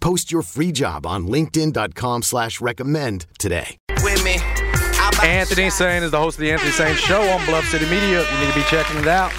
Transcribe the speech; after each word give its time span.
Post 0.00 0.32
your 0.32 0.42
free 0.42 0.72
job 0.72 1.06
on 1.06 1.26
linkedin.com 1.26 2.22
slash 2.22 2.60
recommend 2.60 3.26
today. 3.38 3.76
with 4.02 4.24
me. 4.24 4.38
Anthony 5.22 5.68
Sain 5.70 6.02
is 6.02 6.10
the 6.10 6.18
host 6.18 6.38
of 6.38 6.40
the 6.40 6.50
Anthony 6.50 6.70
Sain 6.70 6.96
Show 6.96 7.20
on 7.20 7.44
Bluff 7.46 7.64
City 7.66 7.84
Media. 7.84 8.22
You 8.32 8.38
need 8.40 8.48
to 8.52 8.54
be 8.54 8.62
checking 8.64 8.98
it 8.98 9.06
out. 9.06 9.30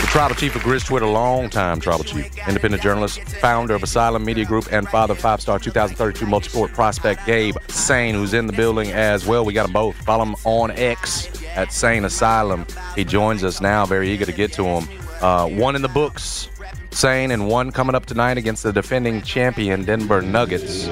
The 0.00 0.08
tribal 0.08 0.34
chief 0.34 0.56
of 0.56 0.62
Grizz 0.62 0.86
Twitter, 0.86 1.06
long 1.06 1.50
time 1.50 1.78
tribal 1.80 2.04
chief, 2.04 2.26
independent 2.48 2.82
journalist, 2.82 3.20
founder 3.40 3.74
of 3.74 3.82
Asylum 3.82 4.24
Media 4.24 4.44
Group, 4.44 4.66
and 4.72 4.88
father 4.88 5.12
of 5.12 5.18
five 5.20 5.40
star 5.40 5.58
2032 5.58 6.26
multi-sport 6.26 6.72
prospect 6.72 7.24
Gabe 7.26 7.56
Sain, 7.68 8.14
who's 8.14 8.32
in 8.34 8.46
the 8.46 8.52
building 8.52 8.90
as 8.92 9.26
well. 9.26 9.44
We 9.44 9.52
got 9.52 9.64
them 9.64 9.72
both. 9.74 9.96
Follow 9.96 10.24
him 10.24 10.36
on 10.44 10.70
X 10.72 11.28
at 11.54 11.72
Sain 11.72 12.04
Asylum. 12.04 12.66
He 12.96 13.04
joins 13.04 13.44
us 13.44 13.60
now, 13.60 13.84
very 13.86 14.10
eager 14.10 14.24
to 14.24 14.32
get 14.32 14.52
to 14.54 14.64
him. 14.64 14.88
Uh, 15.22 15.46
one 15.46 15.76
in 15.76 15.82
the 15.82 15.88
books, 15.88 16.48
Sain, 16.90 17.30
and 17.30 17.46
one 17.46 17.70
coming 17.70 17.94
up 17.94 18.06
tonight 18.06 18.38
against 18.38 18.64
the 18.64 18.72
defending 18.72 19.22
champion 19.22 19.84
Denver 19.84 20.20
Nuggets. 20.20 20.88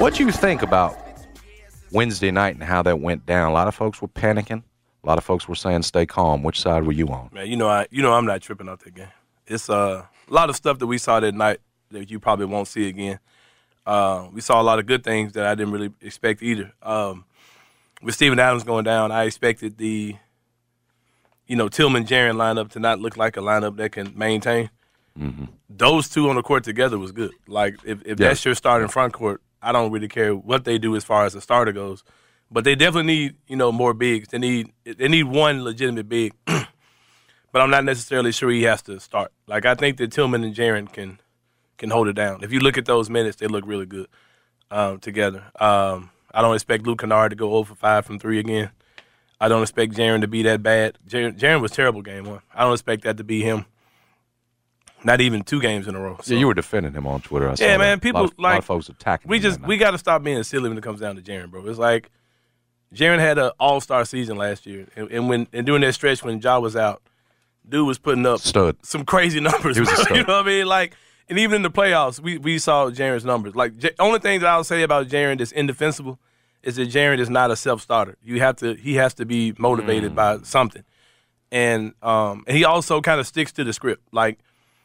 What 0.00 0.14
do 0.14 0.24
you 0.24 0.30
think 0.30 0.62
about 0.62 0.96
Wednesday 1.90 2.30
night 2.30 2.54
and 2.54 2.62
how 2.62 2.80
that 2.82 3.00
went 3.00 3.26
down? 3.26 3.50
A 3.50 3.52
lot 3.52 3.66
of 3.66 3.74
folks 3.74 4.00
were 4.00 4.06
panicking. 4.06 4.62
A 5.02 5.06
lot 5.06 5.18
of 5.18 5.24
folks 5.24 5.48
were 5.48 5.56
saying 5.56 5.82
stay 5.82 6.06
calm. 6.06 6.44
Which 6.44 6.60
side 6.60 6.84
were 6.84 6.92
you 6.92 7.08
on? 7.08 7.30
Man, 7.32 7.48
you 7.48 7.56
know 7.56 7.68
I 7.68 7.88
you 7.90 8.02
know 8.02 8.12
I'm 8.12 8.24
not 8.24 8.40
tripping 8.40 8.68
out 8.68 8.80
that 8.84 8.94
game. 8.94 9.08
It's 9.48 9.68
uh, 9.68 10.04
a 10.28 10.32
lot 10.32 10.48
of 10.48 10.54
stuff 10.54 10.78
that 10.78 10.86
we 10.86 10.98
saw 10.98 11.18
that 11.18 11.34
night 11.34 11.58
that 11.90 12.08
you 12.08 12.20
probably 12.20 12.46
won't 12.46 12.68
see 12.68 12.88
again. 12.88 13.18
Uh, 13.84 14.28
we 14.32 14.40
saw 14.40 14.60
a 14.60 14.62
lot 14.62 14.78
of 14.78 14.86
good 14.86 15.02
things 15.02 15.32
that 15.32 15.44
I 15.44 15.56
didn't 15.56 15.72
really 15.72 15.92
expect 16.00 16.40
either. 16.40 16.72
Um, 16.82 17.24
with 18.00 18.14
Steven 18.14 18.38
Adams 18.38 18.62
going 18.62 18.84
down, 18.84 19.10
I 19.10 19.24
expected 19.24 19.76
the 19.76 20.14
you 21.50 21.56
know 21.56 21.68
Tillman 21.68 22.02
and 22.02 22.08
Jaren 22.08 22.36
lineup 22.36 22.70
to 22.70 22.78
not 22.78 23.00
look 23.00 23.16
like 23.16 23.36
a 23.36 23.40
lineup 23.40 23.76
that 23.78 23.90
can 23.90 24.16
maintain. 24.16 24.70
Those 25.68 26.08
two 26.08 26.30
on 26.30 26.36
the 26.36 26.42
court 26.42 26.62
together 26.62 26.96
was 26.96 27.10
good. 27.10 27.32
Like 27.48 27.74
if, 27.84 28.00
if 28.06 28.20
Yeah. 28.20 28.28
that's 28.28 28.44
your 28.44 28.54
starting 28.54 28.86
front 28.88 29.12
court, 29.12 29.42
I 29.60 29.72
don't 29.72 29.90
really 29.90 30.06
care 30.08 30.34
what 30.34 30.64
they 30.64 30.78
do 30.78 30.94
as 30.94 31.04
far 31.04 31.24
as 31.26 31.32
the 31.32 31.40
starter 31.40 31.72
goes. 31.72 32.04
But 32.52 32.62
they 32.64 32.76
definitely 32.76 33.12
need 33.12 33.34
you 33.48 33.56
know 33.56 33.72
more 33.72 33.92
bigs. 33.94 34.28
They 34.28 34.38
need 34.38 34.72
they 34.84 35.08
need 35.08 35.24
one 35.24 35.64
legitimate 35.64 36.08
big. 36.08 36.32
but 36.46 37.60
I'm 37.60 37.70
not 37.70 37.84
necessarily 37.84 38.30
sure 38.30 38.50
he 38.50 38.62
has 38.62 38.80
to 38.82 39.00
start. 39.00 39.32
Like 39.48 39.66
I 39.66 39.74
think 39.74 39.96
that 39.98 40.12
Tillman 40.12 40.44
and 40.44 40.54
Jaren 40.54 40.90
can 40.90 41.18
can 41.78 41.90
hold 41.90 42.06
it 42.06 42.14
down. 42.14 42.44
If 42.44 42.52
you 42.52 42.60
look 42.60 42.78
at 42.78 42.86
those 42.86 43.10
minutes, 43.10 43.38
they 43.38 43.48
look 43.48 43.64
really 43.66 43.86
good 43.86 44.06
um, 44.70 45.00
together. 45.00 45.42
Um, 45.58 46.10
I 46.32 46.42
don't 46.42 46.54
expect 46.54 46.86
Luke 46.86 47.00
Kennard 47.00 47.30
to 47.30 47.36
go 47.36 47.54
over 47.54 47.74
5 47.74 48.06
from 48.06 48.18
three 48.20 48.38
again. 48.38 48.70
I 49.40 49.48
don't 49.48 49.62
expect 49.62 49.94
Jaren 49.94 50.20
to 50.20 50.28
be 50.28 50.42
that 50.42 50.62
bad. 50.62 50.98
Jaren, 51.08 51.60
was 51.62 51.70
terrible 51.72 52.02
game 52.02 52.24
one. 52.24 52.40
I 52.54 52.64
don't 52.64 52.72
expect 52.74 53.04
that 53.04 53.16
to 53.16 53.24
be 53.24 53.42
him. 53.42 53.64
Not 55.02 55.22
even 55.22 55.42
two 55.42 55.60
games 55.62 55.88
in 55.88 55.94
a 55.94 56.00
row. 56.00 56.18
So, 56.22 56.34
Yeah, 56.34 56.40
you 56.40 56.46
were 56.46 56.52
defending 56.54 56.92
him 56.92 57.06
on 57.06 57.22
Twitter. 57.22 57.46
I 57.48 57.52
Yeah, 57.52 57.68
that. 57.68 57.78
man, 57.78 57.88
A 57.88 57.90
lot 57.92 58.00
people, 58.02 58.24
of- 58.24 58.30
a 58.38 58.42
lot 58.42 58.48
like, 58.50 58.58
of 58.58 58.64
folks 58.66 58.88
attacking. 58.90 59.30
we 59.30 59.38
him 59.38 59.42
just 59.44 59.60
we 59.62 59.78
got 59.78 59.92
to 59.92 59.98
stop 59.98 60.22
being 60.22 60.42
silly 60.42 60.68
when 60.68 60.76
it 60.76 60.84
comes 60.84 61.00
down 61.00 61.16
to 61.16 61.22
Jaren, 61.22 61.50
bro. 61.50 61.66
It's 61.66 61.78
like 61.78 62.10
Jaren 62.94 63.18
had 63.18 63.38
an 63.38 63.52
All 63.58 63.80
Star 63.80 64.04
season 64.04 64.36
last 64.36 64.66
year, 64.66 64.86
and, 64.96 65.10
and 65.10 65.28
when 65.28 65.46
and 65.54 65.64
during 65.64 65.80
that 65.82 65.94
stretch 65.94 66.22
when 66.22 66.38
Ja 66.40 66.58
was 66.58 66.76
out, 66.76 67.00
dude 67.66 67.86
was 67.86 67.98
putting 67.98 68.26
up 68.26 68.40
Stud. 68.40 68.76
some 68.82 69.06
crazy 69.06 69.40
numbers. 69.48 69.76
He 69.76 69.80
was 69.80 69.88
a 69.90 69.96
stud. 70.02 70.16
you 70.18 70.24
know 70.24 70.36
what 70.36 70.44
I 70.44 70.48
mean? 70.48 70.66
Like, 70.66 70.94
and 71.30 71.38
even 71.38 71.56
in 71.56 71.62
the 71.62 71.70
playoffs, 71.70 72.20
we 72.20 72.36
we 72.36 72.58
saw 72.58 72.90
Jaren's 72.90 73.24
numbers. 73.24 73.56
Like, 73.56 73.78
J- 73.78 73.92
only 73.98 74.18
thing 74.18 74.40
that 74.40 74.48
I'll 74.48 74.64
say 74.64 74.82
about 74.82 75.08
Jaren 75.08 75.38
that's 75.38 75.52
indefensible 75.52 76.18
is 76.62 76.76
that 76.76 76.88
Jaren 76.88 77.18
is 77.18 77.30
not 77.30 77.50
a 77.50 77.56
self 77.56 77.80
starter. 77.80 78.16
You 78.22 78.40
have 78.40 78.56
to 78.56 78.74
he 78.74 78.94
has 78.94 79.14
to 79.14 79.24
be 79.24 79.54
motivated 79.58 80.14
by 80.14 80.38
something, 80.42 80.84
and 81.50 81.94
um 82.02 82.44
and 82.46 82.56
he 82.56 82.64
also 82.64 83.00
kind 83.00 83.20
of 83.20 83.26
sticks 83.26 83.52
to 83.52 83.64
the 83.64 83.72
script. 83.72 84.02
Like, 84.12 84.38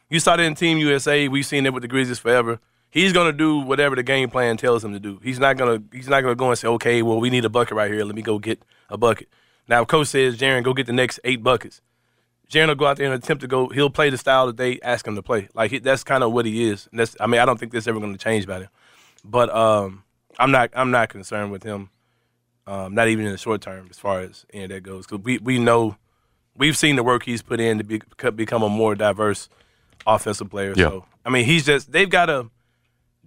you 0.09 0.19
saw 0.19 0.35
that 0.35 0.43
in 0.43 0.55
Team 0.55 0.77
USA. 0.77 1.27
We've 1.27 1.45
seen 1.45 1.65
it 1.65 1.73
with 1.73 1.81
the 1.81 1.87
Grizzlies 1.87 2.19
forever. 2.19 2.59
He's 2.89 3.11
gonna 3.11 3.33
do 3.33 3.59
whatever 3.59 3.95
the 3.95 4.03
game 4.03 4.29
plan 4.29 4.57
tells 4.57 4.83
him 4.83 4.93
to 4.93 4.99
do. 4.99 5.19
He's 5.23 5.39
not 5.39 5.57
gonna 5.57 5.81
he's 5.91 6.07
not 6.07 6.21
gonna 6.21 6.35
go 6.35 6.49
and 6.49 6.57
say, 6.57 6.67
okay, 6.69 7.01
well 7.01 7.19
we 7.19 7.29
need 7.29 7.45
a 7.45 7.49
bucket 7.49 7.75
right 7.75 7.91
here. 7.91 8.05
Let 8.05 8.15
me 8.15 8.21
go 8.21 8.39
get 8.39 8.61
a 8.89 8.97
bucket. 8.97 9.27
Now, 9.67 9.81
if 9.81 9.87
coach 9.87 10.07
says, 10.07 10.37
Jaren, 10.37 10.63
go 10.63 10.73
get 10.73 10.85
the 10.85 10.93
next 10.93 11.19
eight 11.23 11.41
buckets. 11.41 11.81
Jaren 12.49 12.67
will 12.67 12.75
go 12.75 12.85
out 12.85 12.97
there 12.97 13.11
and 13.11 13.15
attempt 13.15 13.41
to 13.41 13.47
go. 13.47 13.69
He'll 13.69 13.89
play 13.89 14.09
the 14.09 14.17
style 14.17 14.47
that 14.47 14.57
they 14.57 14.79
ask 14.81 15.07
him 15.07 15.15
to 15.15 15.23
play. 15.23 15.49
Like 15.53 15.71
he, 15.71 15.79
that's 15.79 16.03
kind 16.03 16.23
of 16.23 16.31
what 16.31 16.45
he 16.45 16.69
is. 16.69 16.87
And 16.91 16.99
that's 16.99 17.15
I 17.19 17.27
mean 17.27 17.41
I 17.41 17.45
don't 17.45 17.59
think 17.59 17.71
that's 17.71 17.87
ever 17.87 17.99
going 17.99 18.13
to 18.13 18.19
change 18.19 18.43
about 18.45 18.61
him. 18.61 18.69
But 19.23 19.53
um, 19.53 20.03
I'm 20.39 20.51
not 20.51 20.69
I'm 20.73 20.91
not 20.91 21.09
concerned 21.09 21.51
with 21.51 21.63
him. 21.63 21.89
Um, 22.67 22.95
not 22.95 23.07
even 23.09 23.25
in 23.25 23.31
the 23.31 23.37
short 23.37 23.61
term 23.61 23.87
as 23.91 23.99
far 23.99 24.21
as 24.21 24.45
any 24.53 24.63
of 24.63 24.69
that 24.71 24.81
goes. 24.81 25.05
Because 25.05 25.23
we 25.23 25.37
we 25.37 25.59
know 25.59 25.97
we've 26.57 26.77
seen 26.77 26.95
the 26.95 27.03
work 27.03 27.23
he's 27.23 27.41
put 27.43 27.59
in 27.59 27.77
to 27.77 27.83
be, 27.83 28.01
become 28.35 28.63
a 28.63 28.69
more 28.69 28.95
diverse 28.95 29.49
offensive 30.07 30.49
player. 30.49 30.73
Yeah. 30.75 30.89
So 30.89 31.05
I 31.25 31.29
mean 31.29 31.45
he's 31.45 31.65
just 31.65 31.91
they've 31.91 32.09
got 32.09 32.25
to 32.27 32.49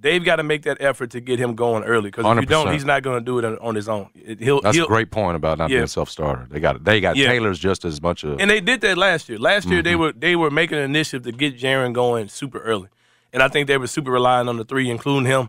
they've 0.01 0.25
got 0.25 0.37
to 0.37 0.43
make 0.43 0.63
that 0.63 0.79
effort 0.81 1.11
to 1.11 1.21
get 1.21 1.39
him 1.39 1.55
going 1.55 1.83
early. 1.85 2.11
Because 2.11 2.25
if 2.37 2.41
you 2.43 2.47
don't, 2.47 2.73
he's 2.73 2.85
not 2.85 3.03
going 3.03 3.19
to 3.21 3.25
do 3.25 3.39
it 3.39 3.45
on, 3.45 3.59
on 3.59 3.75
his 3.75 3.89
own. 3.89 4.11
It- 4.15 4.41
he'll 4.41 4.61
That's 4.61 4.77
he'll, 4.77 4.87
a 4.87 4.89
great 4.89 5.11
point 5.11 5.37
about 5.37 5.59
not 5.59 5.71
Yeah. 5.71 5.77
being 5.77 5.85
a 5.85 5.89
self 5.89 6.11
starter. 6.11 6.47
They 6.51 6.59
got 6.61 6.83
they 6.85 7.01
got 7.01 7.15
Yeah. 7.17 7.29
Taylor's 7.29 7.59
just 7.61 7.85
as 7.85 8.03
much 8.03 8.25
of 8.25 8.41
And 8.41 8.51
they 8.51 8.61
did 8.61 8.81
that 8.81 8.99
last 8.99 9.29
year. 9.29 9.39
Last 9.39 9.69
year 9.69 9.83
they 9.83 9.93
Mm-hmm. 9.93 10.01
were 10.01 10.13
they 10.13 10.35
were 10.37 10.51
making 10.51 10.79
an 10.79 10.85
initiative 10.85 11.23
to 11.25 11.33
get 11.33 11.57
Jaren 11.57 11.93
going 11.93 12.27
super 12.29 12.59
early, 12.59 12.89
and 13.33 13.41
I 13.43 13.47
think 13.49 13.69
they 13.69 13.79
were 13.79 13.87
super 13.87 14.11
relying 14.11 14.49
on 14.49 14.57
the 14.57 14.65
three, 14.65 14.91
including 14.91 15.27
him. 15.27 15.49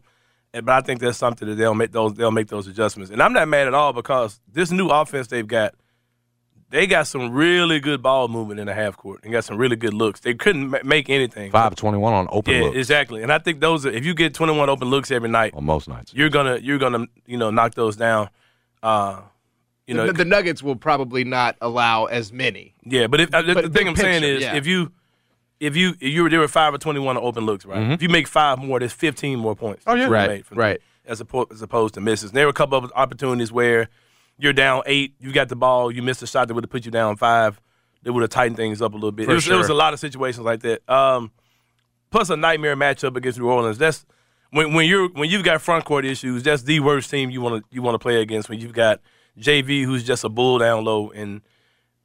And, 0.53 0.65
but 0.65 0.73
I 0.73 0.81
think 0.81 0.99
that's 0.99 1.17
something 1.17 1.47
that 1.47 1.55
they'll 1.55 1.75
make 1.75 1.91
those 1.91 2.13
they'll 2.15 2.31
make 2.31 2.47
those 2.47 2.67
adjustments. 2.67 3.11
And 3.11 3.21
I'm 3.21 3.33
not 3.33 3.47
mad 3.47 3.67
at 3.67 3.73
all 3.73 3.93
because 3.93 4.39
this 4.51 4.71
new 4.71 4.87
offense 4.87 5.27
they've 5.27 5.47
got, 5.47 5.75
they 6.69 6.87
got 6.87 7.07
some 7.07 7.31
really 7.31 7.79
good 7.79 8.01
ball 8.01 8.27
movement 8.27 8.59
in 8.59 8.65
the 8.65 8.73
half 8.73 8.97
court 8.97 9.21
and 9.23 9.31
got 9.31 9.43
some 9.43 9.57
really 9.57 9.75
good 9.75 9.93
looks. 9.93 10.21
They 10.21 10.33
couldn't 10.33 10.69
ma- 10.69 10.79
make 10.83 11.09
anything. 11.09 11.51
five 11.51 11.75
twenty 11.75 11.97
one 11.97 12.13
on 12.13 12.27
open 12.31 12.53
yeah, 12.53 12.61
looks 12.61 12.77
exactly. 12.77 13.21
And 13.21 13.31
I 13.31 13.39
think 13.39 13.59
those 13.59 13.85
are 13.85 13.91
if 13.91 14.05
you 14.05 14.13
get 14.13 14.33
21 14.33 14.69
open 14.69 14.89
looks 14.89 15.11
every 15.11 15.29
night, 15.29 15.53
on 15.53 15.65
most 15.65 15.87
nights. 15.87 16.13
you're 16.13 16.29
gonna 16.29 16.57
you're 16.57 16.79
gonna 16.79 17.05
you 17.25 17.37
know 17.37 17.51
knock 17.51 17.75
those 17.75 17.95
down. 17.95 18.29
Uh, 18.81 19.21
you 19.89 19.95
know, 19.95 20.05
the, 20.05 20.13
the 20.13 20.25
Nuggets 20.25 20.61
will 20.61 20.75
probably 20.75 21.23
not 21.23 21.55
allow 21.61 22.05
as 22.05 22.31
many. 22.31 22.75
Yeah, 22.83 23.07
but 23.07 23.21
if, 23.21 23.33
uh, 23.33 23.41
the, 23.41 23.55
But 23.55 23.63
the 23.63 23.69
thing 23.71 23.87
I'm 23.87 23.95
saying 23.95 24.23
is, 24.23 24.43
yeah. 24.43 24.55
if 24.55 24.67
you, 24.67 24.91
if 25.59 25.75
you, 25.75 25.89
if 25.99 26.01
you 26.13 26.23
were 26.23 26.29
there 26.29 26.39
were 26.39 26.47
five 26.47 26.73
or 26.73 26.77
twenty 26.77 26.99
one 26.99 27.17
open 27.17 27.45
looks, 27.45 27.65
right? 27.65 27.91
If 27.91 28.01
you 28.01 28.09
make 28.09 28.27
five 28.27 28.59
more, 28.59 28.79
there's 28.79 28.93
15 28.93 29.39
more 29.39 29.55
points. 29.55 29.83
Oh, 29.87 29.93
yeah. 29.95 30.07
Right, 30.07 30.45
right. 30.51 30.81
As 31.05 31.19
opposed, 31.21 31.51
as 31.51 31.61
opposed 31.61 31.95
to 31.95 32.01
misses. 32.01 32.29
And 32.31 32.37
there 32.37 32.45
were 32.45 32.51
a 32.51 32.53
couple 32.53 32.77
of 32.77 32.91
opportunities 32.95 33.51
where 33.51 33.89
you're 34.37 34.53
down 34.53 34.83
eight, 34.85 35.15
you 35.19 35.31
got 35.33 35.49
the 35.49 35.55
ball, 35.55 35.91
you 35.91 36.01
missed 36.01 36.21
a 36.23 36.27
shot 36.27 36.47
that 36.47 36.53
would 36.53 36.63
have 36.63 36.71
put 36.71 36.85
you 36.85 36.91
down 36.91 37.15
five. 37.17 37.59
That 38.03 38.13
would 38.13 38.21
have 38.21 38.29
tightened 38.29 38.55
things 38.55 38.81
up 38.81 38.93
a 38.93 38.95
little 38.95 39.11
bit. 39.11 39.27
It 39.29 39.33
was, 39.33 39.45
there 39.45 39.57
was 39.57 39.67
a 39.67 39.73
lot 39.73 39.93
of 39.93 39.99
situations 39.99 40.45
like 40.45 40.61
that. 40.61 40.89
Um, 40.89 41.31
plus 42.11 42.29
a 42.29 42.37
nightmare 42.37 42.77
matchup 42.77 43.17
against 43.17 43.37
New 43.39 43.49
Orleans. 43.49 43.77
That's 43.77 44.05
when 44.51 44.73
when 44.73 44.87
you're 44.87 45.09
when 45.09 45.29
you've 45.29 45.43
got 45.43 45.61
front 45.61 45.83
court 45.83 46.05
issues. 46.05 46.43
That's 46.43 46.63
the 46.63 46.79
worst 46.79 47.09
team 47.11 47.29
you 47.29 47.41
want 47.41 47.61
to 47.61 47.75
you 47.75 47.81
want 47.81 47.95
to 47.95 47.99
play 47.99 48.21
against. 48.21 48.47
When 48.47 48.59
you've 48.61 48.71
got 48.73 49.01
JV, 49.37 49.83
who's 49.83 50.05
just 50.05 50.23
a 50.23 50.29
bull 50.29 50.59
down 50.59 50.85
low, 50.85 51.11
and 51.11 51.41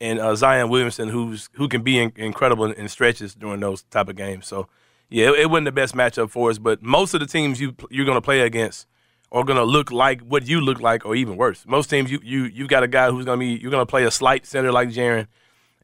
and 0.00 0.18
uh, 0.18 0.34
Zion 0.34 0.68
Williamson, 0.68 1.08
who's 1.08 1.48
who 1.54 1.68
can 1.68 1.82
be 1.82 1.98
in, 1.98 2.12
incredible 2.16 2.64
in, 2.64 2.72
in 2.72 2.88
stretches 2.88 3.34
during 3.34 3.60
those 3.60 3.82
type 3.84 4.08
of 4.08 4.16
games. 4.16 4.46
So 4.46 4.68
yeah, 5.08 5.30
it, 5.30 5.40
it 5.40 5.50
wasn't 5.50 5.66
the 5.66 5.72
best 5.72 5.94
matchup 5.94 6.30
for 6.30 6.50
us. 6.50 6.58
But 6.58 6.82
most 6.82 7.14
of 7.14 7.20
the 7.20 7.26
teams 7.26 7.60
you 7.60 7.74
you're 7.90 8.06
going 8.06 8.16
to 8.16 8.22
play 8.22 8.40
against 8.40 8.86
are 9.32 9.44
going 9.44 9.58
to 9.58 9.64
look 9.64 9.90
like 9.90 10.20
what 10.22 10.46
you 10.46 10.60
look 10.60 10.80
like, 10.80 11.04
or 11.04 11.14
even 11.14 11.36
worse. 11.36 11.64
Most 11.66 11.90
teams 11.90 12.10
you 12.10 12.20
you 12.22 12.44
you've 12.44 12.68
got 12.68 12.82
a 12.82 12.88
guy 12.88 13.10
who's 13.10 13.24
going 13.24 13.38
to 13.38 13.46
be 13.46 13.60
you're 13.60 13.70
going 13.70 13.82
to 13.82 13.90
play 13.90 14.04
a 14.04 14.10
slight 14.10 14.46
center 14.46 14.72
like 14.72 14.88
Jaren, 14.90 15.26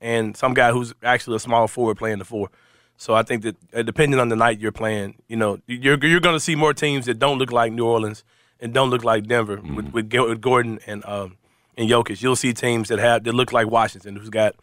and 0.01 0.37
some 0.37 0.55
guy 0.55 0.73
who's 0.73 0.95
actually 1.03 1.37
a 1.37 1.41
small 1.41 1.69
forward 1.69 1.97
playing 1.97 2.19
the 2.19 2.25
four. 2.25 2.51
So 2.97 3.15
I 3.15 3.23
think 3.23 3.43
that 3.43 3.57
uh, 3.73 3.83
depending 3.83 4.21
on 4.21 4.29
the 4.29 4.37
night 4.37 4.61
you're 4.61 4.73
playing, 4.73 5.17
you 5.27 5.37
know, 5.37 5.61
you're 5.67 5.99
you're 6.05 6.21
going 6.21 6.37
to 6.37 6.41
see 6.41 6.55
more 6.55 6.75
teams 6.75 7.07
that 7.07 7.19
don't 7.19 7.39
look 7.39 7.51
like 7.51 7.73
New 7.73 7.87
Orleans 7.87 8.25
and 8.61 8.75
don't 8.75 8.91
look 8.91 9.05
like 9.05 9.27
Denver 9.27 9.57
with, 9.57 9.89
with, 9.93 10.13
with 10.13 10.41
Gordon 10.41 10.81
and 10.87 11.05
um, 11.07 11.37
and 11.81 11.89
Jokic. 11.89 12.23
You'll 12.23 12.37
see 12.37 12.53
teams 12.53 12.89
that 12.89 12.99
have 12.99 13.25
that 13.25 13.33
look 13.33 13.53
like 13.53 13.69
Washington, 13.69 14.15
who's 14.15 14.29
got 14.29 14.55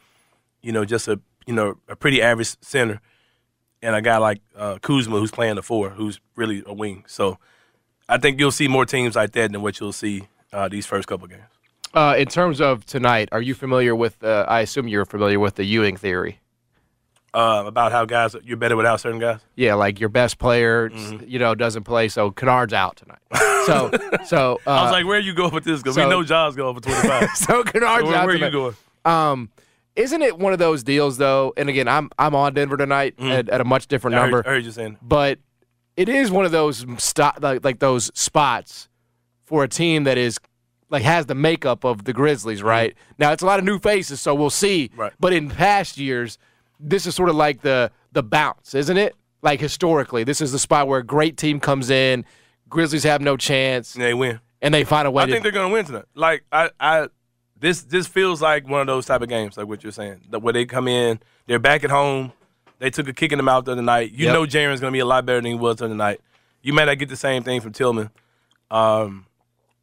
you 0.61 0.71
know 0.71 0.85
just 0.85 1.07
a 1.07 1.19
you 1.45 1.53
know 1.53 1.75
a 1.89 1.95
pretty 1.95 2.21
average 2.21 2.55
center, 2.61 3.01
and 3.81 3.95
a 3.95 4.01
guy 4.01 4.17
like 4.17 4.39
uh, 4.55 4.77
Kuzma 4.81 5.19
who's 5.19 5.31
playing 5.31 5.55
the 5.55 5.63
four, 5.63 5.89
who's 5.89 6.21
really 6.35 6.63
a 6.65 6.73
wing. 6.73 7.03
So 7.07 7.39
I 8.07 8.17
think 8.19 8.39
you'll 8.39 8.51
see 8.51 8.67
more 8.67 8.85
teams 8.85 9.15
like 9.15 9.31
that 9.31 9.51
than 9.51 9.61
what 9.61 9.79
you'll 9.79 9.93
see 9.93 10.27
uh, 10.53 10.69
these 10.69 10.85
first 10.85 11.07
couple 11.07 11.27
games. 11.27 11.41
Uh, 11.93 12.15
in 12.17 12.27
terms 12.27 12.61
of 12.61 12.85
tonight, 12.85 13.29
are 13.31 13.41
you 13.41 13.55
familiar 13.55 13.95
with? 13.95 14.23
Uh, 14.23 14.45
I 14.47 14.61
assume 14.61 14.87
you're 14.87 15.05
familiar 15.05 15.39
with 15.39 15.55
the 15.55 15.65
Ewing 15.65 15.97
theory. 15.97 16.39
Uh, 17.37 17.65
about 17.67 17.91
how 17.91 18.03
guys 18.03 18.35
you're 18.43 18.57
better 18.57 18.75
without 18.75 18.99
certain 18.99 19.19
guys. 19.19 19.39
Yeah, 19.55 19.75
like 19.75 19.99
your 19.99 20.09
best 20.09 20.39
player, 20.39 20.89
Mm-hmm. 20.89 21.25
you 21.27 21.37
know, 21.37 21.53
doesn't 21.53 21.83
play, 21.83 22.07
so 22.07 22.31
Kennard's 22.31 22.73
out 22.73 22.95
tonight. 22.97 23.19
So, 23.67 23.91
so 24.25 24.59
uh, 24.65 24.69
I 24.71 24.83
was 24.83 24.91
like, 24.91 25.05
where 25.05 25.19
you 25.19 25.35
going 25.35 25.53
with 25.53 25.63
this? 25.63 25.79
Because 25.83 25.93
so- 25.95 26.03
we 26.05 26.09
know 26.09 26.23
Jaws 26.23 26.55
going 26.55 26.73
for 26.73 26.81
25. 26.81 27.29
so 27.35 27.63
Kennard's 27.63 28.05
So 28.05 28.07
where, 28.09 28.17
out 28.17 28.25
where 28.25 28.33
tonight. 28.35 28.47
you 28.47 28.51
going? 28.51 28.75
Um, 29.05 29.49
isn't 29.95 30.21
it 30.23 30.39
one 30.39 30.51
of 30.53 30.57
those 30.59 30.83
deals 30.83 31.17
though? 31.19 31.53
And 31.57 31.69
again, 31.69 31.87
I'm 31.87 32.09
I'm 32.17 32.33
on 32.33 32.53
Denver 32.55 32.75
tonight 32.77 33.13
at, 33.19 33.49
at 33.49 33.61
a 33.61 33.65
much 33.65 33.85
different 33.87 34.15
Mm. 34.15 34.17
I 34.17 34.21
heard, 34.21 34.31
number, 34.31 34.47
I 34.49 34.51
heard 34.53 34.65
you 34.65 34.71
saying. 34.71 34.97
but 35.03 35.37
it 35.95 36.09
is 36.09 36.31
one 36.31 36.45
of 36.45 36.51
those 36.51 36.85
stop 36.97 37.39
like, 37.41 37.63
like 37.63 37.77
those 37.79 38.09
spots 38.19 38.89
for 39.43 39.63
a 39.63 39.67
team 39.67 40.05
that 40.05 40.17
is 40.17 40.39
like 40.89 41.03
has 41.03 41.25
the 41.27 41.35
makeup 41.35 41.83
of 41.83 42.05
the 42.05 42.13
Grizzlies, 42.13 42.63
right? 42.63 42.95
Now 43.19 43.31
it's 43.31 43.43
a 43.43 43.45
lot 43.45 43.59
of 43.59 43.65
new 43.65 43.77
faces, 43.79 44.21
so 44.21 44.33
we'll 44.33 44.49
see. 44.49 44.89
Mm-hmm. 44.89 44.99
Right. 45.01 45.13
But 45.19 45.33
in 45.33 45.49
past 45.49 45.97
years, 45.97 46.37
this 46.79 47.05
is 47.07 47.15
sort 47.15 47.29
of 47.29 47.35
like 47.35 47.61
the 47.61 47.91
the 48.11 48.23
bounce, 48.23 48.73
isn't 48.75 48.97
it? 48.97 49.15
Like 49.41 49.59
historically, 49.59 50.23
this 50.23 50.41
is 50.41 50.51
the 50.51 50.59
spot 50.59 50.87
where 50.87 50.99
a 50.99 51.03
great 51.05 51.37
team 51.37 51.59
comes 51.59 51.89
in, 51.89 52.25
Grizzlies 52.69 53.03
have 53.03 53.21
no 53.21 53.37
chance, 53.37 53.93
And 53.95 54.03
They 54.03 54.13
win. 54.13 54.39
and 54.61 54.73
they 54.73 54.83
find 54.83 55.07
a 55.07 55.11
way 55.11 55.23
I 55.23 55.25
to. 55.27 55.31
think 55.31 55.43
they're 55.43 55.51
going 55.51 55.69
to 55.69 55.73
win 55.73 55.85
tonight. 55.85 56.05
Like 56.15 56.43
I, 56.51 56.69
I, 56.79 57.07
this 57.59 57.81
this 57.83 58.07
feels 58.07 58.41
like 58.41 58.67
one 58.67 58.81
of 58.81 58.87
those 58.87 59.05
type 59.05 59.21
of 59.21 59.29
games, 59.29 59.57
like 59.57 59.67
what 59.67 59.83
you're 59.83 59.91
saying, 59.91 60.21
where 60.31 60.53
they 60.53 60.65
come 60.65 60.87
in, 60.87 61.19
they're 61.45 61.59
back 61.59 61.83
at 61.83 61.89
home. 61.89 62.33
They 62.79 62.89
took 62.91 63.07
a 63.07 63.13
kick 63.13 63.31
in 63.31 63.37
the 63.37 63.43
mouth 63.43 63.65
the 63.65 63.71
other 63.71 63.81
night. 63.81 64.11
You 64.11 64.25
Yep. 64.25 64.33
know, 64.33 64.43
Jaren's 64.45 64.79
going 64.79 64.91
to 64.91 64.95
be 64.95 64.99
a 64.99 65.05
lot 65.05 65.25
better 65.25 65.39
than 65.39 65.45
he 65.51 65.55
was 65.55 65.77
the 65.77 65.85
other 65.85 65.95
night. 65.95 66.21
You 66.61 66.73
might 66.73 66.85
not 66.85 66.97
get 66.99 67.09
the 67.09 67.15
same 67.15 67.41
thing 67.43 67.59
from 67.61 67.71
Tillman, 67.73 68.09
um, 68.69 69.25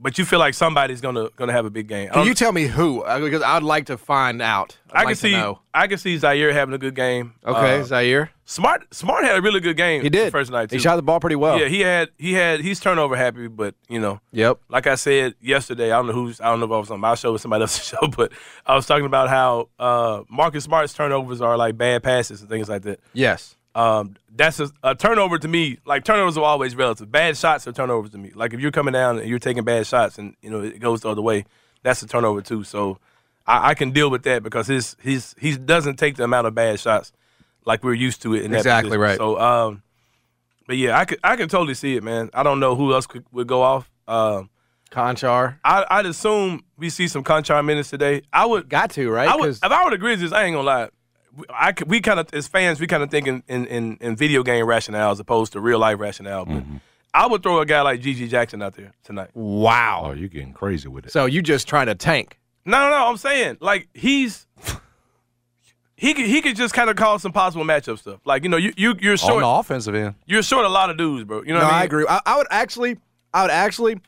but 0.00 0.18
you 0.18 0.24
feel 0.24 0.38
like 0.38 0.54
somebody's 0.54 1.00
going 1.00 1.14
to 1.14 1.30
going 1.36 1.48
to 1.48 1.54
have 1.54 1.64
a 1.64 1.70
big 1.70 1.86
game. 1.88 2.10
Can 2.10 2.26
you 2.26 2.34
tell 2.34 2.52
me 2.52 2.66
who? 2.66 3.02
Because 3.20 3.42
I'd 3.42 3.62
like 3.62 3.86
to 3.86 3.96
find 3.96 4.42
out. 4.42 4.76
I'd 4.92 5.02
I 5.02 5.04
can 5.06 5.14
see 5.14 5.32
know. 5.32 5.60
I 5.72 5.86
can 5.86 5.98
see 5.98 6.16
Ziaire 6.16 6.52
having 6.52 6.74
a 6.74 6.78
good 6.78 6.94
game. 6.94 7.34
Okay, 7.44 7.80
Uh, 7.80 7.84
Ziaire. 7.84 8.28
Smart 8.46 8.92
Smart 8.94 9.24
had 9.24 9.36
a 9.38 9.40
really 9.42 9.60
good 9.60 9.76
game. 9.76 10.02
He 10.02 10.10
did 10.10 10.26
the 10.26 10.30
first 10.30 10.50
night. 10.50 10.68
Too. 10.68 10.76
He 10.76 10.80
shot 10.80 10.96
the 10.96 11.02
ball 11.02 11.18
pretty 11.18 11.36
well. 11.36 11.58
Yeah, 11.58 11.68
he 11.68 11.80
had 11.80 12.10
he 12.18 12.34
had 12.34 12.60
he's 12.60 12.78
turnover 12.78 13.16
happy, 13.16 13.48
but 13.48 13.74
you 13.88 13.98
know, 13.98 14.20
Yep. 14.32 14.58
like 14.68 14.86
I 14.86 14.96
said 14.96 15.34
yesterday, 15.40 15.90
I 15.92 15.96
don't 15.96 16.08
know 16.08 16.12
who's 16.12 16.40
I 16.40 16.46
don't 16.46 16.60
know 16.60 16.66
if 16.66 16.72
I 16.72 16.78
was 16.78 16.90
on 16.90 17.00
my 17.00 17.14
show 17.14 17.32
or 17.32 17.38
somebody 17.38 17.62
else's 17.62 17.84
show, 17.88 18.06
but 18.08 18.32
I 18.66 18.74
was 18.74 18.84
talking 18.86 19.06
about 19.06 19.30
how 19.30 19.70
uh, 19.78 20.22
Marcus 20.28 20.64
Smart's 20.64 20.92
turnovers 20.92 21.40
are 21.40 21.56
like 21.56 21.78
bad 21.78 22.02
passes 22.02 22.40
and 22.42 22.50
things 22.50 22.68
like 22.68 22.82
that. 22.82 23.00
Yes. 23.14 23.56
Um, 23.74 24.16
that's 24.34 24.60
a, 24.60 24.70
a 24.82 24.94
turnover 24.94 25.38
to 25.38 25.48
me. 25.48 25.78
Like 25.84 26.04
turnovers 26.04 26.36
are 26.36 26.44
always 26.44 26.76
relative. 26.76 27.10
Bad 27.10 27.36
shots 27.36 27.66
are 27.66 27.72
turnovers 27.72 28.10
to 28.12 28.18
me. 28.18 28.30
Like 28.34 28.54
if 28.54 28.60
you're 28.60 28.70
coming 28.70 28.92
down 28.92 29.18
and 29.18 29.28
you're 29.28 29.38
taking 29.38 29.64
bad 29.64 29.86
shots 29.86 30.18
and 30.18 30.36
you 30.42 30.50
know 30.50 30.60
it 30.60 30.78
goes 30.80 31.00
the 31.00 31.10
other 31.10 31.22
way, 31.22 31.44
that's 31.82 32.02
a 32.02 32.06
turnover 32.06 32.40
too. 32.40 32.64
So 32.64 32.98
I, 33.46 33.70
I 33.70 33.74
can 33.74 33.90
deal 33.90 34.10
with 34.10 34.22
that 34.24 34.42
because 34.42 34.66
his 34.68 34.96
his 35.00 35.34
he 35.38 35.56
doesn't 35.56 35.96
take 35.96 36.16
the 36.16 36.24
amount 36.24 36.46
of 36.46 36.54
bad 36.54 36.78
shots 36.78 37.12
like 37.64 37.82
we're 37.82 37.94
used 37.94 38.22
to 38.22 38.34
it. 38.34 38.44
In 38.44 38.54
Exactly 38.54 38.90
position. 38.90 39.00
right. 39.00 39.16
So 39.18 39.40
um, 39.40 39.82
but 40.66 40.76
yeah, 40.76 40.98
I 40.98 41.04
could 41.04 41.18
I 41.24 41.36
can 41.36 41.48
totally 41.48 41.74
see 41.74 41.96
it, 41.96 42.02
man. 42.04 42.30
I 42.32 42.42
don't 42.42 42.60
know 42.60 42.76
who 42.76 42.92
else 42.94 43.06
could, 43.06 43.24
would 43.32 43.46
go 43.46 43.62
off. 43.62 43.90
Um, 44.06 44.50
Konchar. 44.90 45.58
I, 45.64 45.84
I'd 45.90 46.06
assume 46.06 46.62
we 46.76 46.88
see 46.88 47.08
some 47.08 47.24
Konchar 47.24 47.64
minutes 47.64 47.90
today. 47.90 48.22
I 48.32 48.46
would 48.46 48.68
Got 48.68 48.90
to, 48.92 49.10
right? 49.10 49.28
I 49.28 49.34
would, 49.34 49.50
if 49.50 49.64
I 49.64 49.84
were 49.84 49.90
the 49.90 49.98
Grizzlies, 49.98 50.32
I 50.32 50.44
ain't 50.44 50.54
gonna 50.54 50.66
lie. 50.66 50.88
We- 51.36 51.46
I 51.52 51.72
could, 51.72 51.88
we 51.88 52.00
kind 52.00 52.20
of 52.20 52.32
as 52.32 52.48
fans, 52.48 52.80
we 52.80 52.86
kind 52.86 53.02
of 53.02 53.10
think 53.10 53.26
in, 53.26 53.42
in, 53.48 53.66
in, 53.66 53.98
in 54.00 54.16
video 54.16 54.42
game 54.42 54.66
rationale 54.66 55.10
as 55.10 55.20
opposed 55.20 55.52
to 55.52 55.60
real 55.60 55.78
life 55.78 55.98
rationale. 55.98 56.44
But 56.44 56.56
mm-hmm. 56.56 56.76
I 57.12 57.26
would 57.26 57.42
throw 57.42 57.60
a 57.60 57.66
guy 57.66 57.80
like 57.82 58.00
GG 58.00 58.28
Jackson 58.28 58.60
out 58.60 58.74
there 58.74 58.92
tonight. 59.04 59.30
wow. 59.34 60.02
Oh, 60.06 60.12
you're 60.12 60.28
getting 60.28 60.52
crazy 60.52 60.88
with 60.88 61.06
it. 61.06 61.12
So 61.12 61.26
you 61.26 61.42
just 61.42 61.68
trying 61.68 61.86
to 61.86 61.94
tank. 61.94 62.38
No, 62.64 62.78
no, 62.78 62.90
no. 62.90 63.06
I'm 63.06 63.16
saying 63.16 63.58
like 63.60 63.88
he's 63.94 64.46
he 65.96 66.14
could 66.14 66.26
he 66.26 66.40
could 66.40 66.56
just 66.56 66.74
kind 66.74 66.90
of 66.90 66.96
call 66.96 67.18
some 67.18 67.32
possible 67.32 67.64
matchup 67.64 67.98
stuff. 67.98 68.20
Like 68.24 68.42
you 68.42 68.48
know 68.48 68.56
you 68.56 68.72
you 68.76 68.94
you're 69.00 69.16
short 69.16 69.34
On 69.34 69.40
the 69.42 69.60
offensive 69.60 69.94
end. 69.94 70.14
you're 70.26 70.42
short 70.42 70.64
a 70.64 70.68
lot 70.68 70.90
of 70.90 70.96
dudes, 70.96 71.24
bro. 71.24 71.42
You 71.42 71.52
know 71.52 71.60
no, 71.60 71.66
what 71.66 71.74
I 71.74 71.80
I, 71.80 71.84
agree. 71.84 72.06
I, 72.08 72.20
I 72.26 72.36
would 72.36 72.46
actually, 72.50 72.96
I 73.32 73.42
would 73.42 73.50
actually, 73.50 74.00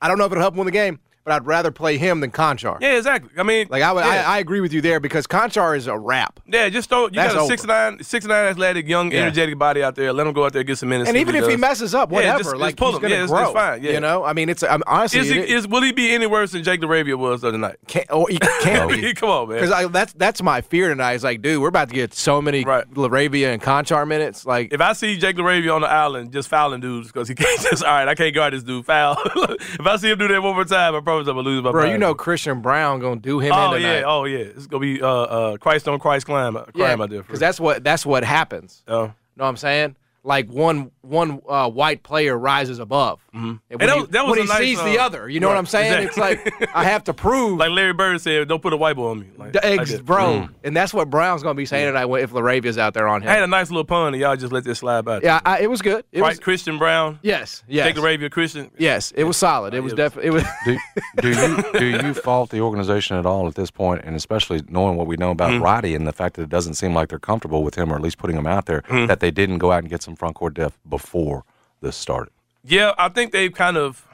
I 0.00 0.08
don't 0.08 0.18
know 0.18 0.24
if 0.24 0.32
it'll 0.32 0.42
help 0.42 0.54
him 0.54 0.58
win 0.58 0.66
the 0.66 0.72
game, 0.72 0.98
but 1.28 1.34
I'd 1.34 1.46
rather 1.46 1.70
play 1.70 1.98
him 1.98 2.20
than 2.20 2.30
Konchar. 2.30 2.78
Yeah, 2.80 2.96
exactly. 2.96 3.30
I 3.36 3.42
mean, 3.42 3.66
Like 3.68 3.82
I 3.82 3.92
would, 3.92 4.00
yeah. 4.04 4.24
I, 4.26 4.36
I 4.36 4.38
agree 4.38 4.60
with 4.62 4.72
you 4.72 4.80
there 4.80 4.98
because 4.98 5.26
Konchar 5.26 5.76
is 5.76 5.86
a 5.86 5.98
wrap. 5.98 6.40
Yeah, 6.46 6.70
just 6.70 6.88
throw. 6.88 7.04
You 7.04 7.10
That's 7.10 7.34
got 7.34 7.40
a 7.40 7.42
over. 7.42 7.48
six 7.50 7.64
nine, 7.64 8.02
six 8.02 8.24
nine 8.24 8.46
athletic, 8.46 8.88
young, 8.88 9.12
Yeah. 9.12 9.20
energetic 9.22 9.58
body 9.58 9.82
out 9.82 9.94
there. 9.94 10.12
Let 10.14 10.26
him 10.26 10.32
go 10.32 10.46
out 10.46 10.54
there 10.54 10.62
get 10.64 10.78
some 10.78 10.88
minutes. 10.88 11.08
And 11.08 11.18
even 11.18 11.34
if 11.34 11.44
he 11.44 11.52
does. 11.52 11.60
messes 11.60 11.94
up, 11.94 12.08
whatever, 12.08 12.38
just- 12.38 12.50
just 12.50 12.60
like 12.60 12.76
pull 12.76 12.88
he's 12.88 12.96
him. 12.96 13.02
gonna 13.02 13.14
Yeah, 13.14 13.24
it's- 13.24 13.30
grow. 13.30 13.42
it's 13.44 13.52
fine, 13.52 13.82
yeah. 13.82 13.92
You 13.92 14.00
know, 14.00 14.24
I 14.24 14.32
mean, 14.32 14.48
it's 14.48 14.62
I'm, 14.62 14.82
honestly, 14.86 15.20
is, 15.20 15.28
he, 15.28 15.38
it- 15.38 15.50
is 15.50 15.68
will 15.68 15.82
he 15.82 15.92
be 15.92 16.12
any 16.14 16.26
worse 16.26 16.52
than 16.52 16.62
Jake 16.64 16.80
LaRavia 16.80 17.16
was 17.16 17.42
the 17.42 17.48
other 17.48 17.58
night? 17.58 17.76
can't, 17.86 18.06
oh, 18.08 18.24
he 18.24 18.38
can't 18.62 18.90
be. 18.90 19.12
Come 19.12 19.28
on, 19.28 19.48
man. 19.50 19.60
Because 19.60 19.90
that's 19.92 20.12
that's 20.14 20.42
my 20.42 20.62
fear 20.62 20.88
tonight. 20.88 21.12
Is 21.14 21.24
like, 21.24 21.42
dude, 21.42 21.60
we're 21.60 21.68
about 21.68 21.88
to 21.90 21.94
get 21.94 22.14
so 22.14 22.40
many 22.40 22.64
Right. 22.64 22.88
Laravia 22.94 23.52
and 23.52 23.60
Konchar 23.62 24.08
minutes. 24.08 24.46
Like, 24.46 24.72
If 24.72 24.80
I 24.80 24.94
see 24.94 25.18
Jake 25.18 25.36
LaRavia 25.36 25.74
on 25.74 25.82
the 25.82 25.88
island 25.90 26.32
just 26.32 26.48
fouling 26.48 26.80
dudes 26.80 27.08
because 27.08 27.28
he 27.28 27.34
can't 27.34 27.60
just 27.70 27.84
all 27.84 27.90
right, 27.92 28.08
I 28.08 28.14
can't 28.14 28.34
guard 28.34 28.54
this 28.54 28.62
dude 28.62 28.86
foul. 28.86 29.16
if 29.26 29.86
I 29.86 29.96
see 29.96 30.10
him 30.10 30.18
do 30.18 30.28
that 30.28 30.42
one 30.42 30.54
more 30.54 30.64
time, 30.64 30.94
I 30.94 31.00
promise 31.24 31.28
I'm 31.28 31.48
lose 31.50 31.62
my 31.62 31.70
bro, 31.70 31.82
mind. 31.82 31.92
you 31.92 31.98
know 31.98 32.14
Christian 32.14 32.60
Braun 32.60 33.00
gonna 33.00 33.20
do 33.20 33.38
him 33.40 33.52
Oh 33.54 33.74
in 33.74 33.82
yeah, 33.82 34.02
oh 34.06 34.24
yeah. 34.24 34.38
It's 34.38 34.66
gonna 34.66 34.80
be 34.80 35.02
uh 35.02 35.06
uh 35.06 35.56
Christ 35.58 35.88
on 35.88 35.98
Christ 35.98 36.26
climb 36.26 36.54
crime 36.74 37.00
yeah, 37.00 37.06
because 37.06 37.40
that's 37.40 37.60
what 37.60 37.84
that's 37.84 38.04
what 38.04 38.24
happens. 38.24 38.82
Oh. 38.88 39.06
Know 39.36 39.44
what 39.44 39.48
I'm 39.48 39.56
saying? 39.56 39.96
Like 40.28 40.50
one 40.50 40.90
one 41.00 41.40
uh, 41.48 41.70
white 41.70 42.02
player 42.02 42.36
rises 42.36 42.78
above, 42.80 43.18
and 43.32 43.42
when, 43.42 43.60
And 43.70 43.80
that 43.80 43.96
he, 43.96 44.06
that 44.08 44.26
was 44.26 44.30
when 44.32 44.40
he 44.42 44.46
nice, 44.46 44.58
sees 44.58 44.78
the 44.78 44.98
uh, 44.98 45.06
other, 45.06 45.26
you 45.26 45.40
know 45.40 45.48
what 45.48 45.56
I'm 45.56 45.64
saying? 45.64 46.06
exactly. 46.06 46.36
It's 46.36 46.58
like 46.58 46.70
I 46.76 46.84
have 46.84 47.04
to 47.04 47.14
prove, 47.24 47.58
like 47.58 47.70
Larry 47.70 47.94
Bird 47.94 48.20
said, 48.20 48.46
don't 48.46 48.60
put 48.60 48.74
a 48.74 48.76
white 48.76 48.96
boy 48.96 49.12
on 49.12 49.20
me. 49.20 49.28
Like, 49.38 49.52
the 49.54 49.60
like 49.64 49.80
eggs, 49.80 49.92
that. 49.92 50.04
bro. 50.04 50.50
And 50.62 50.76
that's 50.76 50.92
what 50.92 51.08
Braun's 51.08 51.42
gonna 51.42 51.54
be 51.54 51.64
saying 51.64 51.86
tonight 51.94 52.04
if 52.20 52.32
Laravia's 52.32 52.76
out 52.76 52.92
there 52.92 53.08
on 53.08 53.22
him. 53.22 53.28
I 53.30 53.32
had 53.32 53.42
a 53.42 53.46
nice 53.46 53.70
little 53.70 53.86
pun, 53.86 54.12
and 54.12 54.20
y'all 54.20 54.36
just 54.36 54.52
let 54.52 54.64
this 54.64 54.80
slide 54.80 55.06
by. 55.06 55.20
yeah, 55.22 55.40
I, 55.46 55.60
it 55.60 55.70
was 55.70 55.80
good. 55.80 56.04
It 56.12 56.20
right. 56.20 56.28
was 56.28 56.40
Christian 56.40 56.76
Braun, 56.76 57.18
yes, 57.22 57.64
yes, 57.66 57.86
Jake 57.86 57.96
LaRavia, 57.96 58.30
Christian. 58.30 58.70
yes. 58.76 59.10
It 59.12 59.24
was 59.24 59.38
solid. 59.38 59.72
It 59.72 59.80
was 59.80 59.92
it 59.94 59.96
was- 59.96 60.12
definitely 60.12 60.28
it 60.28 60.32
was. 60.34 60.44
Do, 60.66 60.78
do 61.22 61.28
you 61.30 61.72
do 62.00 62.06
you 62.08 62.12
fault 62.12 62.50
the 62.50 62.60
organization 62.60 63.16
at 63.16 63.24
all 63.24 63.48
at 63.48 63.54
this 63.54 63.70
point, 63.70 64.02
and 64.04 64.14
especially 64.14 64.60
knowing 64.68 64.98
what 64.98 65.06
we 65.06 65.16
know 65.16 65.30
about 65.30 65.48
Mm-hmm. 65.52 65.62
Roddy 65.62 65.94
and 65.94 66.06
the 66.06 66.12
fact 66.12 66.36
that 66.36 66.42
it 66.42 66.50
doesn't 66.50 66.74
seem 66.74 66.92
like 66.92 67.08
they're 67.08 67.18
comfortable 67.18 67.62
with 67.64 67.74
him, 67.76 67.90
or 67.90 67.96
at 67.96 68.02
least 68.02 68.18
putting 68.18 68.36
him 68.36 68.46
out 68.46 68.66
there, 68.66 68.82
Mm-hmm. 68.82 69.06
that 69.06 69.20
they 69.20 69.30
didn't 69.30 69.56
go 69.58 69.72
out 69.72 69.78
and 69.78 69.88
get 69.88 70.02
some 70.02 70.14
front 70.18 70.34
court 70.34 70.54
depth 70.54 70.78
before 70.88 71.44
this 71.80 71.96
started. 71.96 72.32
Yeah, 72.64 72.92
I 72.98 73.08
think 73.08 73.32
they've 73.32 73.52
kind 73.52 73.76
of. 73.76 74.06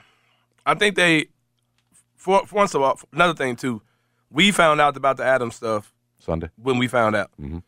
I 0.66 0.74
think 0.74 0.96
they. 0.96 1.26
For, 2.16 2.46
for 2.46 2.54
once 2.56 2.74
of 2.74 2.82
all, 2.82 2.98
another 3.12 3.34
thing 3.34 3.56
too, 3.56 3.82
we 4.30 4.50
found 4.50 4.80
out 4.80 4.96
about 4.96 5.16
the 5.16 5.24
Adams 5.24 5.56
stuff 5.56 5.92
Sunday. 6.18 6.48
when 6.56 6.78
we 6.78 6.88
found 6.88 7.16
out. 7.16 7.30
Mm-hmm. 7.40 7.58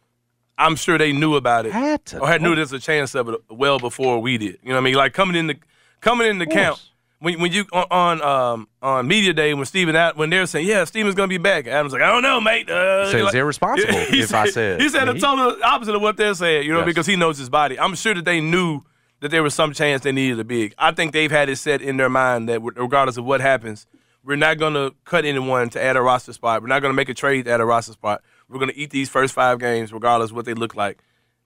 I'm 0.59 0.77
sure 0.77 0.97
they 0.97 1.13
knew 1.13 1.35
about 1.37 1.67
it, 1.67 1.73
Had 1.73 2.03
to. 2.07 2.21
or 2.21 2.29
had 2.29 2.41
knew 2.41 2.55
there's 2.55 2.73
a 2.73 2.79
chance 2.79 3.15
of 3.15 3.29
it 3.29 3.41
well 3.51 3.79
before 3.79 4.21
we 4.23 4.39
did. 4.39 4.59
You 4.63 4.71
know 4.71 4.77
what 4.77 4.81
I 4.81 4.85
mean? 4.85 4.95
Like 4.95 5.13
coming 5.13 5.37
in 5.37 5.49
the 5.49 5.57
coming 6.01 6.27
in 6.27 6.39
the 6.39 6.47
camp 6.47 6.79
when 7.27 7.41
when 7.41 7.53
you 7.53 7.65
on 7.73 7.87
on, 7.91 8.23
um, 8.23 8.69
on 8.81 9.07
media 9.09 9.33
day 9.33 9.53
when 9.55 9.67
Steven 9.67 9.95
when 10.17 10.31
they're 10.31 10.47
saying 10.47 10.67
yeah 10.67 10.85
Steven's 10.85 11.15
gonna 11.15 11.29
be 11.29 11.39
back. 11.39 11.67
Adam's 11.67 11.93
like 11.93 12.03
I 12.03 12.11
don't 12.13 12.23
know 12.23 12.41
mate. 12.41 12.71
Uh, 12.71 13.11
So 13.11 13.17
it's 13.19 13.25
like- 13.27 13.35
irresponsible 13.35 13.93
if 13.95 14.33
I 14.33 14.49
said- 14.49 14.81
he 14.81 14.89
said 14.89 15.07
the 15.07 15.15
total 15.19 15.57
opposite 15.65 15.95
of 15.95 16.03
what 16.03 16.17
they're 16.17 16.35
saying. 16.35 16.67
You 16.67 16.73
know 16.73 16.79
Yes. 16.81 16.87
because 16.87 17.07
he 17.07 17.17
knows 17.17 17.37
his 17.39 17.49
body. 17.51 17.79
I'm 17.79 17.95
sure 17.95 18.15
that 18.15 18.25
they 18.25 18.41
knew 18.41 18.83
that 19.21 19.31
there 19.31 19.43
was 19.43 19.55
some 19.55 19.73
chance 19.73 20.03
they 20.03 20.13
needed 20.13 20.39
a 20.41 20.45
big. 20.45 20.75
I 20.79 20.93
think 20.93 21.13
they've 21.13 21.31
had 21.31 21.49
it 21.49 21.57
set 21.57 21.81
in 21.83 21.97
their 21.97 22.11
mind 22.11 22.49
that 22.49 22.61
regardless 22.63 23.17
of 23.17 23.25
what 23.25 23.41
happens, 23.41 23.87
we're 24.23 24.37
not 24.37 24.59
going 24.59 24.75
to 24.75 24.95
cut 25.05 25.25
anyone 25.25 25.71
to 25.71 25.83
add 25.83 25.97
a 25.97 26.03
roster 26.03 26.33
spot. 26.35 26.61
We're 26.61 26.69
not 26.69 26.81
going 26.83 26.91
to 26.93 26.97
make 26.97 27.09
a 27.09 27.15
trade 27.15 27.47
to 27.47 27.51
add 27.53 27.61
a 27.61 27.65
roster 27.65 27.93
spot. 27.93 28.23
We're 28.49 28.59
going 28.59 28.71
to 28.71 28.77
eat 28.77 28.91
these 28.91 29.09
first 29.09 29.33
five 29.33 29.59
games, 29.59 29.91
regardless 29.93 30.31
of 30.31 30.37
what 30.37 30.45
they 30.45 30.53
look 30.55 30.75
like. 30.77 30.99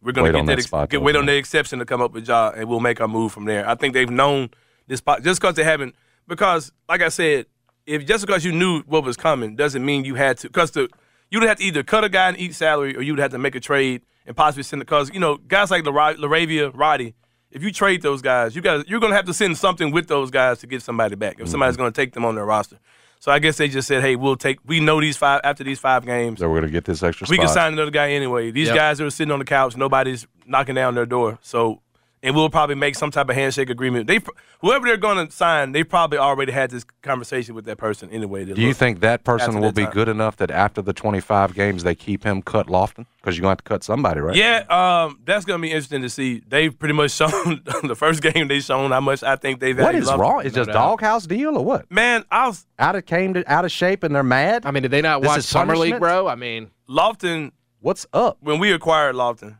We're 0.02 0.12
going 0.12 0.24
Wait 0.32 0.38
get 0.38 0.46
that 0.46 0.56
that, 0.56 0.80
ex- 0.82 0.90
get, 0.90 1.02
wait 1.02 1.14
on 1.14 1.26
the 1.26 1.36
exception 1.36 1.78
to 1.78 1.84
come 1.84 2.00
up 2.00 2.12
with 2.12 2.26
Ja, 2.26 2.50
and 2.56 2.68
we'll 2.68 2.80
make 2.80 3.00
our 3.00 3.06
move 3.08 3.32
from 3.32 3.44
there. 3.44 3.68
I 3.68 3.74
think 3.76 3.92
they've 3.94 4.10
known 4.10 4.50
this 4.90 5.00
just 5.22 5.40
because 5.40 5.54
they 5.54 5.64
haven't. 5.64 5.94
Because, 6.28 6.70
like 6.88 7.00
I 7.00 7.08
said, 7.08 7.46
if 7.86 8.04
just 8.06 8.26
because 8.26 8.44
you 8.44 8.52
knew 8.52 8.82
what 8.82 9.02
was 9.04 9.16
coming 9.16 9.56
doesn't 9.56 9.84
mean 9.84 10.04
you 10.04 10.14
had 10.16 10.36
to. 10.38 10.48
Because 10.48 10.76
you 10.76 11.38
would 11.40 11.48
have 11.48 11.58
to 11.58 11.64
either 11.64 11.82
cut 11.82 12.04
a 12.04 12.08
guy 12.08 12.28
and 12.28 12.38
eat 12.38 12.54
salary, 12.54 12.94
or 12.96 13.02
you 13.02 13.12
would 13.14 13.18
have 13.20 13.30
to 13.32 13.38
make 13.38 13.54
a 13.54 13.60
trade 13.60 14.02
and 14.26 14.36
possibly 14.36 14.62
send. 14.62 14.82
It. 14.82 14.84
Because 14.84 15.10
you 15.14 15.20
know, 15.20 15.36
guys 15.38 15.70
like 15.70 15.84
Laravia, 15.84 16.70
Roddy, 16.74 17.14
if 17.50 17.62
you 17.64 17.72
trade 17.72 18.02
those 18.02 18.22
guys, 18.22 18.54
you 18.54 18.62
got 18.62 18.88
you're 18.88 19.00
going 19.00 19.10
to 19.10 19.16
have 19.16 19.24
to 19.26 19.34
send 19.34 19.56
something 19.58 19.90
with 19.90 20.06
those 20.08 20.30
guys 20.30 20.58
to 20.58 20.66
get 20.66 20.82
somebody 20.82 21.16
back. 21.16 21.40
If 21.40 21.48
somebody's 21.48 21.74
Mm-hmm. 21.74 21.82
going 21.82 21.92
to 21.92 21.96
take 22.00 22.12
them 22.12 22.24
on 22.24 22.34
their 22.36 22.44
roster, 22.44 22.78
so 23.18 23.32
I 23.32 23.38
guess 23.40 23.56
they 23.56 23.68
just 23.68 23.88
said, 23.88 24.02
"Hey, 24.02 24.14
we'll 24.16 24.36
take. 24.36 24.58
We 24.66 24.78
know 24.80 25.00
these 25.00 25.16
five 25.16 25.40
after 25.42 25.64
these 25.64 25.78
five 25.80 26.04
games, 26.06 26.38
So 26.40 26.48
we're 26.48 26.60
going 26.60 26.70
to 26.70 26.76
get 26.76 26.84
this 26.84 27.02
extra 27.02 27.26
we 27.28 27.36
spot. 27.36 27.46
can 27.46 27.54
sign 27.54 27.72
another 27.72 27.90
guy 27.90 28.10
anyway. 28.12 28.50
These 28.52 28.68
Yep. 28.68 28.76
guys 28.76 29.00
are 29.00 29.10
sitting 29.10 29.32
on 29.32 29.38
the 29.40 29.44
couch. 29.44 29.76
Nobody's 29.76 30.26
knocking 30.46 30.74
down 30.76 30.94
their 30.94 31.06
door. 31.06 31.38
So 31.42 31.80
and 32.22 32.34
we'll 32.34 32.50
probably 32.50 32.74
make 32.74 32.94
some 32.94 33.10
type 33.10 33.28
of 33.28 33.34
handshake 33.34 33.70
agreement. 33.70 34.06
They 34.06 34.20
whoever 34.60 34.86
they're 34.86 34.96
going 34.96 35.26
to 35.26 35.32
sign, 35.32 35.72
they 35.72 35.84
probably 35.84 36.18
already 36.18 36.52
had 36.52 36.70
this 36.70 36.84
conversation 37.02 37.54
with 37.54 37.64
that 37.64 37.78
person 37.78 38.10
anyway. 38.10 38.44
Do 38.44 38.60
you 38.60 38.74
think 38.74 39.00
that 39.00 39.24
person 39.24 39.54
will 39.54 39.68
that 39.68 39.74
be 39.74 39.84
time. 39.84 39.92
good 39.92 40.08
enough 40.08 40.36
that 40.36 40.50
after 40.50 40.82
the 40.82 40.92
25 40.92 41.54
games 41.54 41.82
they 41.82 41.94
keep 41.94 42.24
him 42.24 42.42
cut 42.42 42.66
Lofton? 42.66 43.06
Because 43.16 43.36
you're 43.36 43.42
going 43.42 43.56
to 43.56 43.60
have 43.60 43.64
to 43.64 43.64
cut 43.64 43.84
somebody, 43.84 44.20
right? 44.20 44.36
Yeah, 44.36 44.64
um, 44.68 45.20
that's 45.24 45.44
gonna 45.44 45.62
be 45.62 45.70
interesting 45.70 46.02
to 46.02 46.10
see. 46.10 46.42
They've 46.46 46.76
pretty 46.76 46.94
much 46.94 47.10
shown 47.20 47.62
the 47.82 47.96
first 47.96 48.22
game 48.22 48.48
they 48.48 48.60
shown 48.60 48.90
how 48.90 49.00
much 49.00 49.22
I 49.22 49.36
think 49.36 49.60
they've. 49.60 49.76
value 49.76 50.00
is 50.00 50.08
Lofton. 50.08 50.18
wrong? 50.18 50.44
Is 50.44 50.52
just 50.54 50.68
doubt. 50.68 50.98
doghouse 50.98 51.26
deal 51.26 51.56
or 51.56 51.64
what? 51.64 51.90
Man, 51.90 52.24
I 52.30 52.48
was 52.48 52.66
Out 52.78 52.96
of 52.96 53.06
came 53.06 53.34
to, 53.34 53.50
out 53.52 53.64
of 53.64 53.72
shape 53.72 54.02
and 54.02 54.14
they're 54.14 54.22
mad. 54.22 54.64
I 54.66 54.70
mean, 54.70 54.82
did 54.82 54.90
they 54.90 55.02
not 55.02 55.20
This 55.22 55.28
watch 55.28 55.38
is 55.38 55.46
Summer 55.46 55.76
League, 55.76 55.98
bro? 55.98 56.26
I 56.28 56.34
mean, 56.34 56.70
Lofton 56.88 57.52
What's 57.80 58.06
up? 58.12 58.38
when 58.40 58.58
we 58.58 58.72
acquired 58.72 59.14
Lofton. 59.14 59.56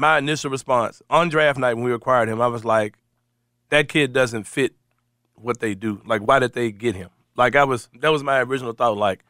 My 0.00 0.16
initial 0.16 0.50
response 0.50 1.02
on 1.10 1.28
draft 1.28 1.58
night 1.58 1.74
when 1.74 1.84
we 1.84 1.92
acquired 1.92 2.30
him, 2.30 2.40
I 2.40 2.46
was 2.46 2.64
like, 2.64 2.96
"That 3.68 3.90
kid 3.90 4.14
doesn't 4.14 4.44
fit 4.44 4.74
what 5.34 5.60
they 5.60 5.74
do. 5.74 6.00
Like, 6.06 6.22
why 6.22 6.38
did 6.38 6.54
they 6.54 6.72
get 6.72 6.94
him? 6.96 7.10
Like, 7.36 7.54
I 7.54 7.64
was 7.64 7.90
that 8.00 8.08
was 8.08 8.22
my 8.22 8.40
original 8.40 8.72
thought. 8.72 8.96
Like, 8.96 9.22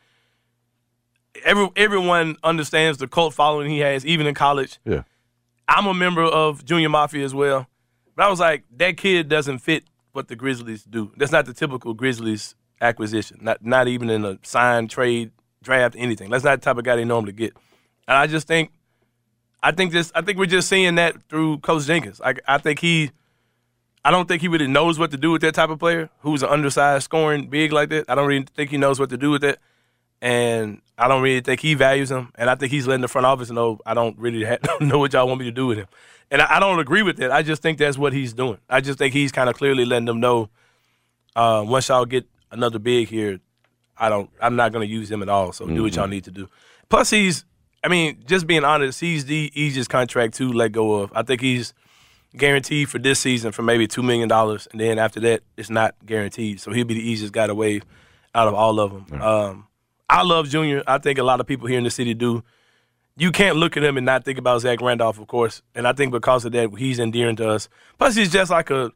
every 1.44 1.68
everyone 1.74 2.36
understands 2.44 2.98
the 2.98 3.08
cult 3.08 3.34
following 3.34 3.68
he 3.68 3.80
has, 3.80 4.06
even 4.06 4.28
in 4.28 4.34
college. 4.34 4.78
Yeah. 4.84 5.02
I'm 5.66 5.86
a 5.86 5.94
member 5.94 6.22
of 6.22 6.64
Junior 6.64 6.88
Mafia 6.88 7.24
as 7.24 7.34
well. 7.34 7.66
But 8.14 8.26
I 8.26 8.30
was 8.30 8.38
like, 8.38 8.62
that 8.76 8.96
kid 8.96 9.28
doesn't 9.28 9.58
fit 9.58 9.82
what 10.12 10.28
the 10.28 10.36
Grizzlies 10.36 10.84
do. 10.84 11.10
That's 11.16 11.32
not 11.32 11.46
the 11.46 11.52
typical 11.52 11.94
Grizzlies 11.94 12.54
acquisition. 12.80 13.38
Not 13.40 13.64
not 13.66 13.88
even 13.88 14.08
in 14.08 14.24
a 14.24 14.38
sign, 14.44 14.86
trade, 14.86 15.32
draft, 15.64 15.96
anything. 15.98 16.30
That's 16.30 16.44
not 16.44 16.60
the 16.60 16.64
type 16.64 16.78
of 16.78 16.84
guy 16.84 16.94
they 16.94 17.04
normally 17.04 17.32
get. 17.32 17.54
And 18.06 18.16
I 18.16 18.28
just 18.28 18.46
think 18.46 18.70
I 19.62 19.72
think 19.72 19.92
this 19.92 20.10
I 20.14 20.22
think 20.22 20.38
we're 20.38 20.46
just 20.46 20.68
seeing 20.68 20.94
that 20.96 21.16
through 21.28 21.58
Coach 21.58 21.86
Jenkins. 21.86 22.20
I 22.20 22.34
I 22.46 22.58
think 22.58 22.80
he 22.80 23.10
I 24.04 24.10
don't 24.10 24.26
think 24.26 24.40
he 24.40 24.48
really 24.48 24.66
knows 24.66 24.98
what 24.98 25.10
to 25.10 25.16
do 25.16 25.30
with 25.30 25.42
that 25.42 25.54
type 25.54 25.70
of 25.70 25.78
player 25.78 26.08
who's 26.20 26.42
an 26.42 26.48
undersized 26.48 27.04
scoring 27.04 27.48
big 27.48 27.72
like 27.72 27.90
that. 27.90 28.06
I 28.08 28.14
don't 28.14 28.26
really 28.26 28.46
think 28.54 28.70
he 28.70 28.78
knows 28.78 28.98
what 28.98 29.10
to 29.10 29.18
do 29.18 29.30
with 29.30 29.42
that. 29.42 29.58
And 30.22 30.80
I 30.98 31.08
don't 31.08 31.22
really 31.22 31.40
think 31.40 31.60
he 31.60 31.74
values 31.74 32.10
him. 32.10 32.30
And 32.36 32.48
I 32.48 32.54
think 32.54 32.70
he's 32.72 32.86
letting 32.86 33.02
the 33.02 33.08
front 33.08 33.26
office 33.26 33.50
know 33.50 33.78
I 33.84 33.94
don't 33.94 34.18
really 34.18 34.44
ha- 34.44 34.58
know 34.80 34.98
what 34.98 35.12
y'all 35.12 35.26
want 35.26 35.40
me 35.40 35.46
to 35.46 35.52
do 35.52 35.66
with 35.66 35.78
him. 35.78 35.86
And 36.30 36.40
I, 36.40 36.56
I 36.56 36.60
don't 36.60 36.78
agree 36.78 37.02
with 37.02 37.16
that. 37.18 37.30
I 37.30 37.42
just 37.42 37.62
think 37.62 37.78
that's 37.78 37.98
what 37.98 38.12
he's 38.12 38.32
doing. 38.32 38.58
I 38.68 38.80
just 38.80 38.98
think 38.98 39.12
he's 39.12 39.32
kind 39.32 39.50
of 39.50 39.56
clearly 39.56 39.84
letting 39.84 40.06
them 40.06 40.20
know 40.20 40.48
uh, 41.36 41.64
once 41.66 41.88
y'all 41.88 42.04
get 42.04 42.26
another 42.50 42.78
big 42.78 43.08
here, 43.08 43.40
I 43.96 44.08
don't. 44.08 44.30
I'm 44.40 44.56
not 44.56 44.72
going 44.72 44.86
to 44.86 44.92
use 44.92 45.10
him 45.10 45.22
at 45.22 45.28
all. 45.28 45.52
So 45.52 45.66
do 45.66 45.82
what 45.82 45.94
y'all 45.94 46.06
need 46.06 46.24
to 46.24 46.30
do. 46.30 46.48
Plus, 46.88 47.10
he's. 47.10 47.44
I 47.82 47.88
mean, 47.88 48.22
just 48.26 48.46
being 48.46 48.64
honest, 48.64 49.00
he's 49.00 49.24
the 49.24 49.50
easiest 49.54 49.88
contract 49.88 50.34
to 50.34 50.52
let 50.52 50.72
go 50.72 50.94
of. 50.96 51.12
I 51.14 51.22
think 51.22 51.40
he's 51.40 51.72
guaranteed 52.36 52.88
for 52.88 52.98
this 52.98 53.18
season 53.18 53.52
for 53.52 53.62
maybe 53.62 53.86
two 53.86 54.02
million 54.02 54.28
dollars, 54.28 54.68
and 54.70 54.80
then 54.80 54.98
after 54.98 55.20
that, 55.20 55.42
it's 55.56 55.70
not 55.70 55.94
guaranteed. 56.04 56.60
So 56.60 56.72
he'll 56.72 56.84
be 56.84 56.94
the 56.94 57.08
easiest 57.08 57.32
guy 57.32 57.46
to 57.46 57.54
waive 57.54 57.84
out 58.34 58.48
of 58.48 58.54
all 58.54 58.78
of 58.78 58.92
them. 58.92 59.22
Um, 59.22 59.66
I 60.08 60.22
love 60.22 60.48
Junior. 60.48 60.82
I 60.86 60.98
think 60.98 61.18
a 61.18 61.22
lot 61.22 61.40
of 61.40 61.46
people 61.46 61.66
here 61.68 61.78
in 61.78 61.84
the 61.84 61.90
city 61.90 62.14
do. 62.14 62.42
You 63.16 63.32
can't 63.32 63.56
look 63.56 63.76
at 63.76 63.82
him 63.82 63.96
and 63.96 64.06
not 64.06 64.24
think 64.24 64.38
about 64.38 64.60
Zach 64.60 64.80
Randolph, 64.80 65.18
of 65.18 65.26
course. 65.26 65.60
And 65.74 65.86
I 65.86 65.92
think 65.92 66.10
because 66.10 66.44
of 66.44 66.52
that, 66.52 66.70
he's 66.78 66.98
endearing 66.98 67.36
to 67.36 67.50
us. 67.50 67.68
Plus, 67.98 68.14
he's 68.14 68.32
just 68.32 68.50
like 68.50 68.70
a 68.70 68.92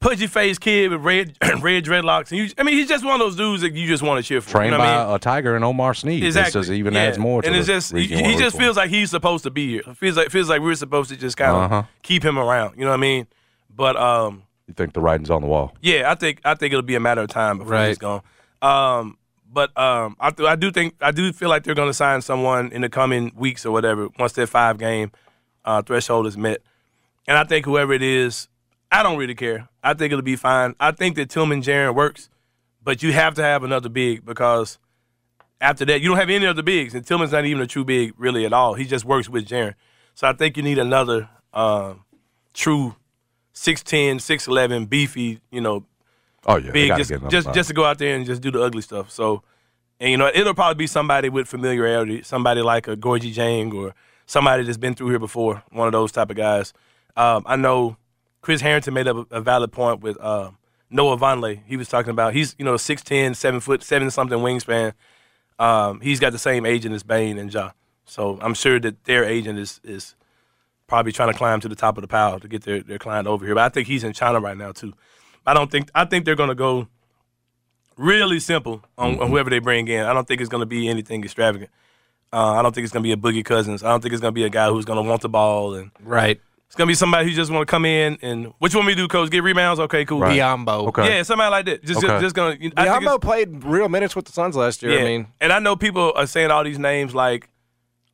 pudgy 0.00 0.26
faced 0.26 0.60
kid 0.60 0.90
with 0.90 1.00
red 1.02 1.36
red 1.62 1.84
dreadlocks. 1.84 2.30
And 2.30 2.38
you, 2.38 2.48
I 2.58 2.62
mean, 2.62 2.76
he's 2.76 2.88
just 2.88 3.04
one 3.04 3.14
of 3.14 3.20
those 3.20 3.36
dudes 3.36 3.62
that 3.62 3.72
you 3.74 3.86
just 3.86 4.02
want 4.02 4.22
to 4.22 4.26
cheer 4.28 4.40
for. 4.40 4.50
Trained 4.50 4.66
you 4.66 4.70
know 4.72 4.78
by 4.78 4.94
I 4.96 5.04
mean? 5.06 5.14
a 5.14 5.18
tiger 5.18 5.56
and 5.56 5.64
Omar 5.64 5.94
Sneed. 5.94 6.22
Exactly. 6.24 6.60
This 6.60 6.68
just 6.68 6.72
even 6.76 6.94
Yeah. 6.94 7.00
adds 7.00 7.18
more 7.18 7.42
to 7.42 7.48
and 7.48 7.54
the 7.54 7.58
it's 7.60 7.66
just 7.66 7.92
he, 7.94 8.06
he 8.06 8.36
just 8.36 8.56
feels 8.56 8.76
like 8.76 8.90
he's 8.90 9.10
supposed 9.10 9.44
to 9.44 9.50
be 9.50 9.68
here. 9.68 9.82
It 9.86 9.96
feels 9.96 10.16
like 10.16 10.30
feels 10.30 10.48
like 10.48 10.60
we're 10.60 10.74
supposed 10.74 11.10
to 11.10 11.16
just 11.16 11.36
kind 11.36 11.50
of 11.56 11.62
Uh-huh. 11.72 11.82
keep 12.02 12.24
him 12.24 12.38
around. 12.38 12.76
You 12.78 12.84
know 12.84 12.90
what 12.90 12.98
I 12.98 13.00
mean? 13.00 13.26
But 13.74 13.96
um, 13.96 14.42
You 14.66 14.74
think 14.74 14.92
the 14.92 15.00
writing's 15.00 15.30
on 15.30 15.40
the 15.42 15.48
wall? 15.48 15.74
yeah, 15.80 16.10
I 16.10 16.14
think 16.14 16.40
I 16.44 16.54
think 16.54 16.72
it'll 16.72 16.82
be 16.82 16.94
a 16.96 17.00
matter 17.00 17.20
of 17.22 17.28
time 17.28 17.58
before 17.58 17.72
Right. 17.74 17.88
he's 17.88 17.98
gone. 17.98 18.22
Um, 18.62 19.16
but 19.52 19.76
um, 19.78 20.16
I, 20.20 20.30
th- 20.30 20.46
I 20.48 20.56
do 20.56 20.70
think 20.70 20.94
I 21.00 21.10
do 21.10 21.32
feel 21.32 21.48
like 21.48 21.64
they're 21.64 21.74
going 21.74 21.88
to 21.88 21.94
sign 21.94 22.20
someone 22.22 22.70
in 22.72 22.82
the 22.82 22.88
coming 22.90 23.32
weeks 23.34 23.64
or 23.64 23.72
whatever 23.72 24.08
once 24.18 24.32
their 24.32 24.46
five 24.46 24.78
game 24.78 25.10
uh, 25.64 25.80
threshold 25.82 26.26
is 26.26 26.36
met. 26.36 26.58
And 27.26 27.36
I 27.38 27.44
think 27.44 27.64
whoever 27.66 27.92
it 27.92 28.02
is, 28.02 28.48
I 28.90 29.02
don't 29.02 29.18
really 29.18 29.34
care. 29.34 29.68
I 29.82 29.94
think 29.94 30.12
it'll 30.12 30.22
be 30.22 30.36
fine. 30.36 30.74
I 30.80 30.92
think 30.92 31.16
that 31.16 31.28
Tillman 31.28 31.62
Jaren 31.62 31.94
works, 31.94 32.30
but 32.82 33.02
you 33.02 33.12
have 33.12 33.34
to 33.34 33.42
have 33.42 33.62
another 33.62 33.88
big 33.88 34.24
because 34.24 34.78
after 35.60 35.84
that 35.86 36.00
you 36.00 36.08
don't 36.08 36.18
have 36.18 36.30
any 36.30 36.46
other 36.46 36.62
bigs, 36.62 36.94
and 36.94 37.06
Tillman's 37.06 37.32
not 37.32 37.44
even 37.44 37.62
a 37.62 37.66
true 37.66 37.84
big 37.84 38.14
really 38.16 38.46
at 38.46 38.52
all. 38.52 38.74
He 38.74 38.84
just 38.84 39.04
works 39.04 39.28
with 39.28 39.46
Jaren. 39.46 39.74
So 40.14 40.26
I 40.26 40.32
think 40.32 40.56
you 40.56 40.62
need 40.62 40.78
another 40.78 41.28
um, 41.52 42.04
true 42.54 42.96
6'10", 43.54 44.16
6'11", 44.16 44.88
beefy, 44.88 45.40
you 45.50 45.60
know, 45.60 45.84
Oh 46.46 46.56
yeah, 46.56 46.70
big 46.70 46.96
just 46.96 47.12
just 47.28 47.52
just 47.52 47.68
to 47.68 47.74
go 47.74 47.84
out 47.84 47.98
there 47.98 48.14
and 48.14 48.24
just 48.24 48.40
do 48.40 48.50
the 48.50 48.62
ugly 48.62 48.80
stuff. 48.80 49.10
So, 49.10 49.42
and 50.00 50.10
you 50.10 50.16
know, 50.16 50.30
it'll 50.32 50.54
probably 50.54 50.76
be 50.76 50.86
somebody 50.86 51.28
with 51.28 51.48
familiarity, 51.48 52.22
somebody 52.22 52.62
like 52.62 52.88
a 52.88 52.96
Gorgui 52.96 53.34
Dieng 53.34 53.74
or 53.74 53.94
somebody 54.24 54.62
that's 54.62 54.78
been 54.78 54.94
through 54.94 55.10
here 55.10 55.18
before, 55.18 55.62
one 55.70 55.88
of 55.88 55.92
those 55.92 56.12
type 56.12 56.30
of 56.30 56.36
guys. 56.36 56.72
Um, 57.16 57.42
I 57.44 57.56
know 57.56 57.96
Chris 58.40 58.60
Herrington 58.60 58.94
made 58.94 59.08
up 59.08 59.30
a, 59.30 59.36
a 59.36 59.40
valid 59.40 59.72
point 59.72 60.00
with 60.00 60.18
uh, 60.20 60.50
Noah 60.90 61.18
Vonleh. 61.18 61.60
He 61.66 61.76
was 61.76 61.88
talking 61.88 62.10
about 62.10 62.34
he's 62.34 62.54
you 62.58 62.64
know 62.64 62.74
6'10", 62.74 63.36
7 63.36 63.60
foot, 63.60 63.82
seven 63.82 64.10
something 64.10 64.38
wingspan. 64.38 64.94
Um, 65.58 66.00
he's 66.00 66.20
got 66.20 66.32
the 66.32 66.38
same 66.38 66.64
agent 66.64 66.94
as 66.94 67.02
Bane 67.02 67.38
and 67.38 67.52
Ja. 67.52 67.72
So 68.04 68.38
I'm 68.40 68.54
sure 68.54 68.80
that 68.80 69.04
their 69.04 69.24
agent 69.24 69.58
is 69.58 69.80
is 69.84 70.14
probably 70.86 71.12
trying 71.12 71.30
to 71.30 71.36
climb 71.36 71.60
to 71.60 71.68
the 71.68 71.76
top 71.76 71.98
of 71.98 72.02
the 72.02 72.08
pile 72.08 72.40
to 72.40 72.48
get 72.48 72.62
their, 72.62 72.80
their 72.82 72.98
client 72.98 73.26
over 73.26 73.44
here. 73.44 73.54
But 73.54 73.64
I 73.64 73.68
think 73.68 73.86
he's 73.86 74.04
in 74.04 74.12
China 74.12 74.40
right 74.40 74.56
now 74.56 74.72
too. 74.72 74.94
I 75.46 75.54
don't 75.54 75.70
think 75.70 75.90
I 75.94 76.04
think 76.04 76.24
they're 76.24 76.36
gonna 76.36 76.54
go 76.54 76.88
really 77.96 78.40
simple 78.40 78.82
on, 78.96 79.20
on 79.20 79.28
whoever 79.28 79.50
they 79.50 79.58
bring 79.58 79.88
in. 79.88 80.04
I 80.04 80.12
don't 80.12 80.26
think 80.26 80.40
it's 80.40 80.48
gonna 80.48 80.66
be 80.66 80.88
anything 80.88 81.22
extravagant. 81.24 81.70
Uh, 82.32 82.52
I 82.52 82.62
don't 82.62 82.74
think 82.74 82.84
it's 82.84 82.92
gonna 82.92 83.02
be 83.02 83.12
a 83.12 83.16
Boogie 83.16 83.44
Cousins. 83.44 83.82
I 83.82 83.88
don't 83.88 84.00
think 84.00 84.12
it's 84.12 84.20
gonna 84.20 84.32
be 84.32 84.44
a 84.44 84.50
guy 84.50 84.68
who's 84.70 84.84
gonna 84.84 85.02
want 85.02 85.22
the 85.22 85.28
ball, 85.28 85.74
and 85.74 85.90
right. 86.00 86.40
It's 86.68 86.76
gonna 86.76 86.86
be 86.88 86.94
somebody 86.94 87.28
who 87.28 87.34
just 87.34 87.50
want 87.50 87.66
to 87.66 87.70
come 87.70 87.86
in 87.86 88.18
and 88.20 88.52
what 88.58 88.72
you 88.74 88.78
want 88.78 88.88
me 88.88 88.94
to 88.94 89.00
do, 89.02 89.08
coach? 89.08 89.30
Get 89.30 89.42
rebounds? 89.42 89.80
Okay, 89.80 90.04
cool. 90.04 90.20
Right. 90.20 90.38
Biyombo. 90.38 90.88
Okay. 90.88 91.16
Yeah, 91.16 91.22
somebody 91.22 91.50
like 91.50 91.64
that. 91.64 91.82
Just 91.82 91.98
Okay. 91.98 92.08
just, 92.08 92.22
just 92.22 92.34
gonna. 92.36 92.50
I 92.50 92.56
think 92.58 92.72
it's- 92.78 92.88
Biyombo 93.02 93.20
played 93.22 93.64
real 93.64 93.88
minutes 93.88 94.14
with 94.14 94.26
the 94.26 94.32
Suns 94.32 94.54
last 94.54 94.82
year. 94.82 94.92
yeah. 94.92 95.00
I 95.00 95.04
mean, 95.04 95.26
and 95.40 95.50
I 95.52 95.60
know 95.60 95.76
people 95.76 96.12
are 96.14 96.26
saying 96.26 96.50
all 96.50 96.62
these 96.64 96.78
names 96.78 97.14
like, 97.14 97.48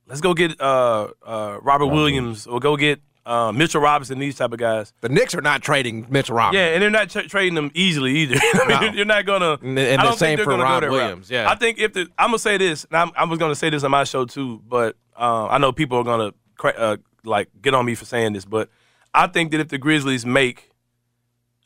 let's 0.06 0.20
go 0.20 0.34
get 0.34 0.60
uh, 0.60 1.08
uh, 1.26 1.58
Robert 1.62 1.86
Williams 1.88 2.46
or 2.46 2.60
go 2.60 2.76
get 2.76 3.00
uh, 3.26 3.50
Mitchell 3.50 3.80
Robinson, 3.80 4.18
these 4.20 4.36
type 4.36 4.52
of 4.52 4.58
guys. 4.60 4.92
the 5.00 5.08
Knicks 5.08 5.34
are 5.34 5.40
not 5.40 5.60
trading 5.62 6.06
Mitchell 6.08 6.36
Robinson. 6.36 6.60
Yeah, 6.64 6.74
and 6.74 6.82
they're 6.82 6.90
not 6.90 7.08
tra- 7.10 7.26
trading 7.26 7.54
them 7.54 7.72
easily 7.74 8.12
either. 8.18 8.36
I 8.40 8.68
mean, 8.68 8.90
No. 8.92 8.96
you're 8.96 9.04
not 9.04 9.26
gonna. 9.26 9.58
And 9.62 9.76
the- 9.76 9.88
and 9.88 10.00
I 10.00 10.04
don't 10.04 10.16
same 10.16 10.28
think 10.28 10.36
they're 10.38 10.44
for 10.44 10.50
gonna 10.52 10.62
Ron 10.62 10.80
go 10.82 10.86
that 10.86 10.92
Williams, 10.92 11.28
route. 11.30 11.36
yeah. 11.38 11.50
I 11.50 11.56
think 11.56 11.80
if 11.80 11.92
the, 11.94 12.02
I'm 12.16 12.28
gonna 12.28 12.38
say 12.38 12.56
this, 12.56 12.84
and 12.84 12.96
I'm, 12.98 13.10
I 13.16 13.24
was 13.24 13.40
gonna 13.40 13.56
say 13.56 13.68
this 13.70 13.82
on 13.82 13.90
my 13.90 14.04
show 14.04 14.26
too, 14.26 14.62
but 14.68 14.94
uh, 15.18 15.46
I 15.48 15.58
know 15.58 15.72
people 15.72 15.98
are 15.98 16.04
gonna 16.04 16.32
cra- 16.56 16.74
uh, 16.76 16.96
like 17.24 17.48
get 17.62 17.74
on 17.74 17.84
me 17.84 17.94
for 17.94 18.04
saying 18.04 18.32
this, 18.32 18.44
but 18.44 18.68
I 19.14 19.26
think 19.26 19.52
that 19.52 19.60
if 19.60 19.68
the 19.68 19.78
Grizzlies 19.78 20.26
make, 20.26 20.70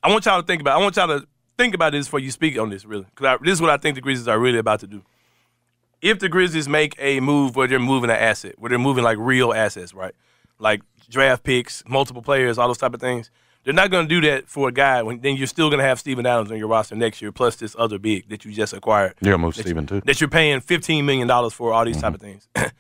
I 0.03 0.11
want 0.11 0.27
y'all 0.27 0.41
to 0.41 0.47
think 0.47 0.61
about. 0.61 0.79
I 0.79 0.83
want 0.83 0.97
y'all 0.97 1.09
to 1.09 1.27
think 1.57 1.75
about 1.75 1.93
this 1.93 2.07
before 2.07 2.21
you 2.21 2.31
speak 2.31 2.59
on 2.59 2.71
this, 2.71 2.85
really, 2.85 3.07
because 3.15 3.39
this 3.43 3.53
is 3.53 3.61
what 3.61 3.71
I 3.71 3.77
think 3.79 3.95
the 3.95 4.01
Grizzlies 4.01 4.29
are 4.29 4.39
really 4.39 4.59
about 4.59 4.81
to 4.81 4.87
do. 4.87 5.03
If 6.01 6.21
the 6.21 6.29
Grizzlies 6.29 6.69
make 6.69 6.95
a 6.99 7.21
move 7.21 7.57
where 7.57 7.67
they're 7.67 7.81
moving 7.81 8.11
an 8.11 8.17
asset, 8.17 8.55
where 8.59 8.69
they're 8.69 8.79
moving 8.79 9.03
like 9.03 9.19
real 9.19 9.53
assets, 9.53 9.93
right, 9.95 10.15
like 10.59 10.83
draft 11.09 11.43
picks, 11.43 11.83
multiple 11.89 12.23
players, 12.23 12.59
all 12.59 12.69
those 12.69 12.79
type 12.79 12.95
of 12.95 13.01
things. 13.01 13.31
They're 13.65 13.75
not 13.75 13.91
going 13.91 14.09
to 14.09 14.21
do 14.21 14.27
that 14.27 14.49
for 14.49 14.69
a 14.69 14.73
guy 14.73 15.03
when 15.03 15.21
then 15.21 15.37
you're 15.37 15.47
still 15.47 15.69
going 15.69 15.81
to 15.81 15.85
have 15.85 15.99
Steven 15.99 16.25
Adams 16.25 16.51
on 16.51 16.57
your 16.59 16.69
roster 16.69 16.95
next 16.95 17.21
year, 17.21 17.33
plus 17.33 17.57
this 17.57 17.75
other 17.79 17.99
big 17.99 18.29
that 18.29 18.45
you 18.45 18.53
just 18.53 18.73
acquired. 18.73 19.15
You're 19.21 19.35
gonna 19.35 19.45
move 19.45 19.57
that 19.57 19.63
Steven, 19.63 19.87
too? 19.87 20.01
That 20.05 20.21
you're 20.21 20.31
paying 20.31 20.61
fifteen 20.61 21.05
million 21.05 21.29
dollars 21.29 21.53
for 21.53 21.73
all 21.73 21.85
these 21.85 21.97
mm-hmm. 21.97 22.03
type 22.03 22.15
of 22.15 22.21
things. 22.21 22.49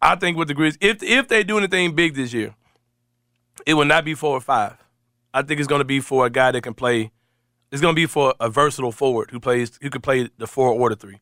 I 0.00 0.16
think 0.16 0.36
with 0.36 0.48
the 0.48 0.54
Grizz, 0.54 0.76
if 0.80 1.02
if 1.02 1.28
they 1.28 1.42
do 1.44 1.58
anything 1.58 1.94
big 1.94 2.14
this 2.14 2.32
year, 2.32 2.54
it 3.66 3.74
will 3.74 3.84
not 3.84 4.04
be 4.04 4.14
four 4.14 4.36
or 4.36 4.40
five. 4.40 4.76
I 5.32 5.42
think 5.42 5.58
it's 5.58 5.68
going 5.68 5.80
to 5.80 5.84
be 5.84 6.00
for 6.00 6.26
a 6.26 6.30
guy 6.30 6.52
that 6.52 6.62
can 6.62 6.74
play. 6.74 7.10
It's 7.72 7.80
going 7.80 7.94
to 7.94 8.00
be 8.00 8.06
for 8.06 8.34
a 8.38 8.48
versatile 8.48 8.92
forward 8.92 9.30
who 9.30 9.40
plays 9.40 9.78
who 9.82 9.90
could 9.90 10.02
play 10.02 10.28
the 10.38 10.46
four 10.46 10.70
or 10.72 10.90
the 10.90 10.96
three, 10.96 11.20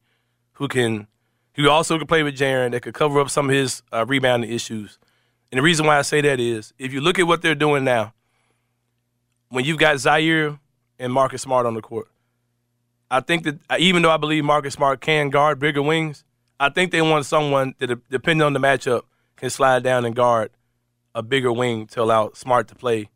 who 0.54 0.68
can 0.68 1.06
who 1.54 1.68
also 1.68 1.98
can 1.98 2.06
play 2.06 2.22
with 2.22 2.36
Jaren 2.36 2.72
that 2.72 2.80
could 2.80 2.94
cover 2.94 3.20
up 3.20 3.30
some 3.30 3.48
of 3.48 3.54
his 3.54 3.82
uh, 3.92 4.04
rebounding 4.06 4.50
issues. 4.50 4.98
And 5.50 5.58
the 5.58 5.62
reason 5.62 5.86
why 5.86 5.98
I 5.98 6.02
say 6.02 6.20
that 6.22 6.40
is 6.40 6.72
if 6.78 6.92
you 6.92 7.00
look 7.00 7.18
at 7.18 7.26
what 7.26 7.42
they're 7.42 7.54
doing 7.54 7.84
now, 7.84 8.14
when 9.48 9.64
you've 9.64 9.78
got 9.78 9.96
Ziaire 9.96 10.58
and 10.98 11.12
Marcus 11.12 11.42
Smart 11.42 11.66
on 11.66 11.74
the 11.74 11.82
court, 11.82 12.08
I 13.10 13.20
think 13.20 13.44
that 13.44 13.58
even 13.78 14.02
though 14.02 14.10
I 14.10 14.16
believe 14.16 14.44
Marcus 14.44 14.74
Smart 14.74 15.02
can 15.02 15.28
guard 15.28 15.58
bigger 15.58 15.82
wings, 15.82 16.24
I 16.62 16.68
think 16.70 16.92
they 16.92 17.02
want 17.02 17.26
someone 17.26 17.74
that, 17.78 18.08
depending 18.08 18.44
on 18.44 18.52
the 18.52 18.60
matchup, 18.60 19.02
can 19.36 19.50
slide 19.50 19.82
down 19.82 20.04
and 20.04 20.14
guard 20.14 20.50
a 21.14 21.22
bigger 21.22 21.52
wing 21.52 21.86
to 21.88 22.02
allow 22.02 22.30
Smart 22.34 22.68
to 22.68 22.74
play 22.74 23.08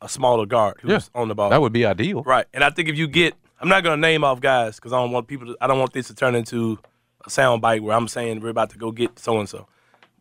a 0.00 0.08
smaller 0.08 0.46
guard 0.46 0.76
who's 0.80 0.90
Yeah. 1.12 1.20
on 1.20 1.26
the 1.28 1.34
ball. 1.34 1.50
That 1.50 1.60
would 1.60 1.72
be 1.72 1.84
ideal. 1.84 2.22
Right. 2.22 2.46
And 2.54 2.62
I 2.62 2.70
think 2.70 2.88
if 2.88 2.96
you 2.96 3.08
get, 3.08 3.34
I'm 3.60 3.68
not 3.68 3.82
going 3.82 3.96
to 3.96 4.00
name 4.00 4.22
off 4.22 4.40
guys 4.40 4.76
because 4.76 4.92
I 4.92 5.00
don't 5.00 5.10
want 5.10 5.26
people 5.26 5.48
to, 5.48 5.56
I 5.60 5.66
don't 5.66 5.80
want 5.80 5.92
this 5.92 6.06
to 6.06 6.14
turn 6.14 6.36
into 6.36 6.78
a 7.26 7.30
sound 7.30 7.60
bite 7.60 7.82
where 7.82 7.96
I'm 7.96 8.06
saying 8.06 8.40
we're 8.40 8.50
about 8.50 8.70
to 8.70 8.78
go 8.78 8.92
get 8.92 9.18
so 9.18 9.40
and 9.40 9.48
so. 9.48 9.66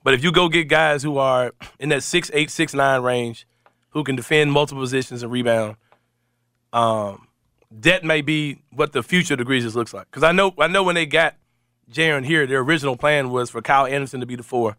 But 0.03 0.15
if 0.15 0.23
you 0.23 0.31
go 0.31 0.49
get 0.49 0.67
guys 0.67 1.03
who 1.03 1.19
are 1.19 1.53
in 1.79 1.89
that 1.89 2.01
six 2.01 2.31
eight 2.33 2.49
six 2.49 2.73
nine 2.73 3.03
range, 3.03 3.45
who 3.91 4.03
can 4.03 4.15
defend 4.15 4.51
multiple 4.51 4.81
positions 4.81 5.21
and 5.21 5.31
rebound, 5.31 5.75
um, 6.73 7.27
that 7.69 8.03
may 8.03 8.21
be 8.21 8.59
what 8.71 8.93
the 8.93 9.03
future 9.03 9.35
of 9.35 9.37
the 9.39 9.45
Grizzlies 9.45 9.75
looks 9.75 9.93
like. 9.93 10.07
Because 10.09 10.23
I 10.23 10.31
know 10.31 10.53
I 10.57 10.67
know 10.67 10.81
when 10.83 10.95
they 10.95 11.05
got 11.05 11.35
Jaren 11.91 12.25
here, 12.25 12.45
their 12.45 12.59
original 12.59 12.97
plan 12.97 13.29
was 13.29 13.49
for 13.49 13.61
Kyle 13.61 13.85
Anderson 13.85 14.19
to 14.19 14.25
be 14.25 14.35
the 14.35 14.43
four, 14.43 14.77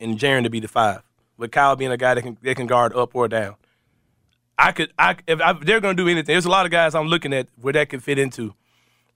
and 0.00 0.18
Jaren 0.18 0.42
to 0.44 0.50
be 0.50 0.60
the 0.60 0.68
five. 0.68 1.02
With 1.36 1.50
Kyle 1.50 1.76
being 1.76 1.90
a 1.90 1.96
guy 1.96 2.14
that 2.14 2.22
can 2.22 2.38
that 2.42 2.56
can 2.56 2.66
guard 2.66 2.94
up 2.94 3.14
or 3.14 3.28
down. 3.28 3.56
I 4.56 4.72
could 4.72 4.92
I 4.98 5.16
if, 5.26 5.40
I, 5.40 5.52
they're 5.52 5.80
going 5.80 5.96
to 5.96 6.02
do 6.02 6.08
anything, 6.08 6.32
there's 6.32 6.44
a 6.44 6.50
lot 6.50 6.64
of 6.64 6.72
guys 6.72 6.94
I'm 6.94 7.08
looking 7.08 7.32
at 7.32 7.48
where 7.60 7.72
that 7.72 7.88
could 7.88 8.02
fit 8.02 8.18
into. 8.18 8.54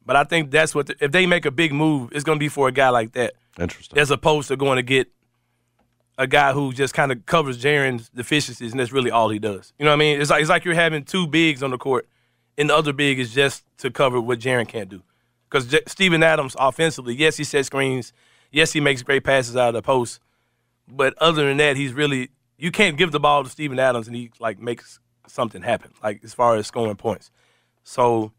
But 0.05 0.17
I 0.17 0.25
think 0.25 0.51
that's 0.51 0.75
what 0.75 0.87
the, 0.87 0.97
if 1.01 1.13
they 1.13 1.27
make 1.27 1.45
a 1.45 1.51
big 1.51 1.73
move, 1.73 2.11
it's 2.13 2.25
going 2.25 2.39
to 2.39 2.41
be 2.41 2.49
for 2.49 2.67
a 2.67 2.73
guy 2.73 2.89
like 2.89 3.13
that, 3.13 3.35
Interesting. 3.59 3.99
as 3.99 4.11
opposed 4.11 4.49
to 4.49 4.57
going 4.57 4.77
to 4.77 4.83
get 4.83 5.09
a 6.17 6.27
guy 6.27 6.53
who 6.53 6.73
just 6.73 6.95
kind 6.95 7.13
of 7.13 7.25
covers 7.27 7.63
Jaren's 7.63 8.09
deficiencies, 8.09 8.73
and 8.73 8.81
that's 8.81 8.91
really 8.91 9.11
all 9.11 9.29
he 9.29 9.39
does. 9.39 9.73
You 9.79 9.85
know 9.85 9.91
what 9.91 9.97
I 9.97 9.99
mean? 9.99 10.21
It's 10.21 10.31
like 10.31 10.41
it's 10.41 10.51
like 10.51 10.65
you're 10.65 10.75
having 10.75 11.05
two 11.05 11.27
bigs 11.27 11.63
on 11.63 11.71
the 11.71 11.79
court, 11.79 12.09
and 12.57 12.71
the 12.71 12.77
other 12.77 12.93
big 12.93 13.21
is 13.21 13.33
just 13.33 13.65
to 13.79 13.91
cover 13.91 14.21
what 14.21 14.41
Jaren 14.41 14.67
can't 14.67 14.89
do. 14.89 15.03
Because 15.51 15.67
J- 15.67 15.83
Steven 15.87 16.23
Adams, 16.23 16.57
offensively, 16.59 17.15
yes, 17.15 17.37
he 17.37 17.45
sets 17.45 17.67
screens, 17.67 18.13
yes, 18.51 18.73
he 18.73 18.81
makes 18.81 19.03
great 19.03 19.25
passes 19.25 19.57
out 19.57 19.69
of 19.69 19.75
the 19.75 19.83
post, 19.83 20.21
but 20.87 21.15
other 21.19 21.47
than 21.47 21.57
that, 21.59 21.77
he's 21.77 21.93
really 21.93 22.31
you 22.59 22.73
can't 22.73 22.97
give 22.97 23.13
the 23.13 23.21
ball 23.21 23.45
to 23.45 23.51
Steven 23.51 23.79
Adams 23.79 24.09
and 24.09 24.17
he 24.17 24.31
like 24.41 24.59
makes 24.59 24.99
something 25.27 25.63
happen, 25.63 25.93
like 26.03 26.23
as 26.25 26.35
far 26.35 26.57
as 26.57 26.67
scoring 26.67 26.97
points. 26.97 27.31
So 27.85 28.33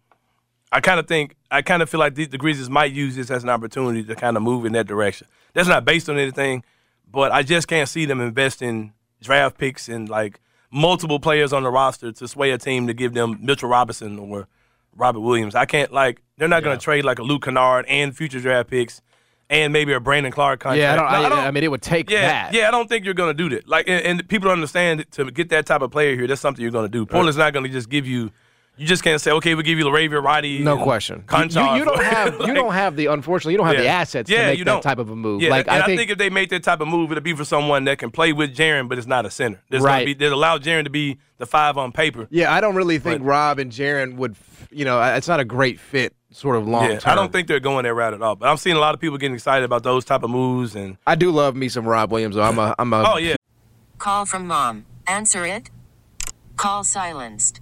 I 0.72 0.82
kind 0.82 1.00
of 1.00 1.08
think 1.08 1.36
I 1.50 1.62
kind 1.62 1.82
of 1.82 1.90
feel 1.90 2.00
like 2.00 2.16
the, 2.16 2.26
the 2.26 2.38
Grizzlies 2.38 2.70
might 2.70 2.92
use 2.92 3.16
this 3.16 3.32
as 3.32 3.44
an 3.44 3.50
opportunity 3.50 4.04
to 4.04 4.16
kind 4.16 4.38
of 4.38 4.44
move 4.44 4.66
in 4.66 4.74
that 4.74 4.88
direction. 4.88 5.28
That's 5.54 5.70
not 5.70 5.86
based 5.86 6.10
on 6.10 6.20
anything, 6.20 6.64
but 7.10 7.32
I 7.32 7.42
just 7.42 7.68
can't 7.68 7.90
see 7.90 8.06
them 8.06 8.22
investing 8.22 8.94
draft 9.22 9.58
picks 9.58 9.90
and 9.90 10.08
like 10.10 10.40
multiple 10.72 11.20
players 11.20 11.54
on 11.54 11.64
the 11.64 11.72
roster 11.72 12.12
to 12.12 12.28
sway 12.28 12.52
a 12.52 12.58
team 12.58 12.88
to 12.88 12.94
give 12.94 13.14
them 13.14 13.40
Mitchell 13.42 13.70
Robinson 13.70 14.20
or 14.20 14.48
Robert 14.96 15.22
Williams. 15.22 15.56
I 15.56 15.66
can't 15.66 15.92
like 15.92 16.22
they're 16.40 16.48
not 16.48 16.64
going 16.64 16.78
to 16.78 16.84
trade 16.84 17.06
like 17.06 17.20
a 17.20 17.24
Luke 17.24 17.44
Kennard 17.44 17.86
and 17.88 18.16
future 18.18 18.40
draft 18.40 18.70
picks 18.70 19.02
and 19.52 19.72
maybe 19.74 19.94
a 19.94 20.00
Brandon 20.00 20.32
Clarke 20.32 20.60
contract. 20.62 20.80
Yeah, 20.80 20.94
I 20.94 20.96
don't, 20.96 21.06
No, 21.12 21.26
I, 21.26 21.30
don't- 21.30 21.40
I 21.48 21.52
mean, 21.52 21.64
it 21.64 21.70
would 21.72 21.82
take 21.82 22.10
yeah, 22.10 22.22
that. 22.22 22.54
yeah, 22.54 22.68
I 22.68 22.72
don't 22.72 22.88
think 22.88 23.04
you're 23.06 23.14
going 23.14 23.36
to 23.36 23.50
do 23.50 23.56
that. 23.56 23.68
Like, 23.68 23.88
and, 23.88 24.04
and 24.20 24.28
people 24.30 24.48
don't 24.48 24.54
understand 24.58 25.00
that 25.02 25.12
to 25.14 25.30
get 25.32 25.50
that 25.50 25.66
type 25.66 25.82
of 25.82 25.92
player 25.92 26.16
here. 26.16 26.28
That's 26.28 26.42
something 26.42 26.62
you're 26.62 26.72
going 26.72 26.86
to 26.86 26.90
do. 26.90 27.06
Portland's 27.06 27.38
not 27.38 27.54
going 27.54 27.66
to 27.66 27.72
just 27.72 27.90
give 27.90 28.08
you. 28.08 28.32
You 28.80 28.88
just 28.88 29.04
can't 29.04 29.20
say, 29.20 29.32
okay, 29.32 29.56
we'll 29.56 29.64
give 29.64 29.78
you 29.78 29.86
Laravia 29.86 30.24
Roddy. 30.24 30.60
No 30.60 30.76
and 30.76 30.82
question. 30.84 31.18
You, 31.18 31.24
Konchar 31.24 31.74
you- 31.74 31.80
you 31.80 31.86
don't 31.86 31.98
for- 31.98 32.04
have 32.16 32.40
you 32.48 32.54
don't 32.54 32.74
have 32.74 32.96
the 32.96 33.08
unfortunately 33.08 33.52
you 33.54 33.58
don't 33.58 33.68
have 33.68 33.78
the 33.78 33.88
assets 33.88 34.30
Yeah, 34.30 34.38
to 34.44 34.46
make 34.48 34.60
you 34.60 34.66
that 34.66 34.72
don't. 34.72 34.82
type 34.82 35.00
of 35.00 35.10
a 35.10 35.16
move. 35.16 35.42
Yeah, 35.42 35.50
like 35.50 35.68
and 35.68 35.84
I 35.84 35.86
think, 35.86 36.10
if 36.10 36.18
they 36.18 36.30
make 36.30 36.50
that 36.52 36.64
type 36.64 36.80
of 36.80 36.88
move, 36.88 37.12
it'll 37.12 37.22
be 37.22 37.34
for 37.34 37.44
someone 37.46 37.84
that 37.84 37.98
can 38.00 38.10
play 38.10 38.32
with 38.34 38.56
Jaren, 38.56 38.88
but 38.88 38.98
it's 38.98 39.06
not 39.08 39.26
a 39.26 39.30
center. 39.30 39.62
There's 39.70 39.84
Right. 39.84 40.00
Gonna 40.00 40.06
be, 40.06 40.14
that 40.26 40.32
allow 40.32 40.58
Jaren 40.58 40.86
to 40.86 40.90
be 40.90 41.18
the 41.40 41.46
five 41.46 41.78
on 41.78 41.92
paper. 41.92 42.28
yeah, 42.32 42.54
I 42.54 42.62
don't 42.62 42.76
really 42.76 43.00
think 43.00 43.20
But- 43.22 43.26
Rob 43.28 43.60
and 43.60 43.72
Jaren 43.72 44.16
would. 44.16 44.36
You 44.72 44.86
know, 44.86 45.02
it's 45.02 45.28
not 45.28 45.40
a 45.40 45.46
great 45.46 45.80
fit, 45.80 46.14
sort 46.32 46.56
of 46.56 46.68
long 46.68 46.84
Yeah, 46.90 47.00
term. 47.00 47.12
I 47.12 47.16
don't 47.16 47.32
think 47.32 47.48
they're 47.48 47.60
going 47.60 47.84
that 47.86 47.94
route 47.94 48.14
at 48.14 48.22
all. 48.22 48.36
But 48.36 48.50
I'm 48.50 48.58
seeing 48.58 48.76
a 48.76 48.80
lot 48.80 48.94
of 48.94 49.02
people 49.02 49.18
getting 49.18 49.34
excited 49.36 49.66
about 49.66 49.82
those 49.84 50.06
type 50.06 50.22
of 50.24 50.30
moves, 50.30 50.76
and 50.76 50.98
I 51.08 51.16
do 51.16 51.32
love 51.32 51.56
me 51.56 51.70
some 51.70 51.86
Rob 51.88 52.12
Williams. 52.12 52.36
Though. 52.36 52.44
I'm 52.44 52.60
a 52.60 52.76
I'm 52.80 52.94
a 52.94 53.04
oh 53.14 53.18
yeah, 53.18 53.36
Call 53.98 54.26
from 54.26 54.48
mom. 54.48 54.86
Answer 55.08 55.44
it. 55.46 55.70
Call 56.56 56.84
silenced. 56.84 57.62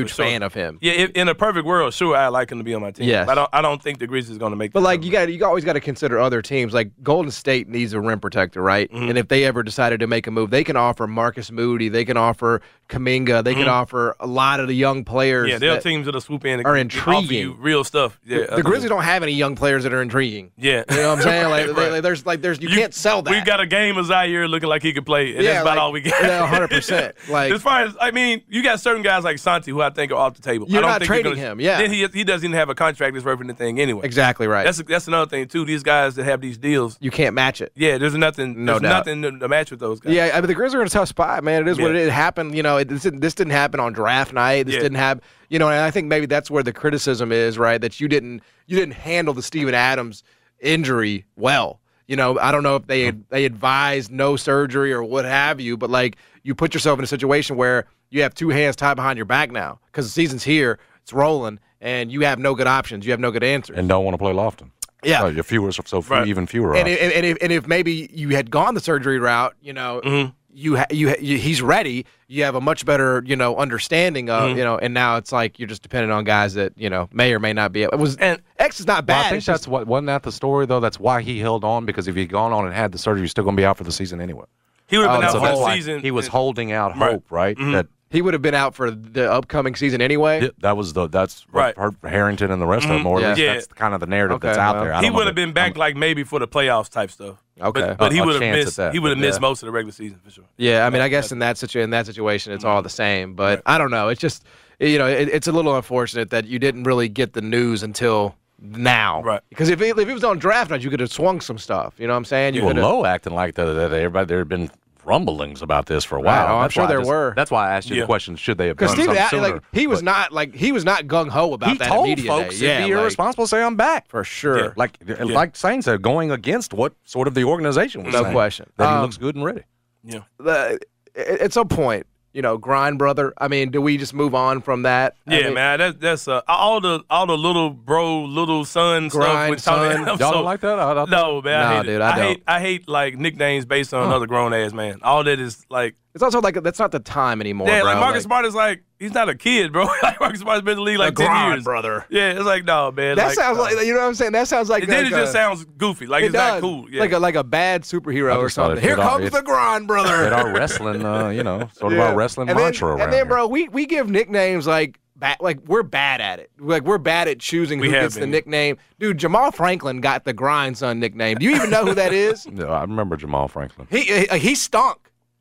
Huge 0.00 0.14
sure. 0.14 0.24
fan 0.24 0.42
of 0.42 0.54
him. 0.54 0.78
yeah. 0.80 0.92
If, 0.92 1.10
in 1.12 1.28
a 1.28 1.34
perfect 1.34 1.66
world, 1.66 1.92
sure, 1.94 2.16
I 2.16 2.28
like 2.28 2.50
him 2.50 2.58
to 2.58 2.64
be 2.64 2.74
on 2.74 2.82
my 2.82 2.90
team. 2.90 3.08
Yes. 3.08 3.26
But 3.26 3.32
I 3.32 3.34
don't. 3.42 3.50
I 3.54 3.62
don't 3.62 3.82
think 3.82 3.98
the 3.98 4.06
Grizzlies 4.06 4.32
is 4.32 4.38
going 4.38 4.50
to 4.52 4.56
make. 4.56 4.72
But 4.72 4.82
like 4.82 5.04
you 5.04 5.12
got 5.12 5.32
you 5.32 5.44
always 5.44 5.64
got 5.64 5.74
to 5.74 5.80
consider 5.80 6.18
other 6.18 6.42
teams. 6.42 6.72
Like 6.74 6.90
Golden 7.02 7.30
State 7.30 7.68
needs 7.68 7.92
a 7.92 8.00
rim 8.00 8.20
protector, 8.20 8.62
right? 8.62 8.90
Mm-hmm. 8.92 9.08
And 9.10 9.18
if 9.18 9.28
they 9.28 9.44
ever 9.44 9.62
decided 9.62 10.00
to 10.00 10.06
make 10.06 10.26
a 10.26 10.30
move, 10.30 10.50
they 10.50 10.64
can 10.64 10.76
offer 10.76 11.06
Marcus 11.06 11.50
Moody, 11.50 11.88
they 11.88 12.04
can 12.04 12.16
offer 12.16 12.60
Kuminga, 12.88 13.44
they 13.44 13.54
can 13.54 13.68
offer 13.68 14.16
a 14.20 14.26
lot 14.26 14.60
of 14.60 14.68
the 14.68 14.74
young 14.74 15.04
players. 15.04 15.44
Mm-hmm. 15.50 15.52
Yeah, 15.52 15.58
there 15.70 15.78
are 15.78 15.80
teams 15.80 16.06
that'll 16.06 16.20
swoop 16.20 16.44
in 16.46 16.60
and 16.60 16.66
are 16.66 16.74
you 16.76 16.80
intriguing. 16.82 17.60
real 17.60 17.84
stuff. 17.84 18.18
Yeah, 18.24 18.46
the 18.54 18.62
Grizzlies 18.62 18.88
don't 18.88 19.02
have 19.02 19.22
any 19.22 19.32
young 19.32 19.56
players 19.56 19.82
that 19.84 19.92
are 19.92 20.00
intriguing. 20.02 20.52
Yeah, 20.56 20.84
You 20.90 20.96
know 20.96 21.08
what 21.10 21.18
I'm 21.18 21.22
saying? 21.22 21.50
Like, 21.50 21.66
Right. 21.76 21.90
they- 21.90 22.00
there's 22.00 22.24
like 22.24 22.40
there's 22.40 22.60
you, 22.60 22.68
can't 22.68 22.94
sell 22.94 23.20
that. 23.22 23.30
We've 23.30 23.44
got 23.44 23.60
a 23.60 23.66
game 23.66 23.98
of 23.98 24.06
Ziaire 24.06 24.48
looking 24.48 24.68
like 24.68 24.82
he 24.82 24.92
could 24.92 25.04
play, 25.06 25.34
and 25.34 25.44
Yeah, 25.44 25.52
that's 25.54 25.62
about 25.62 25.70
like- 25.76 25.78
all 25.82 25.92
we 25.92 26.00
got. 26.00 26.22
yeah, 26.22 26.58
100%. 26.66 27.12
Like- 27.28 27.52
as 27.52 27.62
far 27.62 27.82
as 27.82 27.94
I 28.00 28.10
mean, 28.10 28.42
you 28.48 28.62
got 28.62 28.80
certain 28.80 29.02
guys 29.02 29.22
like 29.24 29.38
Santi 29.38 29.70
who 29.70 29.82
I 29.82 29.87
think 29.90 30.12
are 30.12 30.16
off 30.16 30.34
the 30.34 30.42
table. 30.42 30.66
You're 30.68 30.78
I 30.78 30.80
don't 30.82 30.90
not 30.90 30.98
think 31.00 31.06
trading 31.08 31.32
gonna, 31.32 31.40
him, 31.40 31.60
yeah. 31.60 31.78
Then 31.78 31.92
he 31.92 32.06
he 32.06 32.24
doesn't 32.24 32.44
even 32.44 32.56
have 32.58 32.68
a 32.68 32.74
contract 32.74 33.14
that's 33.14 33.24
worth 33.24 33.40
anything 33.40 33.80
anyway. 33.80 34.04
exactly 34.04 34.46
right. 34.46 34.64
That's 34.64 34.82
that's 34.82 35.08
another 35.08 35.28
thing 35.28 35.46
too. 35.48 35.64
These 35.64 35.82
guys 35.82 36.14
that 36.16 36.24
have 36.24 36.40
these 36.40 36.58
deals, 36.58 36.96
you 37.00 37.10
can't 37.10 37.34
match 37.34 37.60
it. 37.60 37.72
yeah, 37.74 37.98
there's 37.98 38.14
nothing. 38.14 38.64
No 38.64 38.72
there's 38.78 38.82
doubt. 38.82 39.06
nothing 39.06 39.22
to, 39.22 39.38
to 39.38 39.48
match 39.48 39.70
with 39.70 39.80
those 39.80 40.00
guys. 40.00 40.12
Yeah, 40.14 40.30
I 40.34 40.40
mean 40.40 40.48
the 40.48 40.54
Grizzlies 40.54 40.74
are 40.76 40.80
in 40.82 40.86
a 40.86 40.90
tough 40.90 41.08
spot, 41.08 41.42
man. 41.44 41.62
It 41.62 41.68
is 41.68 41.78
what 41.78 41.92
Yeah. 41.94 42.00
it, 42.02 42.06
it 42.08 42.12
happened. 42.12 42.54
You 42.56 42.62
know, 42.62 42.76
it, 42.78 42.88
this, 42.88 43.02
didn't- 43.02 43.20
this 43.20 43.34
didn't 43.34 43.52
happen 43.52 43.80
on 43.80 43.92
draft 43.92 44.32
night. 44.32 44.66
This 44.66 44.74
Yeah. 44.76 44.82
didn't 44.82 44.98
happen. 44.98 45.22
You 45.48 45.58
know, 45.58 45.68
and 45.68 45.80
I 45.80 45.90
think 45.90 46.08
maybe 46.08 46.26
that's 46.26 46.50
where 46.50 46.62
the 46.62 46.72
criticism 46.72 47.32
is, 47.32 47.58
right? 47.58 47.80
That 47.80 48.00
you 48.00 48.08
didn't 48.08 48.42
you 48.66 48.76
didn't 48.78 48.94
handle 48.94 49.32
the 49.34 49.42
Steven 49.42 49.74
Adams 49.74 50.22
injury 50.60 51.24
well. 51.36 51.80
You 52.08 52.16
know, 52.16 52.38
I 52.38 52.50
don't 52.52 52.62
know 52.62 52.74
if 52.76 52.86
they 52.86 53.10
they 53.10 53.44
advised 53.44 54.10
no 54.10 54.34
surgery 54.36 54.92
or 54.92 55.04
what 55.04 55.24
have 55.26 55.60
you, 55.60 55.76
but 55.76 55.90
like 55.90 56.16
you 56.42 56.54
put 56.54 56.72
yourself 56.74 56.98
in 56.98 57.04
a 57.04 57.06
situation 57.08 57.56
where 57.56 57.84
you 58.10 58.22
have 58.22 58.34
two 58.34 58.48
hands 58.48 58.74
tied 58.76 58.94
behind 58.94 59.18
your 59.18 59.26
back 59.26 59.50
now 59.52 59.78
because 59.86 60.06
the 60.06 60.10
season's 60.10 60.42
here, 60.42 60.78
it's 61.02 61.12
rolling, 61.12 61.60
and 61.82 62.10
you 62.10 62.22
have 62.22 62.38
no 62.38 62.54
good 62.54 62.66
options. 62.66 63.04
You 63.04 63.12
have 63.12 63.20
no 63.20 63.30
good 63.30 63.44
answers. 63.44 63.76
and 63.78 63.88
don't 63.88 64.04
want 64.06 64.14
to 64.14 64.18
play 64.18 64.32
Lofton. 64.32 64.70
Yeah. 65.04 65.20
So 65.20 65.26
you're 65.28 65.44
fewer, 65.44 65.70
so 65.70 66.00
few, 66.02 66.16
Right. 66.16 66.26
even 66.26 66.46
fewer. 66.46 66.74
and, 66.74 66.88
if, 66.88 67.14
and, 67.14 67.24
if, 67.26 67.38
and 67.40 67.52
if 67.52 67.68
maybe 67.68 68.10
you 68.12 68.30
had 68.30 68.50
gone 68.50 68.74
the 68.74 68.80
surgery 68.80 69.18
route, 69.20 69.54
you 69.60 69.72
know, 69.74 70.00
Mm-hmm. 70.02 70.30
You, 70.52 70.76
ha- 70.78 70.86
you, 70.90 71.10
ha- 71.10 71.16
you 71.20 71.36
he's 71.38 71.60
ready. 71.62 72.06
You 72.26 72.44
have 72.44 72.54
a 72.54 72.60
much 72.60 72.84
better, 72.86 73.22
you 73.26 73.36
know, 73.36 73.56
understanding 73.56 74.30
of, 74.30 74.42
Mm-hmm. 74.44 74.58
you 74.58 74.64
know, 74.64 74.78
and 74.78 74.94
now 74.94 75.16
it's 75.16 75.30
like 75.30 75.58
you're 75.58 75.68
just 75.68 75.82
dependent 75.82 76.12
on 76.12 76.24
guys 76.24 76.54
that 76.54 76.72
you 76.76 76.88
know 76.90 77.08
may 77.12 77.32
or 77.34 77.38
may 77.38 77.52
not 77.52 77.72
be. 77.72 77.82
It 77.82 77.98
was 77.98 78.16
And- 78.16 78.40
X 78.58 78.80
is 78.80 78.86
not 78.86 79.06
Well, 79.06 79.18
bad. 79.18 79.26
I 79.26 79.28
think 79.30 79.36
it's 79.38 79.46
that's 79.46 79.60
just- 79.60 79.68
what 79.68 79.86
wasn't 79.86 80.06
that 80.06 80.22
the 80.22 80.32
story 80.32 80.66
though. 80.66 80.80
That's 80.80 80.98
why 80.98 81.22
he 81.22 81.38
held 81.38 81.64
on 81.64 81.84
because 81.86 82.08
if 82.08 82.14
he'd 82.16 82.30
gone 82.30 82.52
on 82.52 82.64
and 82.66 82.74
had 82.74 82.92
the 82.92 82.98
surgery, 82.98 83.22
he's 83.22 83.30
still 83.30 83.44
going 83.44 83.56
to 83.56 83.60
be 83.60 83.64
out 83.66 83.76
for 83.76 83.84
the 83.84 83.92
season 83.92 84.20
anyway. 84.20 84.44
he 84.86 84.96
would 84.96 85.06
have 85.06 85.16
Oh, 85.16 85.18
been 85.20 85.26
out 85.26 85.32
so 85.32 85.40
for 85.40 85.48
the 85.48 85.56
why 85.58 85.74
season. 85.76 86.00
he 86.00 86.10
was 86.10 86.28
holding 86.28 86.72
out 86.72 86.96
Right. 86.96 87.12
hope, 87.12 87.24
right? 87.30 87.56
Mhm. 87.58 87.72
That 87.72 87.86
he 88.10 88.22
would 88.22 88.32
have 88.32 88.40
been 88.42 88.54
out 88.54 88.74
for 88.74 88.90
the 88.90 89.30
upcoming 89.30 89.74
season 89.76 90.00
anyway. 90.00 90.40
yeah, 90.44 90.48
that 90.60 90.78
was 90.78 90.94
the 90.94 91.08
that's 91.08 91.44
Right. 91.52 91.76
what 91.76 91.94
hurt 92.02 92.10
Herrington 92.10 92.50
and 92.50 92.60
the 92.62 92.66
rest 92.66 92.84
of 92.86 92.92
them. 92.92 93.06
Or 93.06 93.18
at 93.18 93.22
Yeah. 93.22 93.28
least 93.28 93.40
Yeah. 93.40 93.52
that's 93.52 93.66
kind 93.66 93.92
of 93.92 94.00
the 94.00 94.06
narrative 94.06 94.36
Okay, 94.36 94.46
that's 94.48 94.58
out 94.58 94.76
well. 94.76 94.84
there. 94.84 94.94
I 94.94 95.02
He 95.02 95.10
would 95.10 95.26
have 95.26 95.34
been 95.36 95.52
back 95.52 95.76
like 95.76 95.94
maybe 95.94 96.24
for 96.24 96.38
the 96.38 96.48
playoffs 96.48 96.88
type 96.88 97.10
stuff. 97.10 97.36
Okay. 97.60 97.80
but, 97.80 97.98
but 97.98 98.12
he 98.12 98.18
A- 98.18 98.22
a 98.22 98.26
would 98.26 98.40
have 98.40 98.54
missed. 98.54 98.76
that, 98.76 98.92
he 98.92 98.98
would 98.98 99.10
have 99.10 99.18
missed 99.18 99.38
yeah. 99.38 99.48
most 99.48 99.62
of 99.62 99.66
the 99.66 99.72
regular 99.72 99.92
season 99.92 100.18
for 100.24 100.30
sure. 100.30 100.44
Yeah, 100.56 100.86
I 100.86 100.90
mean, 100.90 101.02
I 101.02 101.08
guess 101.08 101.32
in 101.32 101.40
that 101.40 101.58
situ- 101.58 101.80
in 101.80 101.90
that 101.90 102.06
situation, 102.06 102.52
it's 102.52 102.64
all 102.64 102.78
mm-hmm. 102.78 102.84
the 102.84 102.90
same. 102.90 103.34
But 103.34 103.62
I 103.66 103.78
don't 103.78 103.90
know. 103.90 104.08
It's 104.08 104.20
just 104.20 104.44
you 104.78 104.98
know, 104.98 105.06
it, 105.06 105.28
it's 105.28 105.46
a 105.46 105.52
little 105.52 105.76
unfortunate 105.76 106.30
that 106.30 106.46
you 106.46 106.58
didn't 106.58 106.84
really 106.84 107.08
get 107.08 107.32
the 107.32 107.40
news 107.40 107.82
until 107.82 108.36
now. 108.60 109.22
Right. 109.22 109.40
Because 109.48 109.68
if 109.68 109.80
it, 109.80 109.98
if 109.98 110.08
it 110.08 110.12
was 110.12 110.24
on 110.24 110.38
draft 110.38 110.70
night, 110.70 110.82
you 110.82 110.90
could 110.90 111.00
have 111.00 111.12
swung 111.12 111.40
some 111.40 111.58
stuff. 111.58 111.94
You 111.98 112.06
know 112.06 112.12
what 112.12 112.18
I'm 112.18 112.24
saying? 112.24 112.54
You 112.54 112.64
well, 112.64 112.74
coulda- 112.74 112.88
low 112.88 113.04
acting 113.04 113.34
like 113.34 113.54
that. 113.54 113.64
that 113.64 113.92
everybody 113.92 114.26
there 114.26 114.38
had 114.38 114.48
been 114.48 114.70
rumblings 115.08 115.62
about 115.62 115.86
this 115.86 116.04
for 116.04 116.16
a 116.16 116.20
while. 116.20 116.44
Right. 116.46 116.52
Oh, 116.52 116.58
I'm 116.58 116.70
sure 116.70 116.86
there 116.86 116.98
just- 116.98 117.08
were. 117.08 117.32
That's 117.34 117.50
why 117.50 117.68
I 117.70 117.74
asked 117.76 117.88
you 117.90 117.96
Yeah. 117.96 118.02
the 118.02 118.06
question: 118.06 118.36
Should 118.36 118.58
they 118.58 118.68
have 118.68 118.76
Because 118.76 118.90
done 118.94 118.96
Steve, 118.96 119.06
something 119.06 119.22
Ad- 119.24 119.30
sooner? 119.30 119.42
like 119.54 119.62
he 119.72 119.86
was 119.86 120.00
But 120.00 120.04
not 120.04 120.32
like 120.32 120.54
he 120.54 120.70
was 120.70 120.84
not 120.84 121.06
gung 121.06 121.28
ho 121.30 121.54
about 121.54 121.70
He 121.70 121.78
that 121.78 121.88
told 121.88 122.06
media 122.08 122.30
folks 122.30 122.58
day. 122.60 122.66
it'd 122.66 122.80
Yeah, 122.80 122.86
be 122.86 122.94
like, 122.94 123.02
irresponsible 123.02 123.44
to 123.44 123.48
say 123.48 123.62
I'm 123.62 123.76
back. 123.76 124.08
for 124.08 124.22
sure. 124.22 124.58
Yeah. 124.58 124.70
Like, 124.76 124.98
like 125.20 125.56
saying 125.56 125.82
so, 125.82 125.98
going 125.98 126.30
against 126.30 126.74
what 126.74 126.92
sort 127.04 127.26
of 127.26 127.34
the 127.34 127.44
organization 127.44 128.02
was 128.04 128.12
saying. 128.12 128.22
No 128.22 128.26
saying. 128.26 128.34
question. 128.34 128.70
That 128.76 128.88
he 128.88 128.94
Um, 128.96 129.02
looks 129.02 129.16
good 129.16 129.34
and 129.34 129.44
ready. 129.44 129.62
Yeah. 130.04 130.20
The, 130.38 130.78
at 131.16 131.52
some 131.52 131.68
point, 131.68 132.06
you 132.32 132.42
know, 132.42 132.58
grind 132.58 132.98
brother. 132.98 133.32
I 133.38 133.48
mean, 133.48 133.70
do 133.70 133.80
we 133.80 133.96
just 133.96 134.12
move 134.14 134.34
on 134.34 134.60
from 134.60 134.82
that? 134.82 135.14
I 135.26 135.36
Yeah, 135.38 135.44
mean, 135.46 135.54
man, 135.54 135.78
that's 135.78 135.98
that's 135.98 136.28
uh, 136.28 136.42
all 136.46 136.80
the 136.80 137.02
all 137.10 137.26
the 137.26 137.36
little 137.38 137.70
bro, 137.70 138.24
little 138.24 138.64
son 138.64 139.10
stuff 139.10 139.22
Grind 139.22 139.50
with 139.50 139.64
Tony. 139.64 139.94
son. 139.94 140.06
Y'all 140.06 140.16
So- 140.18 140.30
don't 140.32 140.44
like 140.44 140.60
that? 140.60 140.78
I, 140.78 140.92
I, 140.92 141.04
No, 141.06 141.40
man. 141.42 141.60
I 141.66 141.76
hate 141.78 141.86
dude, 141.86 142.00
I 142.00 142.12
hate 142.12 142.20
don't. 142.34 142.42
I 142.46 142.60
hate 142.60 142.88
like 142.88 143.16
nicknames 143.16 143.64
based 143.66 143.92
on 143.94 144.06
another 144.06 144.26
grown 144.26 144.52
ass 144.54 144.72
man. 144.72 145.00
All 145.02 145.24
that 145.24 145.40
is 145.40 145.64
like 145.70 145.94
It's 146.18 146.22
also 146.24 146.40
like 146.40 146.60
that's 146.62 146.78
not 146.80 146.90
the 146.90 146.98
time 146.98 147.40
anymore, 147.40 147.68
Yeah, 147.68 147.82
bro. 147.82 147.92
like 147.92 148.00
Marcus 148.00 148.24
Smart 148.24 148.44
is 148.44 148.54
like 148.54 148.82
he's 148.98 149.14
not 149.14 149.28
a 149.28 149.34
kid, 149.36 149.72
bro. 149.72 149.84
like 150.02 150.18
Marcus 150.20 150.40
Smart's 150.40 150.62
been 150.62 150.72
in 150.72 150.76
the 150.78 150.82
league 150.82 150.98
like 150.98 151.14
ten 151.14 151.26
grind, 151.26 151.54
years, 151.54 151.64
brother. 151.64 152.04
Yeah, 152.10 152.30
it's 152.32 152.44
like 152.44 152.64
no, 152.64 152.90
man. 152.90 153.16
That 153.16 153.26
like, 153.28 153.34
sounds 153.34 153.58
uh, 153.58 153.62
like 153.62 153.86
you 153.86 153.94
know 153.94 154.00
what 154.00 154.06
I'm 154.06 154.14
saying. 154.14 154.32
That 154.32 154.48
sounds 154.48 154.68
like 154.68 154.82
And 154.82 154.92
then 154.92 155.04
like 155.04 155.12
it 155.12 155.16
just 155.16 155.30
a- 155.30 155.32
sounds 155.32 155.64
goofy, 155.76 156.06
like 156.06 156.22
it 156.22 156.26
it's 156.26 156.32
does. 156.34 156.54
not 156.54 156.60
cool. 156.60 156.90
Yeah. 156.90 157.00
Like 157.00 157.12
a 157.12 157.18
like 157.18 157.34
a 157.36 157.44
bad 157.44 157.82
superhero 157.82 158.36
or 158.38 158.48
something. 158.50 158.80
Here 158.82 158.96
fit 158.96 159.04
our- 159.04 159.18
comes 159.18 159.30
the 159.30 159.42
grind, 159.42 159.86
brother. 159.86 160.26
At 160.26 160.32
our 160.32 160.52
wrestling, 160.52 161.04
uh, 161.04 161.28
you 161.28 161.44
know, 161.44 161.68
sort 161.74 161.92
of 161.92 162.00
our 162.00 162.14
wrestling 162.16 162.48
and 162.48 162.58
mantra 162.58 162.88
then, 162.88 162.96
around 162.96 163.00
And 163.02 163.12
then, 163.12 163.18
here. 163.20 163.24
bro, 163.26 163.46
we 163.46 163.68
we 163.68 163.86
give 163.86 164.10
nicknames 164.10 164.66
like 164.66 164.98
ba- 165.16 165.36
like 165.40 165.60
we're 165.66 165.82
bad 165.84 166.20
at 166.20 166.38
it. 166.40 166.50
Like 166.58 166.82
we're 166.84 166.98
bad 166.98 167.28
at 167.28 167.38
choosing 167.38 167.78
We 167.78 167.88
who 167.88 167.94
have 167.94 168.02
gets 168.04 168.14
the 168.16 168.26
nickname. 168.26 168.78
Dude, 168.98 169.18
Jamal 169.18 169.52
Franklin 169.52 170.00
got 170.00 170.24
the 170.24 170.34
grindson 170.34 170.98
nickname. 170.98 171.38
Do 171.38 171.44
you 171.46 171.54
even 171.54 171.70
know 171.70 171.84
who 171.84 171.94
that 171.94 172.12
is? 172.12 172.46
Yeah, 172.58 172.66
I 172.66 172.80
remember 172.80 173.16
Jamal 173.16 173.46
Franklin. 173.46 173.86
He 173.90 174.02
he, 174.02 174.38
he 174.38 174.54
stunk. 174.56 174.98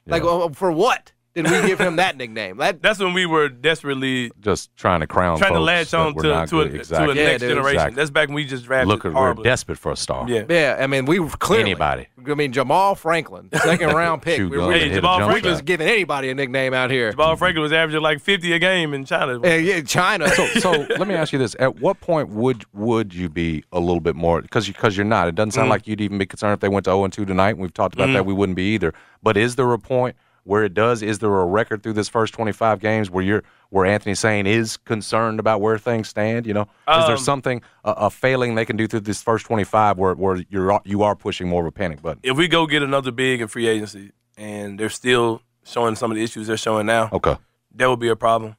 Like 0.07 0.23
Yeah. 0.23 0.27
well, 0.29 0.49
for 0.49 0.71
what 0.71 1.11
did 1.45 1.61
we 1.61 1.67
give 1.67 1.79
him 1.79 1.97
that 1.97 2.17
nickname? 2.17 2.57
That 2.57 2.81
That's 2.87 2.99
when 2.99 3.13
we 3.13 3.25
were 3.25 3.49
desperately 3.49 4.31
Just 4.39 4.75
trying 4.75 5.01
to 5.01 5.07
crown 5.07 5.37
trying 5.37 5.53
to 5.53 5.59
latch 5.59 5.93
on 5.93 6.15
to 6.15 6.21
to 6.21 6.33
a, 6.33 6.39
good. 6.39 6.49
to 6.49 6.61
a 6.61 6.65
exactly. 6.65 7.19
Yeah, 7.19 7.25
next 7.25 7.41
dude. 7.41 7.49
generation. 7.49 7.75
Exactly. 7.75 7.95
That's 7.95 8.09
back 8.09 8.27
when 8.27 8.35
we 8.35 8.45
just 8.45 8.65
drafted 8.65 8.87
Look, 8.87 9.03
we're 9.03 9.33
desperate 9.43 9.77
for 9.77 9.91
a 9.91 9.95
star. 9.95 10.29
Yeah. 10.29 10.45
yeah, 10.49 10.77
I 10.79 10.87
mean 10.87 11.05
we 11.05 11.19
were 11.19 11.29
clearly 11.29 11.71
Anybody. 11.71 12.07
I 12.25 12.33
mean 12.33 12.51
Jamal 12.51 12.95
Franklin, 12.95 13.49
second 13.53 13.89
round 13.93 14.21
pick. 14.21 14.37
Shoot 14.37 14.51
we 14.51 14.57
guard 14.57 14.67
were 14.67 14.73
and 14.73 14.81
Hey, 14.81 14.89
hit 14.89 14.97
a 14.97 15.01
Jamal 15.01 15.19
jump 15.19 15.27
we're 15.27 15.31
Franklin- 15.33 15.51
shot. 15.51 15.55
just 15.57 15.65
giving 15.65 15.87
anybody 15.87 16.29
a 16.29 16.35
nickname 16.35 16.73
out 16.73 16.91
here. 16.91 17.11
Jamal 17.11 17.35
Franklin 17.35 17.63
was 17.63 17.73
averaging 17.73 18.01
like 18.01 18.19
50 18.19 18.53
a 18.53 18.59
game 18.59 18.93
in 18.93 19.05
China. 19.05 19.39
Yeah, 19.43 19.55
yeah, 19.55 19.81
China. 19.81 20.27
so 20.29 20.71
let 20.71 21.07
me 21.07 21.15
ask 21.15 21.33
you 21.33 21.39
this: 21.39 21.55
At 21.59 21.79
what 21.79 21.99
point 22.01 22.29
would 22.29 22.65
would 22.73 23.13
you 23.13 23.29
be 23.29 23.63
a 23.71 23.79
little 23.79 24.01
bit 24.01 24.15
more 24.15 24.41
because 24.41 24.67
because 24.67 24.97
you're 24.97 25.05
not? 25.05 25.27
It 25.27 25.35
doesn't 25.35 25.51
sound 25.51 25.67
mm. 25.67 25.71
like 25.71 25.87
you'd 25.87 26.01
even 26.01 26.17
be 26.17 26.25
concerned 26.25 26.53
if 26.53 26.59
they 26.59 26.69
went 26.69 26.85
to 26.85 26.91
0 26.91 27.05
and 27.05 27.13
2 27.13 27.25
tonight. 27.25 27.57
We've 27.57 27.73
talked 27.73 27.95
about 27.95 28.09
mm. 28.09 28.13
that. 28.13 28.25
We 28.25 28.33
wouldn't 28.33 28.55
be 28.55 28.73
either. 28.73 28.93
But 29.23 29.37
is 29.37 29.55
there 29.55 29.71
a 29.73 29.79
point 29.79 30.15
where 30.47 30.63
it 30.63 30.73
does? 30.73 31.03
Is 31.03 31.19
there 31.19 31.29
a 31.39 31.45
record 31.45 31.83
through 31.83 31.93
this 31.93 32.07
first 32.09 32.33
25 32.33 32.79
games 32.79 33.09
where 33.11 33.23
you're 33.23 33.43
where 33.69 33.85
Anthony 33.85 34.15
Sain 34.15 34.47
is 34.47 34.77
concerned 34.77 35.39
about 35.39 35.59
where 35.61 35.77
things 35.77 36.07
stand? 36.07 36.47
You 36.47 36.53
know, 36.53 36.61
is 36.61 37.05
there 37.05 37.11
Um, 37.11 37.17
something 37.17 37.61
a, 37.83 37.91
a 37.91 38.09
failing 38.09 38.55
they 38.55 38.63
can 38.65 38.77
do 38.77 38.87
through 38.87 39.01
this 39.01 39.21
first 39.21 39.45
25 39.45 39.97
where 39.97 40.13
where 40.15 40.43
you're 40.49 40.79
you 40.85 41.03
are 41.03 41.15
pushing 41.15 41.47
more 41.49 41.61
of 41.63 41.67
a 41.67 41.71
panic 41.71 42.01
button? 42.01 42.19
if 42.23 42.37
we 42.37 42.47
go 42.47 42.65
get 42.65 42.81
another 42.81 43.11
big 43.11 43.41
in 43.41 43.47
free 43.47 43.67
agency 43.67 44.11
and 44.37 44.79
they're 44.79 44.89
still 44.89 45.41
showing 45.65 45.95
some 45.95 46.11
of 46.11 46.15
the 46.17 46.23
issues 46.23 46.47
they're 46.47 46.55
showing 46.57 46.85
now, 46.85 47.09
Okay. 47.11 47.35
that 47.75 47.89
would 47.89 47.99
be 47.99 48.07
a 48.07 48.15
problem. 48.15 48.55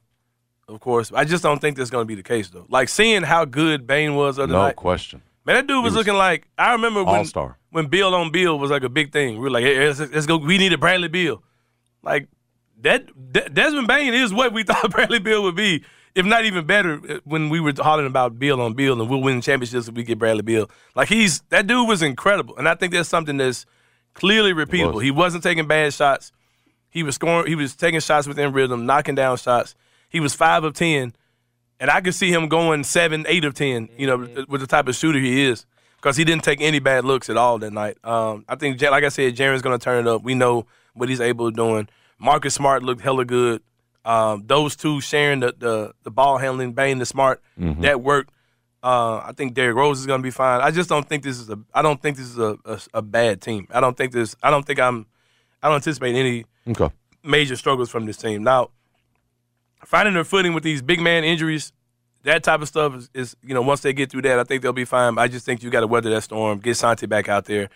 Of 0.67 0.79
course, 0.81 1.11
I 1.11 1.23
just 1.25 1.41
don't 1.41 1.59
think 1.59 1.75
that's 1.77 1.89
going 1.89 2.03
to 2.03 2.07
be 2.07 2.13
the 2.15 2.21
case 2.21 2.49
though. 2.49 2.65
Like 2.69 2.89
seeing 2.89 3.23
how 3.23 3.45
good 3.45 3.87
Bane 3.87 4.13
was 4.13 4.35
the 4.35 4.43
other 4.43 4.53
No 4.53 4.61
night, 4.61 4.75
question. 4.75 5.23
man, 5.43 5.55
that 5.55 5.65
dude 5.65 5.83
was, 5.83 5.93
was 5.93 5.95
looking 5.97 6.13
like 6.13 6.47
I 6.59 6.73
remember 6.73 7.03
when 7.03 7.15
All-star. 7.15 7.57
when 7.71 7.87
Bill 7.87 8.13
on 8.13 8.31
Bill 8.31 8.59
was 8.59 8.69
like 8.69 8.83
a 8.83 8.89
big 8.89 9.11
thing. 9.11 9.33
We 9.33 9.39
were 9.39 9.49
like, 9.49 9.63
hey, 9.63 9.87
let's, 9.87 9.99
let's 9.99 10.25
go. 10.27 10.37
We 10.37 10.59
need 10.59 10.71
a 10.73 10.77
Bradley 10.77 11.07
Beal. 11.07 11.41
Like 12.03 12.27
that, 12.81 13.31
De- 13.33 13.49
Desmond 13.49 13.87
Bane 13.87 14.13
is 14.13 14.33
what 14.33 14.53
we 14.53 14.63
thought 14.69 14.91
Bradley 14.91 15.19
Beal 15.19 15.43
would 15.43 15.55
be, 15.55 15.83
if 16.15 16.25
not 16.25 16.45
even 16.45 16.65
better. 16.65 16.99
uh, 17.09 17.19
When 17.25 17.49
we 17.49 17.59
were 17.59 17.73
hollering 17.77 18.07
about 18.07 18.39
Bill 18.39 18.61
on 18.61 18.73
Bill 18.73 18.99
and 18.99 19.09
we'll 19.09 19.21
win 19.21 19.41
championships 19.41 19.87
if 19.87 19.93
we 19.95 20.03
get 20.03 20.17
Bradley 20.19 20.41
Beal. 20.43 20.69
Like 20.95 21.09
he's 21.09 21.41
that 21.49 21.67
dude 21.67 21.87
was 21.87 22.01
incredible, 22.01 22.57
and 22.57 22.67
I 22.69 22.75
think 22.75 22.93
that's 22.93 23.09
something 23.09 23.37
that's 23.37 23.65
clearly 24.13 24.53
repeatable. 24.53 24.95
was. 24.95 25.03
He 25.03 25.11
wasn't 25.11 25.43
taking 25.43 25.67
bad 25.67 25.93
shots. 25.93 26.31
He 26.89 27.03
was 27.03 27.15
scoring. 27.15 27.47
He 27.47 27.55
was 27.55 27.75
taking 27.75 27.99
shots 27.99 28.27
within 28.27 28.51
rhythm, 28.53 28.85
knocking 28.85 29.15
down 29.15 29.37
shots. 29.37 29.75
He 30.09 30.19
was 30.19 30.33
five 30.33 30.63
of 30.63 30.73
ten, 30.73 31.13
and 31.79 31.91
I 31.91 32.01
could 32.01 32.15
see 32.15 32.31
him 32.31 32.47
going 32.47 32.83
seven, 32.83 33.25
eight 33.27 33.45
of 33.45 33.53
ten. 33.53 33.89
You 33.97 34.07
know, 34.07 34.17
with- 34.17 34.49
with 34.49 34.61
the 34.61 34.67
type 34.67 34.87
of 34.87 34.95
shooter 34.95 35.19
he 35.19 35.43
is, 35.45 35.65
because 35.97 36.17
he 36.17 36.23
didn't 36.23 36.43
take 36.43 36.61
any 36.61 36.79
bad 36.79 37.05
looks 37.05 37.29
at 37.29 37.37
all 37.37 37.59
that 37.59 37.71
night. 37.71 37.97
Um, 38.03 38.43
I 38.49 38.55
think, 38.55 38.81
like 38.81 39.03
I 39.03 39.09
said, 39.09 39.35
Jaren's 39.35 39.61
going 39.61 39.77
to 39.77 39.83
turn 39.83 40.07
it 40.07 40.09
up. 40.09 40.23
We 40.23 40.33
know 40.33 40.65
what 40.93 41.09
he's 41.09 41.21
able 41.21 41.49
to 41.51 41.55
doing. 41.55 41.87
Marcus 42.19 42.53
Smart 42.53 42.83
looked 42.83 43.01
hella 43.01 43.25
good. 43.25 43.61
Um, 44.05 44.43
those 44.47 44.75
two 44.75 45.01
sharing 45.01 45.41
the, 45.41 45.53
the 45.57 45.93
the 46.03 46.11
ball 46.11 46.37
handling, 46.37 46.73
Bane 46.73 46.97
the 46.99 47.05
Smart, 47.05 47.41
that 47.57 48.01
worked. 48.01 48.31
Uh, 48.81 49.17
I 49.17 49.33
think 49.35 49.55
Derrick 49.55 49.75
Rose 49.75 49.99
is 49.99 50.05
going 50.05 50.21
to 50.21 50.23
be 50.23 50.31
fine. 50.31 50.61
I 50.61 50.71
just 50.71 50.87
don't 50.87 51.07
think 51.07 51.23
this 51.23 51.37
is 51.37 51.49
a. 51.49 51.59
I 51.73 51.81
don't 51.81 52.01
think 52.01 52.15
this 52.17 52.27
is 52.27 52.37
a, 52.37 52.57
a, 52.65 52.79
a 52.95 53.01
bad 53.01 53.41
team. 53.41 53.67
I 53.71 53.81
don't 53.81 53.95
think 53.97 54.13
this. 54.13 54.35
I 54.41 54.49
don't 54.49 54.65
think 54.65 54.79
I'm. 54.79 55.05
I 55.61 55.67
don't 55.67 55.75
anticipate 55.75 56.15
any 56.15 56.45
Okay. 56.67 56.89
major 57.23 57.57
struggles 57.57 57.89
from 57.89 58.05
this 58.05 58.15
team. 58.15 58.41
Now, 58.43 58.69
finding 59.85 60.13
their 60.13 60.23
footing 60.23 60.53
with 60.53 60.63
these 60.63 60.81
big 60.81 61.01
man 61.01 61.23
injuries, 61.25 61.73
that 62.23 62.43
type 62.43 62.61
of 62.61 62.67
stuff 62.69 62.95
is, 62.95 63.09
is 63.13 63.35
you 63.43 63.53
know, 63.53 63.61
once 63.61 63.81
they 63.81 63.91
get 63.91 64.09
through 64.11 64.21
that, 64.23 64.39
I 64.39 64.43
think 64.45 64.61
they'll 64.61 64.71
be 64.73 64.85
fine. 64.85 65.17
I 65.17 65.27
just 65.27 65.45
think 65.45 65.61
you 65.61 65.69
got 65.69 65.81
to 65.81 65.87
weather 65.87 66.09
that 66.11 66.23
storm, 66.23 66.59
get 66.59 66.77
Santi 66.77 67.05
back 67.05 67.27
out 67.27 67.45
there, 67.45 67.69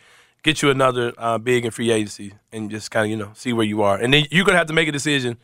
get 0.43 0.61
you 0.61 0.69
another 0.69 1.13
uh, 1.17 1.37
big 1.37 1.65
and 1.65 1.73
free 1.73 1.91
agency, 1.91 2.33
and 2.51 2.69
just 2.69 2.91
kind 2.91 3.05
of, 3.05 3.09
you 3.11 3.17
know, 3.17 3.31
see 3.33 3.53
where 3.53 3.65
you 3.65 3.81
are. 3.81 3.97
And 3.97 4.13
then 4.13 4.25
you're 4.29 4.45
going 4.45 4.53
to 4.53 4.57
have 4.57 4.67
to 4.67 4.73
make 4.73 4.87
a 4.87 4.91
decision 4.91 5.37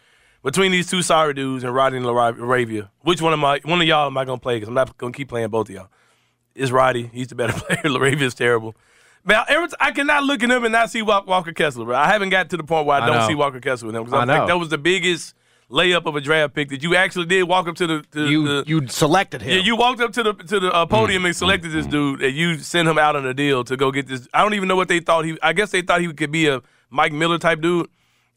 between 0.44 0.72
these 0.72 0.90
two 0.90 1.02
sorry 1.02 1.34
dudes 1.34 1.64
and 1.64 1.74
Roddy 1.74 1.98
and 1.98 2.06
Lara- 2.06 2.34
Laravia. 2.34 2.90
Which 3.02 3.22
one 3.22 3.34
of 3.34 3.40
my 3.40 3.60
one 3.64 3.82
of 3.82 3.88
y'all 3.88 4.08
am 4.08 4.18
I 4.18 4.26
going 4.26 4.40
to 4.40 4.44
play? 4.44 4.58
Because 4.58 4.68
I'm 4.68 4.76
not 4.76 4.98
going 4.98 5.14
to 5.14 5.18
keep 5.18 5.30
playing 5.30 5.50
both 5.50 5.70
of 5.70 5.76
y'all. 5.76 5.90
Is 6.56 6.72
Roddy. 6.72 7.10
He's 7.14 7.28
the 7.28 7.36
better 7.36 7.54
player. 7.58 7.82
Laravia's 7.84 8.34
terrible. 8.34 8.76
Man, 9.26 9.44
I 9.80 9.92
cannot 9.92 10.24
look 10.24 10.44
at 10.44 10.50
him 10.50 10.64
and 10.64 10.72
not 10.72 10.90
see 10.90 11.02
Walker 11.02 11.52
Kessler, 11.52 11.86
bro. 11.86 11.96
I 11.96 12.08
haven't 12.08 12.30
got 12.30 12.50
to 12.52 12.58
the 12.58 12.64
point 12.64 12.86
where 12.86 13.00
I, 13.00 13.04
I 13.04 13.08
don't 13.08 13.18
know. 13.18 13.28
see 13.28 13.36
Walker 13.36 13.60
Kessler 13.60 13.88
with 13.88 13.96
him. 13.96 14.06
Because 14.06 14.28
I 14.28 14.32
I, 14.32 14.38
think 14.38 14.48
that 14.48 14.58
was 14.58 14.70
the 14.70 14.78
biggest 14.78 15.36
layup 15.70 16.06
of 16.06 16.16
a 16.16 16.22
draft 16.22 16.54
pick 16.54 16.70
that 16.70 16.82
you 16.84 16.96
actually 16.96 17.26
did 17.26 17.44
walk 17.44 17.68
up 17.68 17.76
to 17.76 17.88
the. 17.88 18.02
To 18.14 18.28
you 18.30 18.48
the 18.48 18.64
you 18.68 18.88
selected 18.88 19.42
him. 19.42 19.58
yeah, 19.58 19.64
you 19.64 19.76
walked 19.76 20.02
up 20.02 20.12
to 20.14 20.24
the 20.24 20.34
to 20.34 20.60
the 20.60 20.72
uh, 20.72 20.86
podium 20.86 21.24
Mm. 21.24 21.28
and 21.28 21.36
selected 21.36 21.72
this 21.72 21.86
dude, 21.86 22.22
and 22.22 22.36
you 22.36 22.58
sent 22.58 22.88
him 22.88 22.98
out 22.98 23.16
on 23.16 23.26
a 23.26 23.34
deal 23.34 23.64
to 23.66 23.78
go 23.78 23.92
get 23.92 24.08
this. 24.08 24.28
I 24.34 24.42
don't 24.42 24.54
even 24.54 24.68
know 24.68 24.76
what 24.76 24.88
they 24.88 25.00
thought 25.00 25.26
he. 25.26 25.38
I 25.42 25.54
guess 25.54 25.72
they 25.72 25.82
thought 25.82 26.02
he 26.02 26.12
could 26.14 26.32
be 26.32 26.48
a 26.48 26.62
Mike 26.90 27.14
Miller 27.14 27.38
type 27.38 27.62
dude. 27.62 27.88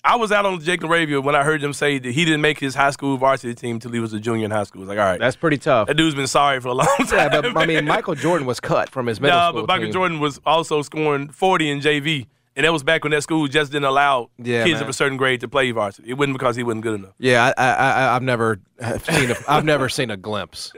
I 0.05 0.17
was 0.17 0.33
out 0.33 0.45
on 0.45 0.59
Jake 0.61 0.81
LaRavia 0.81 1.23
when 1.23 1.37
I 1.37 1.45
heard 1.45 1.61
them 1.61 1.73
say 1.73 1.97
that 2.01 2.11
he 2.11 2.25
didn't 2.25 2.41
make 2.41 2.59
his 2.59 2.75
high 2.75 2.91
school 2.91 3.17
varsity 3.17 3.55
team 3.55 3.77
until 3.77 3.93
he 3.93 4.01
was 4.01 4.13
a 4.13 4.19
junior 4.19 4.47
in 4.47 4.51
high 4.51 4.65
school. 4.65 4.81
I 4.81 4.83
was 4.83 4.89
like, 4.89 4.99
all 4.99 5.05
right, 5.05 5.21
That's 5.21 5.37
pretty 5.37 5.59
tough. 5.59 5.87
that 5.87 5.95
dude's 5.97 6.17
been 6.17 6.27
sorry 6.27 6.61
for 6.61 6.69
a 6.71 6.75
long 6.75 6.89
time. 7.07 7.31
Yeah, 7.33 7.41
but 7.41 7.57
I 7.57 7.67
mean. 7.67 7.85
Michael 7.85 8.17
Jordan 8.17 8.45
was 8.45 8.59
cut 8.59 8.89
from 8.91 9.07
his 9.07 9.21
middle 9.21 9.39
Nah, 9.39 9.51
school 9.51 9.63
but 9.63 9.69
Michael 9.69 9.87
team. 9.87 9.93
Jordan 9.93 10.19
was 10.19 10.41
also 10.45 10.83
scoring 10.83 11.29
40 11.29 11.71
in 11.71 11.81
JV. 11.81 12.27
And 12.55 12.65
that 12.67 12.73
was 12.73 12.83
back 12.83 13.03
when 13.03 13.11
that 13.13 13.23
school 13.23 13.49
just 13.49 13.73
didn't 13.73 13.87
allow 13.87 14.29
Yeah, 14.37 14.65
kids 14.65 14.75
man. 14.75 14.83
of 14.83 14.89
a 14.91 14.93
certain 14.93 15.17
grade 15.17 15.41
to 15.41 15.49
play 15.49 15.71
varsity. 15.71 16.11
It 16.11 16.15
wasn't 16.15 16.35
because 16.35 16.55
he 16.55 16.63
wasn't 16.63 16.83
good 16.83 17.01
enough. 17.01 17.15
Yeah, 17.19 17.51
I, 17.57 17.63
I, 17.63 17.73
I, 17.73 18.15
I've 18.17 18.23
never 18.23 18.61
seen 19.05 19.31
a, 19.31 19.37
I've 19.49 19.65
never 19.65 19.89
seen 19.89 20.11
a 20.11 20.19
glimpse. 20.19 20.73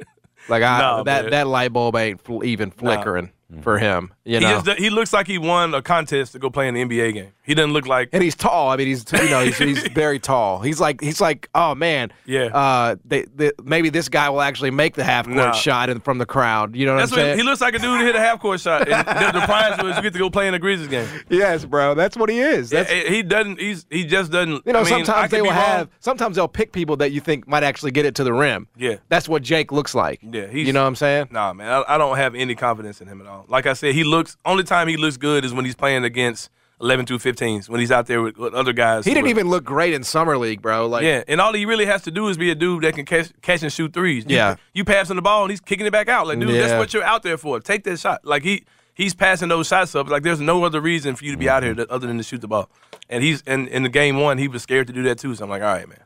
Like 0.49 0.63
I, 0.63 0.79
No, 0.99 1.03
that 1.05 1.23
man. 1.25 1.31
that 1.33 1.47
light 1.49 1.73
bulb 1.73 1.97
ain't 1.97 2.21
fl- 2.21 2.45
even 2.45 2.71
flickering 2.71 3.33
for 3.63 3.77
him. 3.79 4.14
You 4.27 4.39
He 4.39 4.41
just 4.47 4.67
he 4.79 4.89
looks 4.91 5.13
like 5.13 5.27
he 5.27 5.37
won 5.37 5.75
a 5.75 5.83
contest 5.83 6.33
to 6.33 6.39
go 6.39 6.49
play 6.49 6.67
in 6.67 6.75
the 6.75 6.83
NBA 6.83 7.13
game. 7.13 7.33
He 7.43 7.53
doesn't 7.55 7.75
look 7.75 7.87
like 7.87 8.09
and 8.15 8.23
he's 8.23 8.35
tall. 8.35 8.71
I 8.71 8.77
mean, 8.77 8.87
he's 8.87 9.05
you 9.13 9.29
know 9.29 9.45
he's, 9.45 9.59
he's 9.59 9.87
very 9.93 10.19
tall. 10.19 10.61
He's 10.61 10.81
like 10.81 11.03
he's 11.03 11.21
like 11.21 11.51
oh 11.55 11.75
man, 11.75 12.11
Yeah. 12.25 12.45
Uh, 12.47 12.97
they, 13.05 13.25
they, 13.35 13.53
maybe 13.63 13.91
this 13.91 14.09
guy 14.09 14.31
will 14.31 14.41
actually 14.41 14.71
make 14.71 14.95
the 14.95 15.05
half 15.05 15.27
court 15.27 15.37
Nah. 15.37 15.53
shot 15.53 15.91
in, 15.91 16.01
from 16.01 16.17
the 16.17 16.25
crowd. 16.25 16.75
You 16.75 16.87
know 16.87 16.95
what 16.95 17.01
that's 17.01 17.13
I'm 17.13 17.19
what 17.19 17.25
saying? 17.25 17.37
he 17.39 17.43
looks 17.45 17.61
like 17.61 17.75
a 17.75 17.79
dude 17.79 18.01
who 18.01 18.07
hit 18.07 18.17
a 18.17 18.21
half 18.21 18.41
court 18.41 18.61
shot. 18.61 18.89
And 18.89 19.07
the, 19.35 19.41
the 19.41 19.45
prize 19.45 19.83
was 19.83 19.95
you 19.97 20.03
get 20.03 20.15
to 20.15 20.19
go 20.19 20.31
play 20.31 20.49
in 20.49 20.55
a 20.55 20.59
Grizzlies 20.59 20.89
game. 20.89 21.07
yes, 21.29 21.67
bro. 21.67 21.95
That's 21.95 22.17
what 22.17 22.31
he 22.31 22.39
is. 22.41 22.71
That's 22.71 22.91
Eh, 22.91 23.11
He 23.11 23.23
doesn't. 23.23 23.61
He's 23.61 23.85
he 23.91 24.05
just 24.07 24.33
doesn't. 24.33 24.63
You 24.65 24.73
know, 24.73 24.79
I 24.81 24.85
mean, 24.85 25.05
sometimes 25.05 25.31
could 25.31 25.37
they 25.37 25.43
will 25.43 25.51
have. 25.51 25.91
Sometimes 26.01 26.37
they'll 26.37 26.49
pick 26.49 26.73
people 26.73 26.97
that 26.97 27.13
you 27.13 27.21
think 27.21 27.47
might 27.47 27.63
actually 27.63 27.91
get 27.91 28.07
it 28.07 28.15
to 28.15 28.25
the 28.25 28.33
rim. 28.33 28.69
Yeah. 28.77 28.97
that's 29.11 29.29
what 29.29 29.43
Jake 29.43 29.71
looks 29.71 29.95
like. 29.95 30.21
Yeah, 30.23 30.47
he's- 30.47 30.67
you 30.67 30.73
know 30.73 30.81
what 30.81 30.89
I'm 30.89 30.97
saying? 30.97 31.29
Nah, 31.31 31.53
man, 31.53 31.69
I, 31.71 31.95
I 31.95 31.99
don't 31.99 32.17
have 32.17 32.35
any 32.35 32.55
confidence 32.55 33.03
in 33.03 33.09
him 33.09 33.21
at 33.21 33.27
all. 33.27 33.45
Like 33.49 33.67
I 33.67 33.75
said, 33.75 33.95
he 33.95 34.03
looks. 34.15 34.37
Only 34.45 34.65
time 34.65 34.89
he 34.89 34.97
looks 34.97 35.17
good 35.17 35.45
is 35.45 35.53
when 35.53 35.65
he's 35.65 35.75
playing 35.75 36.05
against 36.05 36.51
11 36.81 37.07
through 37.07 37.19
15s. 37.19 37.69
When 37.69 37.81
he's 37.81 37.91
out 37.91 38.07
there 38.07 38.23
with, 38.23 38.37
with 38.37 38.55
other 38.55 38.73
guys. 38.73 39.05
He 39.05 39.13
didn't 39.13 39.27
are- 39.27 39.31
even 39.31 39.49
look 39.49 39.65
great 39.65 39.95
in 39.95 40.05
summer 40.05 40.37
league, 40.37 40.63
bro. 40.63 40.87
Like, 40.87 41.05
Yeah, 41.05 41.23
and 41.29 41.41
all 41.41 41.53
he 41.53 41.67
really 41.67 41.87
has 41.87 42.03
to 42.03 42.11
do 42.11 42.29
is 42.29 42.37
be 42.37 42.51
a 42.51 42.55
dude 42.55 42.85
that 42.85 42.95
can 42.95 43.05
catch, 43.05 43.31
catch 43.43 43.63
and 43.63 43.73
shoot 43.73 43.93
threes. 43.93 44.25
You, 44.29 44.37
Yeah. 44.37 44.57
you 44.73 44.85
pass 44.85 45.11
him 45.11 45.17
the 45.17 45.23
ball 45.23 45.43
and 45.43 45.51
he's 45.51 45.61
kicking 45.61 45.87
it 45.87 45.93
back 45.93 46.09
out. 46.09 46.27
Like, 46.27 46.39
dude, 46.39 46.51
that's 46.51 46.79
what 46.79 46.93
you're 46.93 47.05
out 47.05 47.23
there 47.23 47.39
for. 47.39 47.61
Take 47.61 47.85
that 47.85 47.99
shot. 47.99 48.25
Like 48.25 48.43
he 48.43 48.65
he's 48.95 49.15
passing 49.15 49.49
those 49.49 49.67
shots 49.69 49.95
up. 49.95 50.09
Like 50.09 50.23
there's 50.23 50.41
no 50.41 50.65
other 50.65 50.81
reason 50.81 51.17
for 51.17 51.25
you 51.25 51.33
to 51.33 51.39
be 51.39 51.49
out 51.49 51.59
mm-hmm. 51.59 51.67
here 51.67 51.75
that, 51.75 51.91
other 51.91 52.07
than 52.07 52.17
to 52.17 52.23
shoot 52.23 52.41
the 52.41 52.49
ball. 52.49 52.71
And 53.09 53.23
he's 53.23 53.43
and 53.47 53.69
in 53.69 53.83
the 53.83 53.89
game 53.89 54.19
one, 54.19 54.39
he 54.39 54.49
was 54.49 54.63
scared 54.63 54.87
to 54.87 54.93
do 54.93 55.03
that 55.05 55.19
too. 55.19 55.35
So 55.35 55.45
I'm 55.45 55.51
like, 55.51 55.63
all 55.63 55.69
right, 55.69 55.89
man, 55.89 56.01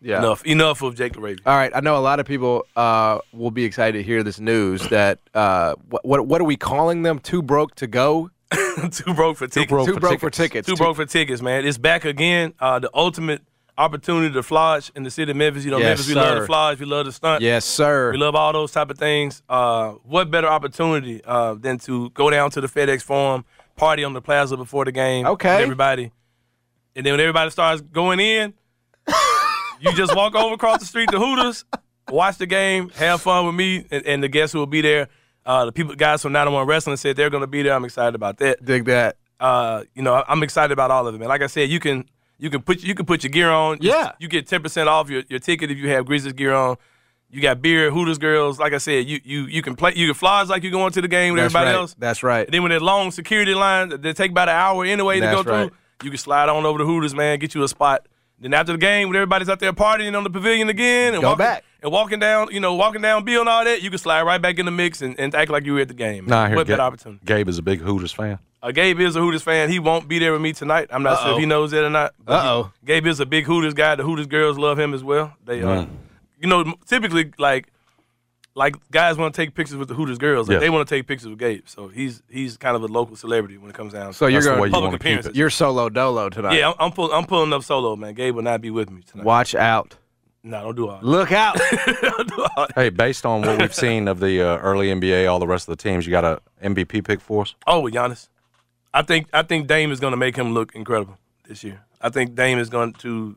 yeah. 0.00 0.18
enough, 0.18 0.44
enough 0.44 0.82
of 0.82 0.96
Jake 0.96 1.14
LaRavia. 1.14 1.40
All 1.46 1.56
right, 1.56 1.72
I 1.74 1.80
know 1.80 1.96
a 1.96 2.00
lot 2.00 2.20
of 2.20 2.26
people 2.26 2.66
uh, 2.76 3.18
will 3.32 3.50
be 3.50 3.64
excited 3.64 3.98
to 3.98 4.02
hear 4.02 4.22
this 4.22 4.38
news. 4.40 4.88
That 4.88 5.18
uh, 5.34 5.74
what, 5.88 6.04
what 6.04 6.26
what 6.26 6.40
are 6.40 6.44
we 6.44 6.56
calling 6.56 7.02
them? 7.02 7.18
Too 7.18 7.42
broke 7.42 7.74
to 7.76 7.86
go. 7.86 8.30
Too 8.92 9.12
broke 9.14 9.36
for 9.36 9.46
tickets. 9.46 9.68
broke 9.68 9.86
Too 9.86 9.94
for 9.94 10.00
broke 10.00 10.20
for 10.20 10.30
tickets. 10.30 10.66
tickets. 10.66 10.68
Too 10.68 10.76
broke 10.76 10.96
for 10.96 11.04
tickets, 11.04 11.42
man. 11.42 11.66
It's 11.66 11.78
back 11.78 12.04
again. 12.04 12.54
Uh, 12.58 12.78
the 12.78 12.90
ultimate 12.94 13.42
opportunity 13.76 14.32
to 14.34 14.42
flourish 14.42 14.90
in 14.96 15.02
the 15.02 15.10
city 15.10 15.30
of 15.30 15.36
Memphis. 15.36 15.64
You 15.64 15.70
know, 15.70 15.78
Yes, 15.78 15.98
Memphis, 15.98 16.08
we 16.08 16.14
love 16.14 16.28
sir. 16.28 16.40
to 16.40 16.46
flourish. 16.46 16.78
We 16.80 16.86
love 16.86 17.06
to 17.06 17.12
stunt. 17.12 17.42
Yes, 17.42 17.64
sir. 17.64 18.10
We 18.12 18.18
love 18.18 18.34
all 18.34 18.52
those 18.52 18.72
type 18.72 18.90
of 18.90 18.98
things. 18.98 19.42
Uh, 19.48 19.90
what 20.04 20.30
better 20.30 20.48
opportunity 20.48 21.22
uh, 21.24 21.54
than 21.54 21.78
to 21.80 22.10
go 22.10 22.30
down 22.30 22.50
to 22.52 22.60
the 22.60 22.66
FedEx 22.68 23.02
Forum, 23.02 23.44
party 23.76 24.02
on 24.04 24.14
the 24.14 24.22
plaza 24.22 24.56
before 24.56 24.84
the 24.84 24.92
game? 24.92 25.26
Okay. 25.26 25.54
with 25.56 25.62
everybody. 25.62 26.10
And 26.96 27.06
then 27.06 27.12
when 27.12 27.20
everybody 27.20 27.50
starts 27.50 27.80
going 27.80 28.18
in, 28.18 28.54
you 29.80 29.92
just 29.94 30.14
walk 30.14 30.34
over 30.34 30.54
across 30.54 30.80
the 30.80 30.86
street 30.86 31.08
to 31.10 31.18
Hooters, 31.18 31.64
watch 32.10 32.38
the 32.38 32.46
game, 32.46 32.90
have 32.90 33.20
fun 33.20 33.46
with 33.46 33.54
me 33.54 33.86
and, 33.90 34.04
and 34.06 34.22
the 34.22 34.28
guests 34.28 34.52
who 34.52 34.58
will 34.58 34.66
be 34.66 34.80
there. 34.80 35.08
Uh, 35.46 35.64
the 35.66 35.72
people, 35.72 35.94
guys 35.94 36.20
from 36.22 36.32
901 36.32 36.66
Wrestling 36.66 36.96
said 36.96 37.16
they're 37.16 37.30
going 37.30 37.40
to 37.42 37.46
be 37.46 37.62
there. 37.62 37.72
I'm 37.74 37.84
excited 37.84 38.14
about 38.14 38.36
that 38.38 38.62
Dig 38.64 38.84
that. 38.86 39.16
uh, 39.40 39.84
you 39.94 40.02
know, 40.02 40.22
I'm 40.28 40.42
excited 40.42 40.72
about 40.72 40.90
all 40.90 41.06
of 41.06 41.14
it, 41.14 41.18
man. 41.18 41.28
Like 41.28 41.42
I 41.42 41.46
said, 41.46 41.70
you 41.70 41.80
can 41.80 42.04
You 42.38 42.50
can 42.50 42.60
put 42.62 42.82
you 42.82 42.94
can 42.94 43.06
put 43.06 43.22
your 43.24 43.30
gear 43.30 43.50
on. 43.50 43.78
Yeah. 43.80 44.12
you 44.18 44.28
get 44.28 44.46
ten 44.46 44.62
percent 44.62 44.88
off 44.88 45.08
your, 45.10 45.22
your 45.28 45.38
ticket 45.38 45.70
if 45.70 45.78
you 45.78 45.88
have 45.90 46.04
Grizzlies 46.06 46.34
gear 46.34 46.54
on. 46.54 46.76
You 47.30 47.42
got 47.42 47.60
beer, 47.60 47.90
Hooters 47.90 48.16
girls. 48.18 48.58
Like 48.58 48.72
I 48.72 48.78
said, 48.78 49.06
you 49.06 49.20
you 49.24 49.42
you 49.46 49.60
can 49.62 49.74
play. 49.76 49.92
You 49.94 50.06
can 50.06 50.14
fly 50.14 50.42
like 50.44 50.62
you're 50.62 50.72
going 50.72 50.92
to 50.92 51.00
the 51.02 51.08
game 51.08 51.34
with 51.34 51.42
That's 51.42 51.54
everybody 51.54 51.74
right. 51.74 51.80
else. 51.80 51.94
That's 51.98 52.22
right. 52.22 52.46
And 52.46 52.52
then 52.54 52.62
when 52.62 52.70
that 52.70 52.80
long 52.82 53.10
security 53.10 53.54
line 53.54 53.88
they 54.00 54.12
take 54.14 54.30
about 54.30 54.48
an 54.48 54.54
hour 54.56 54.84
anyway 54.84 55.16
to 55.16 55.20
That's 55.26 55.36
go 55.36 55.42
through, 55.42 55.52
right. 55.52 55.72
you 56.02 56.10
can 56.10 56.18
slide 56.18 56.48
on 56.48 56.64
over 56.64 56.78
to 56.78 56.84
Hooters, 56.86 57.14
man, 57.14 57.38
get 57.38 57.54
you 57.54 57.62
a 57.62 57.68
spot. 57.68 58.06
Then 58.40 58.54
after 58.54 58.72
the 58.72 58.78
game, 58.78 59.08
when 59.08 59.16
everybody's 59.16 59.48
out 59.48 59.58
there 59.60 59.72
partying 59.72 60.16
on 60.16 60.22
the 60.24 60.30
pavilion 60.30 60.68
again 60.68 61.14
and 61.14 61.22
Go 61.22 61.30
walking, 61.30 61.38
back. 61.44 61.64
and 61.82 61.90
walking 61.92 62.18
down, 62.20 62.48
you 62.52 62.60
know, 62.60 62.74
walking 62.74 63.02
down 63.02 63.24
Beale 63.24 63.40
and 63.40 63.48
all 63.48 63.64
that, 63.64 63.82
you 63.82 63.90
can 63.90 63.98
slide 63.98 64.22
right 64.22 64.40
back 64.40 64.58
in 64.60 64.64
the 64.66 64.70
mix 64.70 65.02
and, 65.02 65.18
and 65.18 65.34
act 65.34 65.50
like 65.50 65.64
you 65.66 65.74
were 65.74 65.80
at 65.80 65.88
the 65.88 65.94
game. 65.94 66.26
Nah, 66.26 66.42
I 66.44 66.48
hear 66.48 66.56
what 66.56 66.66
Ga- 66.68 66.72
better 66.74 66.82
opportunity? 66.82 67.20
Gabe 67.24 67.48
is 67.48 67.58
a 67.58 67.62
big 67.62 67.80
Hooters 67.80 68.12
fan. 68.12 68.38
Uh, 68.62 68.70
Gabe 68.70 69.00
is 69.00 69.16
a 69.16 69.20
Hooters 69.20 69.42
fan. 69.42 69.70
He 69.70 69.78
won't 69.80 70.06
be 70.08 70.18
there 70.20 70.32
with 70.32 70.40
me 70.40 70.52
tonight. 70.52 70.88
I'm 70.90 71.02
not 71.02 71.18
sure 71.18 71.28
Uh-oh. 71.28 71.34
if 71.34 71.40
he 71.40 71.46
knows 71.46 71.70
that 71.72 71.82
or 71.84 71.90
not. 71.90 72.14
Uh-oh. 72.26 72.72
Gabe 72.84 73.06
is 73.06 73.18
a 73.20 73.26
big 73.26 73.44
Hooters 73.44 73.74
guy. 73.74 73.94
The 73.96 74.02
Hooters 74.04 74.26
girls 74.26 74.56
love 74.58 74.78
him 74.78 74.94
as 74.94 75.02
well. 75.02 75.32
They, 75.44 75.62
uh, 75.62 75.86
you 76.40 76.48
know, 76.48 76.74
typically 76.86 77.32
like 77.38 77.68
like 78.58 78.76
guys 78.90 79.16
want 79.16 79.32
to 79.34 79.40
take 79.40 79.54
pictures 79.54 79.76
with 79.76 79.88
the 79.88 79.94
Hooters 79.94 80.18
girls. 80.18 80.48
Like 80.48 80.54
Yes. 80.56 80.60
they 80.62 80.70
want 80.70 80.86
to 80.86 80.94
take 80.94 81.06
pictures 81.06 81.28
with 81.28 81.38
Gabe. 81.38 81.62
So 81.66 81.88
he's 81.88 82.22
he's 82.28 82.56
kind 82.56 82.76
of 82.76 82.82
a 82.82 82.86
local 82.88 83.16
celebrity 83.16 83.56
when 83.56 83.70
it 83.70 83.74
comes 83.74 83.92
down. 83.92 84.12
So 84.12 84.26
to 84.26 84.32
you're 84.32 84.42
going 84.42 84.60
way 84.60 84.68
you 84.68 84.72
public 84.72 84.90
want 84.90 84.92
to 84.94 84.98
keep 84.98 85.02
appearances. 85.06 85.30
it. 85.30 85.36
you're 85.36 85.50
solo 85.50 85.88
dolo 85.88 86.28
tonight. 86.28 86.58
Yeah, 86.58 86.70
I'm, 86.70 86.74
I'm, 86.80 86.92
pull, 86.92 87.12
I'm 87.12 87.24
pulling 87.24 87.52
up 87.52 87.62
solo, 87.62 87.94
man. 87.96 88.14
Gabe 88.14 88.34
will 88.34 88.42
not 88.42 88.60
be 88.60 88.70
with 88.70 88.90
me 88.90 89.02
tonight. 89.02 89.24
Watch 89.24 89.54
out. 89.54 89.96
No, 90.42 90.62
don't 90.62 90.76
do 90.76 90.88
all 90.88 90.96
that. 90.96 91.04
Look 91.04 91.32
out. 91.32 91.56
don't 92.02 92.28
do 92.28 92.42
all 92.56 92.66
that. 92.66 92.72
Hey, 92.74 92.90
based 92.90 93.24
on 93.24 93.42
what 93.42 93.60
we've 93.60 93.74
seen 93.74 94.08
of 94.08 94.18
the 94.20 94.42
uh, 94.42 94.58
early 94.58 94.88
NBA, 94.88 95.30
all 95.30 95.38
the 95.38 95.46
rest 95.46 95.68
of 95.68 95.76
the 95.76 95.82
teams, 95.82 96.06
you 96.06 96.10
got 96.10 96.24
a 96.24 96.40
MVP 96.62 97.04
pick 97.04 97.20
for 97.20 97.42
us? 97.42 97.54
Oh, 97.66 97.80
with 97.80 97.94
Giannis. 97.94 98.28
I 98.92 99.02
think 99.02 99.28
I 99.32 99.42
think 99.42 99.66
Dame 99.68 99.92
is 99.92 100.00
going 100.00 100.12
to 100.12 100.16
make 100.16 100.36
him 100.36 100.52
look 100.52 100.74
incredible 100.74 101.16
this 101.46 101.62
year. 101.62 101.80
I 102.00 102.08
think 102.08 102.34
Dame 102.34 102.58
is 102.58 102.70
going 102.70 102.94
to 102.94 103.36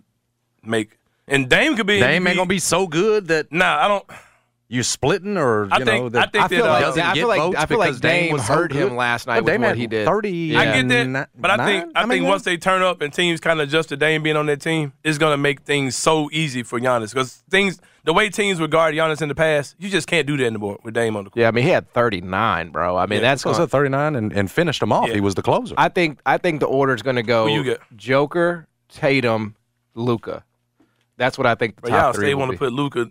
make 0.64 0.98
and 1.28 1.50
Dame 1.50 1.76
could 1.76 1.88
be 1.88 2.00
Dame 2.00 2.24
MVP. 2.24 2.28
ain't 2.30 2.38
gonna 2.38 2.48
be 2.48 2.60
so 2.60 2.88
good 2.88 3.28
that 3.28 3.52
Nah, 3.52 3.78
I 3.84 3.88
don't. 3.88 4.06
You 4.72 4.84
splitting 4.84 5.38
or 5.38 5.66
you 5.66 5.70
I 5.74 5.78
know 5.80 5.86
think 5.86 6.14
that 6.14 6.28
I 6.30 6.32
think 6.32 6.46
I 6.46 6.48
feel 6.48 6.64
that, 6.64 6.70
uh, 6.70 6.72
like 6.72 6.82
doesn't 6.82 7.04
I 7.04 7.14
get 7.14 7.20
feel 7.20 7.28
like 7.28 7.40
votes 7.42 7.58
I 7.58 7.66
feel 7.66 7.78
like 7.78 8.00
Dame 8.00 8.24
Dame 8.24 8.34
was 8.34 8.48
so 8.48 8.54
hurt 8.54 8.72
him 8.72 8.96
last 8.96 9.28
night 9.28 9.44
But 9.44 9.60
with 9.60 9.62
what 9.62 9.76
he 9.78 9.86
did. 9.86 10.06
30 10.08 10.56
I 10.56 10.82
get 10.82 10.88
that, 10.88 11.30
but 11.36 11.52
I 11.52 11.66
think 11.66 11.92
I, 11.94 12.04
think 12.04 12.22
mean, 12.22 12.24
once 12.24 12.44
they 12.44 12.56
turn 12.56 12.82
up 12.82 13.02
and 13.02 13.12
teams 13.12 13.42
kind 13.42 13.60
of 13.60 13.68
adjust 13.68 13.90
to 13.90 13.98
Dame 13.98 14.24
being 14.24 14.38
on 14.38 14.46
their 14.46 14.56
team, 14.56 14.94
it's 15.04 15.18
gonna 15.18 15.36
make 15.36 15.64
things 15.64 15.98
so 15.98 16.30
easy 16.32 16.64
for 16.64 16.80
Giannis 16.80 17.14
because 17.14 17.44
things 17.50 17.82
the 18.06 18.14
way 18.14 18.30
teams 18.30 18.62
regard 18.62 18.96
Giannis 18.96 19.22
in 19.22 19.28
the 19.28 19.36
past, 19.36 19.76
you 19.78 19.90
just 19.90 20.08
can't 20.08 20.26
do 20.26 20.38
that 20.38 20.46
anymore 20.46 20.80
with 20.84 20.94
Dame 20.94 21.18
on 21.18 21.26
the 21.26 21.32
court. 21.32 21.42
Yeah, 21.42 21.50
I 21.50 21.52
mean 21.52 21.66
he 21.66 21.70
had 21.70 21.92
39, 21.92 22.70
bro. 22.70 22.96
I 22.96 23.08
mean 23.08 23.18
Yeah, 23.18 23.24
that's 23.24 23.44
was 23.44 23.60
at 23.60 23.70
39 23.70 24.16
and, 24.16 24.32
and 24.32 24.50
finished 24.50 24.82
him 24.82 24.94
off. 24.94 25.10
Yeah. 25.10 25.16
He 25.16 25.20
was 25.20 25.36
the 25.36 25.42
closer. 25.42 25.76
I 25.78 25.90
think 25.90 26.22
I 26.26 26.38
think 26.38 26.62
the 26.62 26.68
order's 26.68 27.02
going 27.02 27.18
to 27.18 27.24
go 27.24 27.46
Who 27.48 27.54
you 27.56 27.64
get? 27.66 27.82
Joker, 27.98 28.68
Tatum, 28.88 29.56
Luka. 29.96 30.46
That's 31.18 31.38
what 31.38 31.46
I 31.46 31.56
think 31.56 31.76
the 31.76 31.82
But 31.84 31.90
top 31.90 32.04
y'all 32.04 32.14
three 32.14 32.28
stay 32.28 32.36
want 32.36 32.54
to 32.54 32.58
put 32.58 32.72
Luka. 32.72 33.10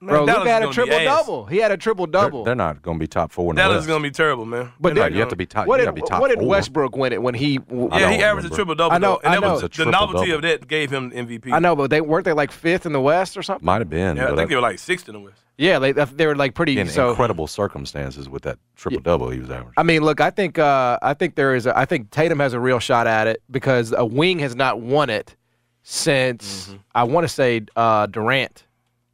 Bro, 0.00 0.26
Luka 0.26 0.48
had 0.48 0.62
a 0.62 0.70
triple 0.70 0.98
double. 1.00 1.46
He 1.46 1.56
had 1.58 1.72
a 1.72 1.76
triple 1.76 2.06
they're, 2.06 2.22
double. 2.22 2.44
they're 2.44 2.54
not 2.54 2.82
going 2.82 2.98
to 2.98 3.00
be 3.00 3.08
top 3.08 3.32
four 3.32 3.50
in 3.52 3.56
the 3.56 3.62
That 3.62 3.70
is 3.72 3.76
West. 3.78 3.88
gonna 3.88 4.02
be 4.02 4.12
terrible, 4.12 4.44
man. 4.46 4.70
But 4.78 4.94
They're 4.94 5.02
Right, 5.02 5.10
not 5.10 5.14
you 5.16 5.20
have 5.20 5.28
gonna- 5.30 5.36
be 5.36 5.46
top. 5.46 5.66
What 5.66 5.78
did, 5.78 5.92
be 5.92 6.02
top 6.02 6.20
what 6.20 6.28
did 6.28 6.38
four. 6.38 6.46
Westbrook 6.48 6.96
win 6.96 7.12
it 7.12 7.20
when 7.20 7.34
he? 7.34 7.58
w- 7.58 7.88
I 7.90 7.98
Yeah, 8.00 8.10
he 8.10 8.16
don't 8.18 8.26
averaged 8.26 8.52
a 8.52 8.54
triple 8.54 8.76
double. 8.76 8.94
I 8.94 8.98
know- 8.98 9.16
and 9.24 9.32
I 9.32 9.34
that 9.34 9.40
know. 9.40 9.52
was 9.54 9.62
was 9.62 9.70
the 9.72 9.84
novelty 9.86 10.26
triple-double. 10.28 10.34
of 10.36 10.42
that 10.60 10.68
gave 10.68 10.92
him 10.92 11.10
MVP. 11.10 11.52
I 11.52 11.58
know, 11.58 11.74
but 11.74 11.90
they 11.90 12.00
weren't 12.00 12.24
they 12.24 12.32
like 12.32 12.52
fifth 12.52 12.86
in 12.86 12.92
the 12.92 13.00
West 13.00 13.36
or 13.36 13.42
something. 13.42 13.66
Might 13.66 13.80
have 13.80 13.90
been. 13.90 14.16
Yeah, 14.16 14.26
I 14.26 14.30
but 14.30 14.36
think 14.36 14.50
they 14.50 14.54
were 14.54 14.60
like 14.62 14.78
sixth 14.78 15.08
in 15.08 15.14
the 15.14 15.20
West. 15.20 15.40
Yeah, 15.56 15.80
they 15.80 15.90
they 15.90 16.26
were 16.26 16.36
like 16.36 16.54
pretty. 16.54 16.78
in 16.78 16.86
so 16.86 17.10
incredible 17.10 17.48
circumstances 17.48 18.28
with 18.28 18.42
that 18.42 18.58
triple 18.76 19.00
double 19.00 19.30
he 19.30 19.40
was 19.40 19.50
averaging. 19.50 19.72
I 19.76 19.82
mean, 19.82 20.02
look, 20.02 20.20
I 20.20 20.30
think 20.30 20.60
uh, 20.60 21.00
I 21.02 21.14
think 21.14 21.34
there 21.34 21.56
is. 21.56 21.66
A, 21.66 21.76
I 21.76 21.84
think 21.86 22.10
Tatum 22.12 22.38
has 22.38 22.52
a 22.52 22.60
real 22.60 22.78
shot 22.78 23.08
at 23.08 23.26
it 23.26 23.42
because 23.50 23.92
a 23.96 24.06
wing 24.06 24.38
has 24.38 24.54
not 24.54 24.80
won 24.80 25.10
it 25.10 25.34
since 25.82 26.72
I 26.94 27.02
want 27.04 27.24
to 27.24 27.28
say 27.28 27.62
uh, 27.74 28.06
Durant. 28.06 28.64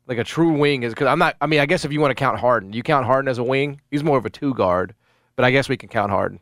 Like 0.06 0.18
a 0.18 0.24
true 0.24 0.52
wing 0.52 0.82
is 0.82 0.92
because 0.92 1.06
I'm 1.06 1.18
not. 1.18 1.36
I 1.40 1.46
mean, 1.46 1.60
I 1.60 1.66
guess 1.66 1.84
if 1.84 1.92
you 1.92 2.00
want 2.00 2.10
to 2.10 2.14
count 2.14 2.38
Harden, 2.38 2.72
you 2.72 2.82
count 2.82 3.06
Harden 3.06 3.28
as 3.28 3.38
a 3.38 3.44
wing. 3.44 3.80
He's 3.90 4.04
more 4.04 4.18
of 4.18 4.26
a 4.26 4.30
two 4.30 4.52
guard, 4.54 4.94
but 5.36 5.44
I 5.44 5.50
guess 5.50 5.68
we 5.68 5.76
can 5.76 5.88
count 5.88 6.10
Harden. 6.10 6.40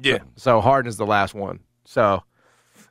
Yeah, 0.00 0.18
So 0.36 0.60
Harden 0.60 0.88
is 0.88 0.96
the 0.96 1.06
last 1.06 1.34
one. 1.34 1.60
So 1.84 2.22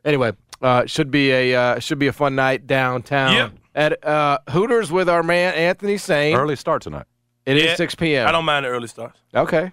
anyway, 0.05 0.31
uh, 0.61 0.85
should 0.85 1.11
be 1.11 1.31
a 1.31 1.55
uh, 1.55 1.79
should 1.79 1.99
be 1.99 2.07
a 2.07 2.13
fun 2.13 2.35
night 2.35 2.65
downtown 2.67 3.33
Yep. 3.33 3.51
at 3.75 4.05
uh, 4.07 4.37
Hooters 4.51 4.91
with 4.91 5.09
our 5.09 5.23
man 5.23 5.53
Anthony 5.55 5.97
Sain. 5.97 6.35
Early 6.35 6.55
start 6.55 6.81
tonight. 6.83 7.05
It 7.45 7.57
is 7.57 7.63
Yeah. 7.63 7.75
6 7.75 7.95
p.m. 7.95 8.27
I 8.27 8.31
don't 8.31 8.45
mind 8.45 8.63
the 8.65 8.69
early 8.69 8.87
starts. 8.87 9.19
Okay. 9.35 9.63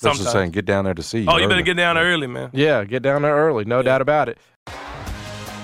That's 0.00 0.16
just 0.16 0.16
Sometimes. 0.18 0.32
saying, 0.32 0.50
get 0.52 0.64
down 0.64 0.84
there 0.86 0.94
to 0.94 1.02
see 1.02 1.20
you. 1.20 1.26
Oh, 1.28 1.36
you 1.36 1.46
better 1.48 1.60
get 1.60 1.76
down 1.76 1.96
there 1.96 2.04
early, 2.06 2.26
man. 2.26 2.48
Yeah, 2.54 2.84
get 2.84 3.02
down 3.02 3.20
there 3.20 3.34
early, 3.36 3.66
no 3.66 3.82
doubt 3.82 4.00
about 4.00 4.30
it. 4.30 4.38